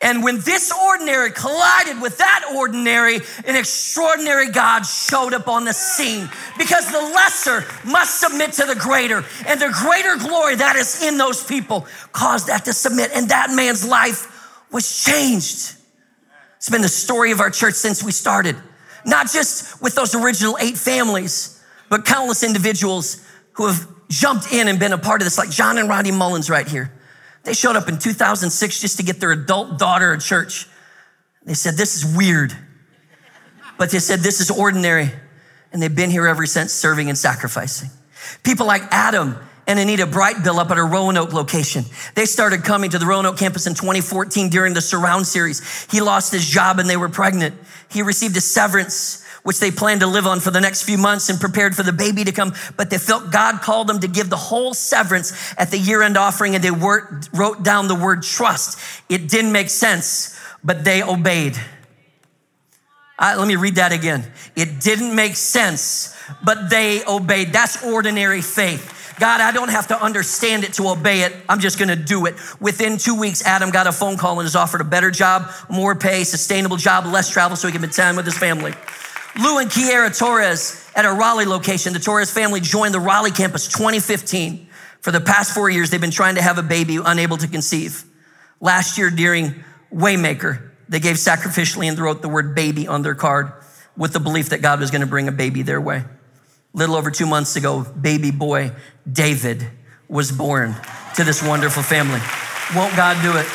And 0.00 0.22
when 0.22 0.40
this 0.40 0.72
ordinary 0.72 1.30
collided 1.30 2.00
with 2.00 2.18
that 2.18 2.52
ordinary, 2.54 3.16
an 3.46 3.56
extraordinary 3.56 4.50
God 4.50 4.82
showed 4.86 5.34
up 5.34 5.48
on 5.48 5.64
the 5.64 5.72
scene 5.74 6.28
because 6.56 6.90
the 6.90 6.98
lesser 6.98 7.64
must 7.84 8.20
submit 8.20 8.52
to 8.54 8.64
the 8.64 8.74
greater. 8.74 9.24
And 9.46 9.60
the 9.60 9.74
greater 9.82 10.16
glory 10.16 10.54
that 10.56 10.76
is 10.76 11.02
in 11.02 11.18
those 11.18 11.44
people 11.44 11.86
caused 12.12 12.46
that 12.46 12.64
to 12.64 12.72
submit. 12.72 13.10
And 13.14 13.28
that 13.28 13.50
man's 13.50 13.86
life 13.86 14.32
was 14.72 15.04
changed. 15.04 15.74
It's 16.56 16.70
been 16.70 16.82
the 16.82 16.88
story 16.88 17.32
of 17.32 17.40
our 17.40 17.50
church 17.50 17.74
since 17.74 18.02
we 18.02 18.12
started 18.12 18.56
not 19.06 19.30
just 19.30 19.80
with 19.80 19.94
those 19.94 20.14
original 20.14 20.58
eight 20.60 20.76
families, 20.76 21.62
but 21.88 22.04
countless 22.04 22.42
individuals 22.42 23.24
who 23.52 23.66
have 23.68 23.86
jumped 24.08 24.52
in 24.52 24.68
and 24.68 24.78
been 24.78 24.92
a 24.92 24.98
part 24.98 25.22
of 25.22 25.26
this, 25.26 25.38
like 25.38 25.50
John 25.50 25.78
and 25.78 25.88
Rodney 25.88 26.10
Mullins 26.10 26.50
right 26.50 26.66
here. 26.66 26.92
They 27.44 27.54
showed 27.54 27.76
up 27.76 27.88
in 27.88 27.98
2006 27.98 28.80
just 28.80 28.96
to 28.96 29.04
get 29.04 29.20
their 29.20 29.30
adult 29.30 29.78
daughter 29.78 30.12
a 30.12 30.18
church. 30.18 30.66
They 31.44 31.54
said, 31.54 31.74
This 31.76 31.94
is 31.94 32.16
weird. 32.16 32.52
But 33.78 33.90
they 33.90 34.00
said, 34.00 34.20
This 34.20 34.40
is 34.40 34.50
ordinary. 34.50 35.12
And 35.72 35.80
they've 35.80 35.94
been 35.94 36.10
here 36.10 36.26
ever 36.26 36.44
since, 36.44 36.72
serving 36.72 37.08
and 37.08 37.16
sacrificing. 37.16 37.90
People 38.42 38.66
like 38.66 38.82
Adam 38.90 39.36
and 39.66 39.78
Anita 39.78 40.06
Brightbill 40.06 40.58
up 40.58 40.70
at 40.70 40.78
our 40.78 40.86
Roanoke 40.86 41.32
location. 41.32 41.84
They 42.14 42.24
started 42.24 42.62
coming 42.62 42.90
to 42.90 42.98
the 42.98 43.06
Roanoke 43.06 43.36
campus 43.36 43.66
in 43.66 43.74
2014 43.74 44.48
during 44.48 44.74
the 44.74 44.80
Surround 44.80 45.26
series. 45.26 45.86
He 45.90 46.00
lost 46.00 46.32
his 46.32 46.46
job 46.46 46.78
and 46.78 46.88
they 46.88 46.96
were 46.96 47.08
pregnant. 47.08 47.54
He 47.90 48.02
received 48.02 48.36
a 48.36 48.40
severance 48.40 49.24
which 49.42 49.60
they 49.60 49.70
planned 49.70 50.00
to 50.00 50.08
live 50.08 50.26
on 50.26 50.40
for 50.40 50.50
the 50.50 50.60
next 50.60 50.82
few 50.82 50.98
months 50.98 51.28
and 51.28 51.38
prepared 51.38 51.74
for 51.76 51.84
the 51.84 51.92
baby 51.92 52.24
to 52.24 52.32
come. 52.32 52.52
But 52.76 52.90
they 52.90 52.98
felt 52.98 53.30
God 53.30 53.60
called 53.60 53.86
them 53.86 54.00
to 54.00 54.08
give 54.08 54.28
the 54.28 54.36
whole 54.36 54.74
severance 54.74 55.54
at 55.56 55.70
the 55.70 55.78
year 55.78 56.02
end 56.02 56.16
offering 56.16 56.56
and 56.56 56.64
they 56.64 56.70
wrote 56.70 57.62
down 57.62 57.86
the 57.86 57.94
word 57.94 58.24
trust. 58.24 58.78
It 59.08 59.28
didn't 59.28 59.52
make 59.52 59.70
sense, 59.70 60.36
but 60.64 60.84
they 60.84 61.02
obeyed. 61.02 61.56
Uh, 63.18 63.36
let 63.38 63.48
me 63.48 63.56
read 63.56 63.76
that 63.76 63.92
again. 63.92 64.30
It 64.56 64.80
didn't 64.80 65.14
make 65.14 65.36
sense, 65.36 66.14
but 66.44 66.68
they 66.68 67.04
obeyed. 67.06 67.52
That's 67.52 67.84
ordinary 67.84 68.42
faith. 68.42 68.95
God, 69.18 69.40
I 69.40 69.50
don't 69.50 69.70
have 69.70 69.86
to 69.88 70.02
understand 70.02 70.62
it 70.62 70.74
to 70.74 70.88
obey 70.88 71.22
it. 71.22 71.34
I'm 71.48 71.58
just 71.58 71.78
going 71.78 71.88
to 71.88 71.96
do 71.96 72.26
it. 72.26 72.34
Within 72.60 72.98
two 72.98 73.18
weeks, 73.18 73.44
Adam 73.46 73.70
got 73.70 73.86
a 73.86 73.92
phone 73.92 74.18
call 74.18 74.32
and 74.32 74.44
was 74.44 74.54
offered 74.54 74.82
a 74.82 74.84
better 74.84 75.10
job, 75.10 75.50
more 75.70 75.94
pay, 75.94 76.22
sustainable 76.24 76.76
job, 76.76 77.06
less 77.06 77.30
travel 77.30 77.56
so 77.56 77.66
he 77.66 77.72
can 77.72 77.80
spend 77.80 77.94
time 77.94 78.16
with 78.16 78.26
his 78.26 78.36
family. 78.36 78.72
Lou 79.40 79.58
and 79.58 79.70
Kiera 79.70 80.16
Torres 80.16 80.90
at 80.94 81.06
a 81.06 81.12
Raleigh 81.12 81.46
location. 81.46 81.94
The 81.94 81.98
Torres 81.98 82.30
family 82.30 82.60
joined 82.60 82.92
the 82.92 83.00
Raleigh 83.00 83.30
campus 83.30 83.68
2015. 83.68 84.68
For 85.00 85.12
the 85.12 85.20
past 85.20 85.54
four 85.54 85.70
years, 85.70 85.88
they've 85.88 86.00
been 86.00 86.10
trying 86.10 86.34
to 86.34 86.42
have 86.42 86.58
a 86.58 86.62
baby, 86.62 86.98
unable 87.02 87.38
to 87.38 87.48
conceive. 87.48 88.04
Last 88.60 88.98
year 88.98 89.08
during 89.08 89.64
Waymaker, 89.92 90.72
they 90.88 91.00
gave 91.00 91.16
sacrificially 91.16 91.88
and 91.88 91.98
wrote 91.98 92.20
the 92.20 92.28
word 92.28 92.54
baby 92.54 92.86
on 92.86 93.02
their 93.02 93.14
card 93.14 93.52
with 93.96 94.12
the 94.12 94.20
belief 94.20 94.50
that 94.50 94.60
God 94.60 94.80
was 94.80 94.90
going 94.90 95.00
to 95.00 95.06
bring 95.06 95.26
a 95.26 95.32
baby 95.32 95.62
their 95.62 95.80
way 95.80 96.04
little 96.76 96.94
over 96.94 97.10
two 97.10 97.26
months 97.26 97.56
ago, 97.56 97.82
baby 97.82 98.30
boy 98.30 98.70
David 99.10 99.66
was 100.08 100.30
born 100.30 100.76
to 101.16 101.24
this 101.24 101.42
wonderful 101.42 101.82
family. 101.82 102.20
Won't 102.76 102.94
God 102.94 103.20
do 103.22 103.36
it? 103.36 103.46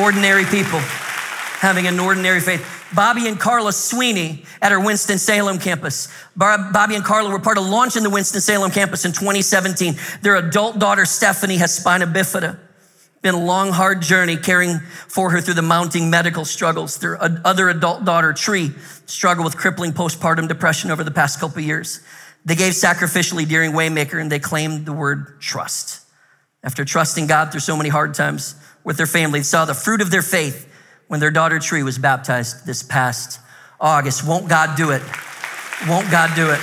Ordinary 0.00 0.44
people 0.44 0.78
having 0.78 1.86
an 1.86 1.98
ordinary 1.98 2.40
faith. 2.40 2.70
Bobby 2.94 3.26
and 3.26 3.40
Carla 3.40 3.72
Sweeney 3.72 4.44
at 4.60 4.70
our 4.70 4.84
Winston-Salem 4.84 5.58
campus. 5.58 6.08
Bobby 6.36 6.94
and 6.94 7.04
Carla 7.04 7.30
were 7.30 7.40
part 7.40 7.56
of 7.56 7.66
launching 7.66 8.02
the 8.02 8.10
Winston-Salem 8.10 8.70
campus 8.70 9.04
in 9.04 9.12
2017. 9.12 9.96
Their 10.20 10.36
adult 10.36 10.78
daughter, 10.78 11.06
Stephanie, 11.06 11.56
has 11.56 11.74
spina 11.74 12.06
bifida. 12.06 12.58
Been 13.22 13.34
a 13.34 13.42
long, 13.42 13.70
hard 13.70 14.02
journey 14.02 14.36
caring 14.36 14.80
for 15.08 15.30
her 15.30 15.40
through 15.40 15.54
the 15.54 15.62
mounting 15.62 16.10
medical 16.10 16.44
struggles. 16.44 16.98
Their 16.98 17.18
other 17.22 17.70
adult 17.70 18.04
daughter, 18.04 18.34
Tree, 18.34 18.72
struggled 19.06 19.46
with 19.46 19.56
crippling 19.56 19.92
postpartum 19.92 20.46
depression 20.46 20.90
over 20.90 21.02
the 21.02 21.10
past 21.10 21.40
couple 21.40 21.62
years. 21.62 22.00
They 22.44 22.54
gave 22.54 22.74
sacrificially 22.74 23.48
during 23.48 23.72
Waymaker 23.72 24.20
and 24.20 24.30
they 24.30 24.38
claimed 24.38 24.86
the 24.86 24.92
word 24.92 25.40
trust. 25.40 26.00
After 26.62 26.84
trusting 26.84 27.26
God 27.26 27.50
through 27.50 27.60
so 27.60 27.76
many 27.76 27.88
hard 27.88 28.14
times 28.14 28.54
with 28.84 28.96
their 28.96 29.06
family, 29.06 29.40
they 29.40 29.44
saw 29.44 29.64
the 29.64 29.74
fruit 29.74 30.00
of 30.00 30.10
their 30.10 30.22
faith 30.22 30.68
when 31.08 31.20
their 31.20 31.30
daughter 31.30 31.58
Tree 31.58 31.82
was 31.82 31.98
baptized 31.98 32.66
this 32.66 32.82
past 32.82 33.40
August. 33.80 34.26
Won't 34.26 34.48
God 34.48 34.76
do 34.76 34.90
it? 34.90 35.02
Won't 35.88 36.10
God 36.10 36.34
do 36.34 36.50
it? 36.50 36.60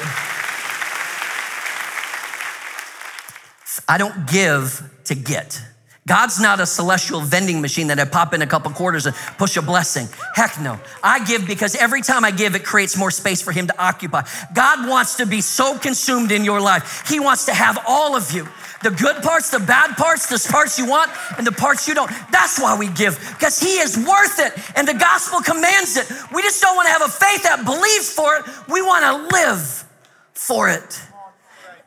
I 3.87 3.97
don't 3.97 4.27
give 4.27 4.89
to 5.05 5.15
get. 5.15 5.61
God's 6.07 6.39
not 6.39 6.59
a 6.59 6.65
celestial 6.65 7.21
vending 7.21 7.61
machine 7.61 7.87
that 7.87 7.99
I 7.99 8.05
pop 8.05 8.33
in 8.33 8.41
a 8.41 8.47
couple 8.47 8.71
quarters 8.71 9.05
and 9.05 9.15
push 9.37 9.55
a 9.55 9.61
blessing. 9.61 10.07
Heck 10.33 10.59
no. 10.59 10.79
I 11.03 11.23
give 11.23 11.45
because 11.45 11.75
every 11.75 12.01
time 12.01 12.25
I 12.25 12.31
give, 12.31 12.55
it 12.55 12.63
creates 12.63 12.97
more 12.97 13.11
space 13.11 13.41
for 13.41 13.51
Him 13.51 13.67
to 13.67 13.81
occupy. 13.81 14.23
God 14.53 14.89
wants 14.89 15.17
to 15.17 15.27
be 15.27 15.41
so 15.41 15.77
consumed 15.77 16.31
in 16.31 16.43
your 16.43 16.59
life. 16.59 17.07
He 17.07 17.19
wants 17.19 17.45
to 17.45 17.53
have 17.53 17.77
all 17.87 18.15
of 18.15 18.31
you 18.31 18.47
the 18.81 18.89
good 18.89 19.21
parts, 19.21 19.51
the 19.51 19.59
bad 19.59 19.95
parts, 19.95 20.27
the 20.27 20.51
parts 20.51 20.79
you 20.79 20.87
want, 20.87 21.11
and 21.37 21.45
the 21.45 21.51
parts 21.51 21.87
you 21.87 21.93
don't. 21.93 22.11
That's 22.31 22.59
why 22.59 22.77
we 22.77 22.87
give, 22.87 23.19
because 23.37 23.59
He 23.59 23.77
is 23.77 23.95
worth 23.95 24.39
it, 24.39 24.53
and 24.75 24.87
the 24.87 24.95
gospel 24.95 25.39
commands 25.41 25.97
it. 25.97 26.11
We 26.33 26.41
just 26.41 26.61
don't 26.61 26.75
want 26.75 26.87
to 26.87 26.91
have 26.91 27.03
a 27.03 27.09
faith 27.09 27.43
that 27.43 27.63
believes 27.63 28.11
for 28.11 28.37
it, 28.37 28.45
we 28.67 28.81
want 28.81 29.05
to 29.05 29.37
live 29.37 29.87
for 30.33 30.69
it. 30.69 30.99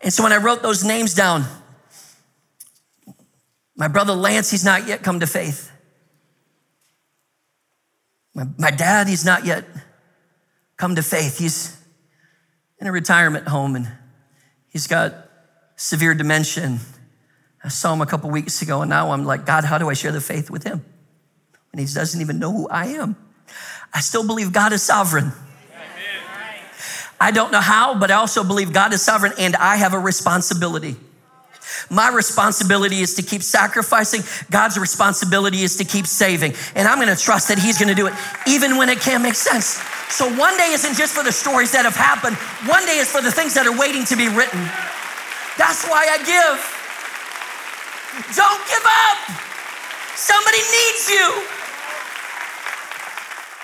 And 0.02 0.12
so 0.12 0.22
when 0.22 0.32
I 0.32 0.36
wrote 0.36 0.62
those 0.62 0.84
names 0.84 1.14
down, 1.14 1.44
my 3.76 3.88
brother 3.88 4.14
Lance, 4.14 4.50
he's 4.50 4.64
not 4.64 4.86
yet 4.86 5.02
come 5.02 5.20
to 5.20 5.26
faith. 5.26 5.70
My, 8.34 8.44
my 8.58 8.70
dad, 8.70 9.08
he's 9.08 9.24
not 9.24 9.44
yet 9.44 9.64
come 10.76 10.96
to 10.96 11.02
faith. 11.02 11.38
He's 11.38 11.76
in 12.80 12.86
a 12.86 12.92
retirement 12.92 13.48
home 13.48 13.76
and 13.76 13.88
he's 14.68 14.86
got 14.86 15.14
severe 15.76 16.14
dementia. 16.14 16.78
I 17.62 17.68
saw 17.68 17.92
him 17.92 18.00
a 18.00 18.06
couple 18.06 18.30
weeks 18.30 18.60
ago 18.62 18.82
and 18.82 18.90
now 18.90 19.10
I'm 19.10 19.24
like, 19.24 19.46
God, 19.46 19.64
how 19.64 19.78
do 19.78 19.88
I 19.88 19.94
share 19.94 20.12
the 20.12 20.20
faith 20.20 20.50
with 20.50 20.64
him? 20.64 20.84
And 21.72 21.80
he 21.80 21.86
doesn't 21.86 22.20
even 22.20 22.38
know 22.38 22.52
who 22.52 22.68
I 22.68 22.86
am. 22.86 23.16
I 23.92 24.00
still 24.00 24.26
believe 24.26 24.52
God 24.52 24.72
is 24.72 24.82
sovereign. 24.82 25.32
I 27.20 27.30
don't 27.30 27.52
know 27.52 27.60
how, 27.60 27.98
but 27.98 28.10
I 28.10 28.14
also 28.14 28.44
believe 28.44 28.72
God 28.72 28.92
is 28.92 29.00
sovereign 29.00 29.32
and 29.38 29.56
I 29.56 29.76
have 29.76 29.94
a 29.94 29.98
responsibility. 29.98 30.96
My 31.90 32.08
responsibility 32.10 33.00
is 33.00 33.14
to 33.14 33.22
keep 33.22 33.42
sacrificing. 33.42 34.22
God's 34.50 34.78
responsibility 34.78 35.62
is 35.62 35.76
to 35.76 35.84
keep 35.84 36.06
saving. 36.06 36.54
And 36.74 36.88
I'm 36.88 36.98
going 36.98 37.14
to 37.14 37.20
trust 37.20 37.48
that 37.48 37.58
He's 37.58 37.78
going 37.78 37.88
to 37.88 37.94
do 37.94 38.06
it 38.06 38.14
even 38.46 38.76
when 38.76 38.88
it 38.88 39.00
can't 39.00 39.22
make 39.22 39.34
sense. 39.34 39.80
So 40.08 40.28
one 40.36 40.56
day 40.56 40.70
isn't 40.72 40.96
just 40.96 41.14
for 41.14 41.24
the 41.24 41.32
stories 41.32 41.72
that 41.72 41.84
have 41.84 41.96
happened, 41.96 42.36
one 42.68 42.84
day 42.86 42.98
is 42.98 43.10
for 43.10 43.20
the 43.20 43.32
things 43.32 43.54
that 43.54 43.66
are 43.66 43.76
waiting 43.76 44.04
to 44.06 44.16
be 44.16 44.28
written. 44.28 44.60
That's 45.56 45.86
why 45.86 46.06
I 46.10 46.18
give. 46.22 46.58
Don't 48.36 48.62
give 48.68 48.84
up. 48.84 49.18
Somebody 50.14 50.58
needs 50.58 51.08
you. 51.10 51.42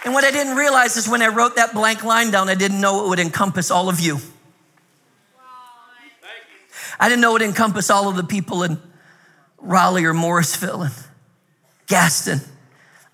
And 0.05 0.15
what 0.15 0.25
I 0.25 0.31
didn't 0.31 0.57
realize 0.57 0.97
is 0.97 1.09
when 1.09 1.23
I 1.23 1.29
wrote 1.29 1.57
that 1.57 1.75
blank 1.75 2.03
line 2.05 2.31
down, 2.31 2.49
I 2.49 2.55
didn't 2.55 2.81
know 2.81 3.05
it 3.05 3.09
would 3.09 3.21
encompass 3.21 3.71
all 3.71 3.89
of 3.89 4.01
you. 4.01 4.19
I 7.01 7.09
didn't 7.09 7.23
know 7.23 7.35
it 7.35 7.43
encompassed 7.43 7.91
all 7.91 8.11
of 8.11 8.17
the 8.17 8.25
people 8.25 8.63
in 8.63 8.79
Raleigh 9.57 10.05
or 10.05 10.13
Morrisville 10.13 10.83
and 10.83 10.95
Gaston. 11.87 12.41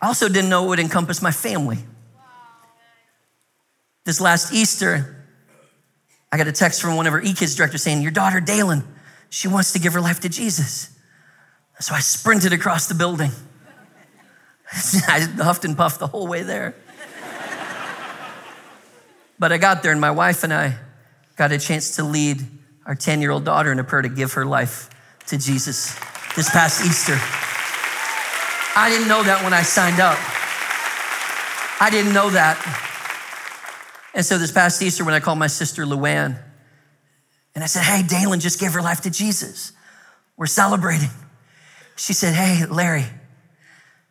I 0.02 0.08
also 0.08 0.28
didn't 0.28 0.50
know 0.50 0.64
it 0.64 0.68
would 0.70 0.80
encompass 0.80 1.22
my 1.22 1.30
family. 1.30 1.78
This 4.04 4.20
last 4.20 4.52
Easter, 4.52 5.24
I 6.32 6.36
got 6.36 6.48
a 6.48 6.52
text 6.52 6.82
from 6.82 6.96
one 6.96 7.06
of 7.06 7.12
our 7.12 7.22
eKidz 7.22 7.56
directors 7.56 7.82
saying, 7.82 8.02
Your 8.02 8.10
daughter, 8.10 8.40
Dalen, 8.40 8.82
she 9.30 9.46
wants 9.46 9.72
to 9.72 9.78
give 9.78 9.92
her 9.92 10.00
life 10.00 10.20
to 10.20 10.28
Jesus. 10.28 10.90
So 11.78 11.94
I 11.94 12.00
sprinted 12.00 12.52
across 12.52 12.88
the 12.88 12.94
building. 12.94 13.30
I 14.72 15.20
huffed 15.20 15.64
and 15.64 15.76
puffed 15.76 16.00
the 16.00 16.08
whole 16.08 16.26
way 16.26 16.42
there. 16.42 16.74
but 19.38 19.52
I 19.52 19.58
got 19.58 19.84
there, 19.84 19.92
and 19.92 20.00
my 20.00 20.10
wife 20.10 20.42
and 20.42 20.52
I 20.52 20.76
got 21.36 21.52
a 21.52 21.58
chance 21.58 21.96
to 21.96 22.04
lead 22.04 22.46
our 22.86 22.94
10 22.94 23.20
year 23.20 23.32
old 23.32 23.44
daughter 23.44 23.72
in 23.72 23.78
a 23.78 23.84
prayer 23.84 24.02
to 24.02 24.08
give 24.08 24.32
her 24.34 24.46
life 24.46 24.88
to 25.26 25.36
Jesus 25.36 25.94
this 26.36 26.48
past 26.48 26.84
Easter. 26.86 27.18
I 28.78 28.88
didn't 28.88 29.08
know 29.08 29.22
that 29.22 29.42
when 29.42 29.52
I 29.52 29.62
signed 29.62 30.00
up. 30.00 30.18
I 31.80 31.90
didn't 31.90 32.14
know 32.14 32.30
that. 32.30 32.56
And 34.14 34.24
so 34.24 34.38
this 34.38 34.52
past 34.52 34.80
Easter, 34.80 35.04
when 35.04 35.14
I 35.14 35.20
called 35.20 35.38
my 35.38 35.46
sister 35.46 35.84
Luann, 35.84 36.40
and 37.54 37.64
I 37.64 37.66
said, 37.66 37.82
Hey, 37.82 38.02
Dalen 38.06 38.40
just 38.40 38.60
gave 38.60 38.72
her 38.72 38.82
life 38.82 39.00
to 39.02 39.10
Jesus. 39.10 39.72
We're 40.36 40.46
celebrating. 40.46 41.10
She 41.96 42.12
said, 42.12 42.34
Hey, 42.34 42.66
Larry, 42.66 43.04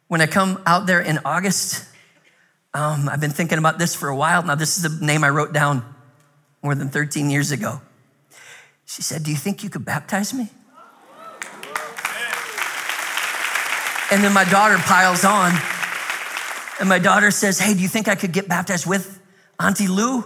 when 0.07 0.19
I 0.19 0.27
come 0.27 0.61
out 0.65 0.85
there 0.85 0.99
in 0.99 1.19
August, 1.25 1.85
um, 2.73 3.07
I've 3.07 3.21
been 3.21 3.31
thinking 3.31 3.57
about 3.57 3.79
this 3.79 3.95
for 3.95 4.09
a 4.09 4.15
while. 4.15 4.43
Now, 4.43 4.55
this 4.55 4.77
is 4.77 4.83
the 4.83 5.05
name 5.05 5.23
I 5.23 5.29
wrote 5.29 5.53
down 5.53 5.85
more 6.61 6.75
than 6.75 6.89
13 6.89 7.29
years 7.29 7.51
ago. 7.51 7.79
She 8.85 9.01
said, 9.01 9.23
Do 9.23 9.31
you 9.31 9.37
think 9.37 9.63
you 9.63 9.69
could 9.69 9.85
baptize 9.85 10.33
me? 10.33 10.49
And 14.11 14.23
then 14.23 14.33
my 14.33 14.43
daughter 14.45 14.77
piles 14.77 15.25
on, 15.25 15.51
and 16.79 16.87
my 16.87 16.99
daughter 16.99 17.31
says, 17.31 17.59
Hey, 17.59 17.73
do 17.73 17.81
you 17.81 17.87
think 17.87 18.07
I 18.07 18.15
could 18.15 18.31
get 18.31 18.47
baptized 18.47 18.85
with 18.85 19.19
Auntie 19.59 19.87
Lou? 19.87 20.23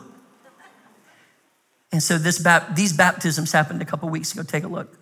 And 1.91 2.03
so 2.03 2.17
this 2.17 2.45
these 2.75 2.93
baptisms 2.93 3.51
happened 3.51 3.81
a 3.81 3.85
couple 3.85 4.09
weeks 4.09 4.33
ago. 4.33 4.43
Take 4.43 4.63
a 4.63 4.67
look. 4.67 4.99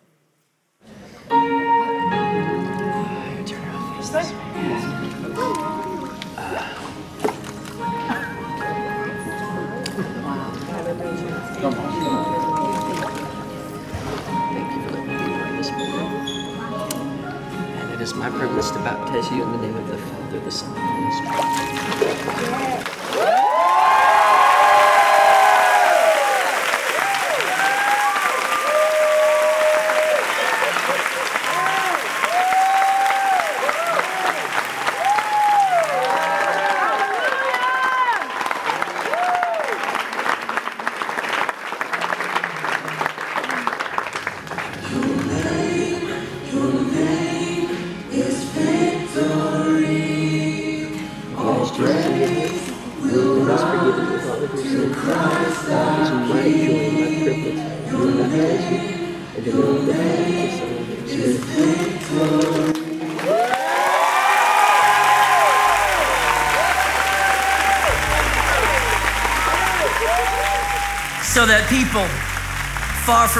And 17.79 17.91
it 17.91 18.01
is 18.01 18.13
my 18.15 18.29
privilege 18.29 18.67
to 18.71 18.79
baptize 18.79 19.29
you 19.31 19.43
in 19.43 19.51
the 19.51 19.57
name 19.59 19.75
of 19.75 19.87
the 19.87 19.97
Father, 19.97 20.39
the 20.39 20.51
Son, 20.51 20.73
and 20.75 20.77
the 20.77 20.81
Holy 20.81 21.11
Spirit. 23.25 23.46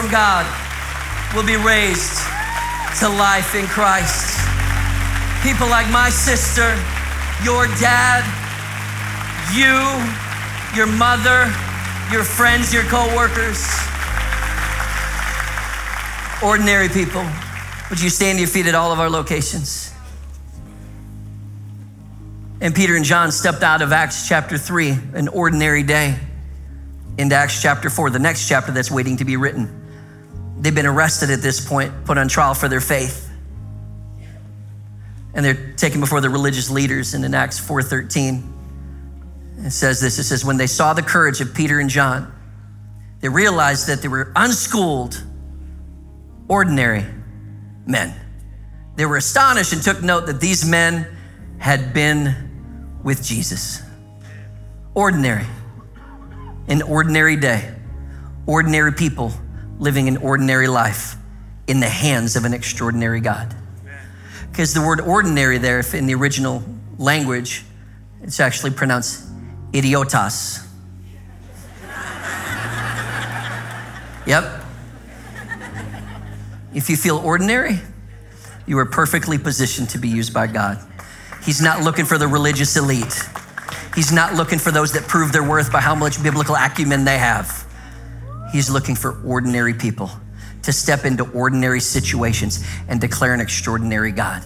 God 0.10 0.46
will 1.36 1.46
be 1.46 1.58
raised 1.58 2.22
to 3.00 3.10
life 3.10 3.56
in 3.56 3.66
Christ. 3.68 4.40
People 5.44 5.68
like 5.68 5.90
my 5.92 6.10
sister, 6.10 6.76
your 7.44 7.68
dad, 7.78 8.24
you, 9.54 9.78
your 10.76 10.88
mother, 10.88 11.46
your 12.12 12.24
friends, 12.24 12.74
your 12.74 12.84
co-workers, 12.84 13.64
ordinary 16.44 16.90
people. 16.90 17.26
Would 17.90 18.02
you 18.02 18.10
stand 18.10 18.38
to 18.38 18.42
your 18.42 18.50
feet 18.50 18.68
at 18.68 18.76
all 18.76 18.92
of 18.92 19.00
our 19.00 19.10
locations? 19.10 19.94
And 22.60 22.74
Peter 22.74 22.96
and 22.96 23.06
John 23.06 23.32
stepped 23.32 23.62
out 23.62 23.82
of 23.82 23.92
Acts 23.92 24.28
chapter 24.28 24.58
3, 24.58 24.90
an 25.14 25.28
ordinary 25.28 25.84
day 25.84 26.18
into 27.18 27.36
Acts 27.36 27.62
chapter 27.62 27.90
4, 27.90 28.10
the 28.10 28.20
next 28.20 28.48
chapter 28.48 28.72
that's 28.72 28.90
waiting 28.90 29.18
to 29.18 29.26
be 29.26 29.38
written. 29.38 29.77
They've 30.60 30.74
been 30.74 30.86
arrested 30.86 31.30
at 31.30 31.42
this 31.42 31.66
point, 31.66 32.06
put 32.06 32.18
on 32.18 32.28
trial 32.28 32.54
for 32.54 32.68
their 32.68 32.82
faith. 32.82 33.30
And 35.34 35.46
they're 35.46 35.74
taken 35.74 36.00
before 36.00 36.22
the 36.22 36.30
religious 36.30 36.70
leaders. 36.70 37.14
And 37.14 37.24
in 37.24 37.36
Acts 37.36 37.60
4:13, 37.60 39.66
it 39.66 39.72
says 39.72 40.02
this: 40.02 40.20
it 40.20 40.24
says, 40.24 40.44
when 40.44 40.58
they 40.58 40.68
saw 40.68 40.94
the 40.94 41.04
courage 41.04 41.42
of 41.42 41.54
Peter 41.54 41.80
and 41.80 41.90
John, 41.90 42.34
they 43.22 43.30
realized 43.30 43.88
that 43.88 44.02
they 44.02 44.08
were 44.08 44.32
unschooled, 44.36 45.24
ordinary 46.48 47.06
men. 47.86 48.16
They 48.96 49.06
were 49.06 49.18
astonished 49.18 49.74
and 49.74 49.82
took 49.82 50.02
note 50.02 50.26
that 50.26 50.42
these 50.42 50.68
men 50.68 51.08
had 51.60 51.94
been 51.94 53.00
with 53.04 53.24
Jesus. 53.24 53.82
Ordinary 54.96 55.46
an 56.68 56.82
ordinary 56.82 57.36
day, 57.36 57.74
ordinary 58.46 58.92
people 58.92 59.32
living 59.80 60.08
an 60.08 60.18
ordinary 60.18 60.68
life 60.68 61.16
in 61.68 61.80
the 61.80 61.90
hands 61.90 62.36
of 62.36 62.46
an 62.46 62.54
extraordinary 62.54 63.22
God. 63.22 63.54
Because 64.50 64.74
the 64.74 64.82
word 64.82 65.02
ordinary 65.02 65.58
there, 65.58 65.80
if 65.80 65.94
in 65.94 66.08
the 66.08 66.16
original 66.16 66.64
language, 66.98 67.64
it's 68.24 68.40
actually 68.40 68.72
pronounced 68.72 69.26
idiotas. 69.72 70.64
Yep. 74.26 74.66
If 76.74 76.90
you 76.90 76.98
feel 76.98 77.18
ordinary, 77.20 77.80
you 78.66 78.78
are 78.78 78.86
perfectly 78.86 79.38
positioned 79.38 79.90
to 79.92 79.98
be 79.98 80.10
used 80.10 80.34
by 80.34 80.48
God. 80.48 80.86
He's 81.44 81.62
not 81.62 81.82
looking 81.82 82.04
for 82.04 82.18
the 82.18 82.28
religious 82.28 82.76
elite. 82.76 83.24
He's 83.96 84.12
not 84.12 84.34
looking 84.34 84.60
for 84.60 84.70
those 84.70 84.92
that 84.92 85.08
prove 85.08 85.32
their 85.32 85.48
worth 85.48 85.72
by 85.72 85.80
how 85.80 85.96
much 85.96 86.22
biblical 86.22 86.56
acumen 86.56 87.06
they 87.06 87.18
have. 87.18 87.67
He's 88.52 88.70
looking 88.70 88.96
for 88.96 89.22
ordinary 89.24 89.74
people 89.74 90.10
to 90.64 90.74
step 90.74 91.06
into 91.06 91.24
ordinary 91.32 91.80
situations 91.80 92.66
and 92.88 93.00
declare 93.00 93.34
an 93.34 93.40
extraordinary 93.40 94.12
God. 94.12 94.46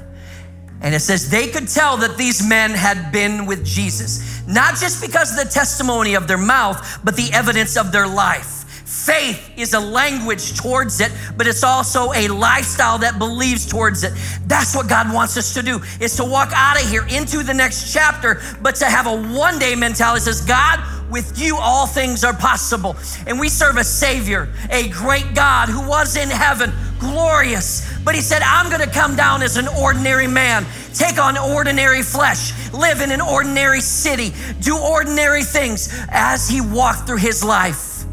And 0.81 0.95
it 0.95 0.99
says 0.99 1.29
they 1.29 1.47
could 1.47 1.67
tell 1.67 1.97
that 1.97 2.17
these 2.17 2.47
men 2.47 2.71
had 2.71 3.11
been 3.11 3.45
with 3.45 3.63
Jesus, 3.63 4.45
not 4.47 4.75
just 4.75 5.01
because 5.01 5.31
of 5.31 5.45
the 5.45 5.51
testimony 5.51 6.15
of 6.15 6.27
their 6.27 6.37
mouth, 6.37 6.99
but 7.03 7.15
the 7.15 7.31
evidence 7.33 7.77
of 7.77 7.91
their 7.91 8.07
life. 8.07 8.65
Faith 8.91 9.51
is 9.57 9.73
a 9.73 9.79
language 9.79 10.57
towards 10.57 10.99
it, 10.99 11.11
but 11.37 11.47
it's 11.47 11.63
also 11.63 12.11
a 12.13 12.27
lifestyle 12.27 12.97
that 12.97 13.17
believes 13.17 13.65
towards 13.65 14.03
it. 14.03 14.11
That's 14.47 14.75
what 14.75 14.89
God 14.89 15.13
wants 15.13 15.37
us 15.37 15.53
to 15.53 15.63
do, 15.63 15.81
is 15.99 16.15
to 16.17 16.25
walk 16.25 16.51
out 16.53 16.81
of 16.81 16.89
here 16.89 17.07
into 17.07 17.41
the 17.41 17.53
next 17.53 17.93
chapter, 17.93 18.41
but 18.61 18.75
to 18.75 18.85
have 18.85 19.07
a 19.07 19.15
one 19.33 19.59
day 19.59 19.75
mentality 19.75 20.25
that 20.25 20.33
says, 20.33 20.41
God, 20.41 20.79
with 21.11 21.37
you 21.39 21.57
all 21.57 21.85
things 21.85 22.23
are 22.23 22.33
possible. 22.33 22.95
And 23.27 23.39
we 23.39 23.49
serve 23.49 23.77
a 23.77 23.83
Savior, 23.83 24.49
a 24.69 24.87
great 24.89 25.35
God 25.35 25.69
who 25.69 25.87
was 25.87 26.15
in 26.15 26.29
heaven, 26.29 26.71
glorious. 26.99 27.87
But 28.03 28.15
he 28.15 28.21
said, 28.21 28.41
I'm 28.41 28.69
going 28.69 28.81
to 28.81 28.93
come 28.93 29.15
down 29.15 29.43
as 29.43 29.57
an 29.57 29.67
ordinary 29.67 30.27
man, 30.27 30.65
take 30.93 31.19
on 31.19 31.37
ordinary 31.37 32.01
flesh, 32.01 32.53
live 32.71 33.01
in 33.01 33.11
an 33.11 33.21
ordinary 33.21 33.81
city, 33.81 34.33
do 34.61 34.77
ordinary 34.77 35.43
things 35.43 35.89
as 36.09 36.49
he 36.49 36.61
walked 36.61 37.07
through 37.07 37.17
his 37.17 37.43
life. 37.43 38.05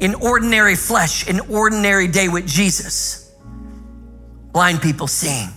In 0.00 0.14
ordinary 0.14 0.76
flesh, 0.76 1.28
an 1.28 1.40
ordinary 1.40 2.08
day 2.08 2.28
with 2.28 2.46
Jesus. 2.46 3.32
Blind 4.52 4.80
people 4.80 5.06
seeing, 5.06 5.50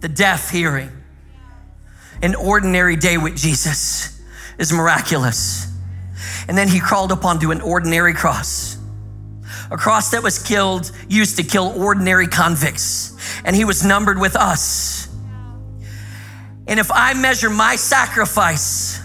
the 0.00 0.08
deaf 0.08 0.50
hearing. 0.50 0.99
An 2.22 2.34
ordinary 2.34 2.96
day 2.96 3.16
with 3.16 3.36
Jesus 3.36 4.20
is 4.58 4.72
miraculous. 4.72 5.66
And 6.48 6.56
then 6.56 6.68
he 6.68 6.80
crawled 6.80 7.12
up 7.12 7.24
onto 7.24 7.50
an 7.50 7.60
ordinary 7.60 8.14
cross 8.14 8.76
a 9.70 9.76
cross 9.76 10.10
that 10.10 10.22
was 10.22 10.38
killed, 10.38 10.90
used 11.08 11.36
to 11.36 11.44
kill 11.44 11.72
ordinary 11.76 12.26
convicts. 12.26 13.16
And 13.44 13.54
he 13.54 13.64
was 13.64 13.84
numbered 13.84 14.18
with 14.18 14.36
us. 14.36 15.08
And 16.66 16.78
if 16.78 16.90
I 16.90 17.14
measure 17.14 17.50
my 17.50 17.76
sacrifice 17.76 19.00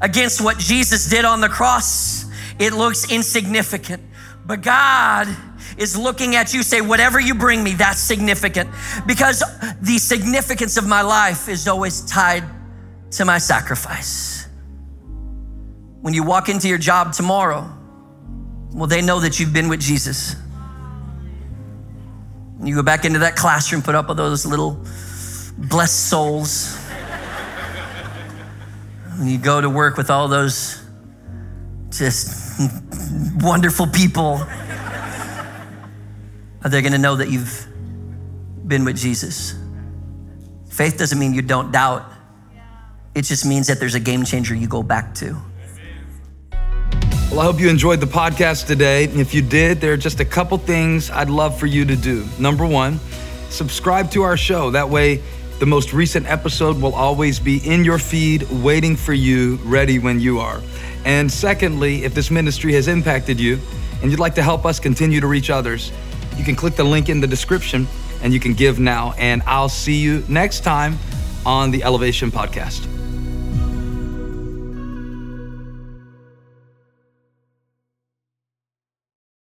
against 0.00 0.40
what 0.40 0.58
Jesus 0.58 1.08
did 1.08 1.24
on 1.24 1.40
the 1.40 1.48
cross, 1.48 2.24
it 2.58 2.72
looks 2.72 3.10
insignificant. 3.10 4.02
But 4.46 4.62
God 4.62 5.28
is 5.76 5.96
looking 5.96 6.34
at 6.34 6.54
you, 6.54 6.62
say, 6.62 6.80
whatever 6.80 7.20
you 7.20 7.34
bring 7.34 7.62
me, 7.62 7.72
that's 7.72 8.00
significant. 8.00 8.70
Because 9.06 9.42
the 9.82 9.98
significance 9.98 10.76
of 10.76 10.86
my 10.86 11.02
life 11.02 11.48
is 11.48 11.68
always 11.68 12.00
tied 12.02 12.44
to 13.16 13.24
my 13.24 13.38
sacrifice. 13.38 14.46
When 16.00 16.14
you 16.14 16.22
walk 16.22 16.48
into 16.48 16.68
your 16.68 16.78
job 16.78 17.12
tomorrow, 17.12 17.70
well, 18.72 18.86
they 18.86 19.02
know 19.02 19.20
that 19.20 19.40
you've 19.40 19.52
been 19.52 19.68
with 19.68 19.80
Jesus. 19.80 20.36
You 22.62 22.74
go 22.74 22.82
back 22.82 23.04
into 23.04 23.20
that 23.20 23.36
classroom, 23.36 23.82
put 23.82 23.94
up 23.94 24.08
with 24.08 24.16
those 24.16 24.46
little 24.46 24.84
blessed 25.56 26.08
souls. 26.08 26.78
And 29.12 29.30
you 29.30 29.38
go 29.38 29.60
to 29.60 29.70
work 29.70 29.96
with 29.96 30.10
all 30.10 30.28
those 30.28 30.82
just 31.90 32.60
wonderful 33.40 33.86
people. 33.86 34.40
Are 36.62 36.68
they 36.68 36.82
going 36.82 36.92
to 36.92 36.98
know 36.98 37.16
that 37.16 37.30
you've 37.30 37.66
been 38.66 38.84
with 38.84 38.96
Jesus? 38.96 39.54
Faith 40.68 40.98
doesn't 40.98 41.18
mean 41.18 41.32
you 41.32 41.42
don't 41.42 41.72
doubt, 41.72 42.10
it 43.16 43.24
just 43.24 43.46
means 43.46 43.66
that 43.66 43.80
there's 43.80 43.94
a 43.94 44.00
game 44.00 44.26
changer 44.26 44.54
you 44.54 44.68
go 44.68 44.82
back 44.82 45.14
to. 45.14 45.34
Well, 47.30 47.40
I 47.40 47.44
hope 47.44 47.58
you 47.58 47.70
enjoyed 47.70 47.98
the 47.98 48.06
podcast 48.06 48.66
today. 48.66 49.04
If 49.04 49.32
you 49.32 49.40
did, 49.40 49.80
there 49.80 49.94
are 49.94 49.96
just 49.96 50.20
a 50.20 50.24
couple 50.24 50.58
things 50.58 51.10
I'd 51.10 51.30
love 51.30 51.58
for 51.58 51.64
you 51.64 51.86
to 51.86 51.96
do. 51.96 52.26
Number 52.38 52.66
one, 52.66 53.00
subscribe 53.48 54.10
to 54.10 54.22
our 54.22 54.36
show. 54.36 54.70
That 54.70 54.90
way, 54.90 55.22
the 55.58 55.64
most 55.64 55.94
recent 55.94 56.26
episode 56.26 56.80
will 56.80 56.94
always 56.94 57.40
be 57.40 57.58
in 57.66 57.86
your 57.86 57.98
feed, 57.98 58.42
waiting 58.50 58.94
for 58.94 59.14
you, 59.14 59.56
ready 59.64 59.98
when 59.98 60.20
you 60.20 60.38
are. 60.38 60.60
And 61.06 61.32
secondly, 61.32 62.04
if 62.04 62.14
this 62.14 62.30
ministry 62.30 62.74
has 62.74 62.86
impacted 62.86 63.40
you 63.40 63.58
and 64.02 64.10
you'd 64.10 64.20
like 64.20 64.34
to 64.34 64.42
help 64.42 64.66
us 64.66 64.78
continue 64.78 65.20
to 65.20 65.26
reach 65.26 65.48
others, 65.48 65.90
you 66.36 66.44
can 66.44 66.54
click 66.54 66.74
the 66.74 66.84
link 66.84 67.08
in 67.08 67.20
the 67.20 67.26
description 67.26 67.86
and 68.22 68.34
you 68.34 68.40
can 68.40 68.52
give 68.52 68.78
now. 68.78 69.14
And 69.16 69.42
I'll 69.46 69.70
see 69.70 69.96
you 69.96 70.22
next 70.28 70.60
time 70.60 70.98
on 71.46 71.70
the 71.70 71.82
Elevation 71.82 72.30
Podcast. 72.30 72.95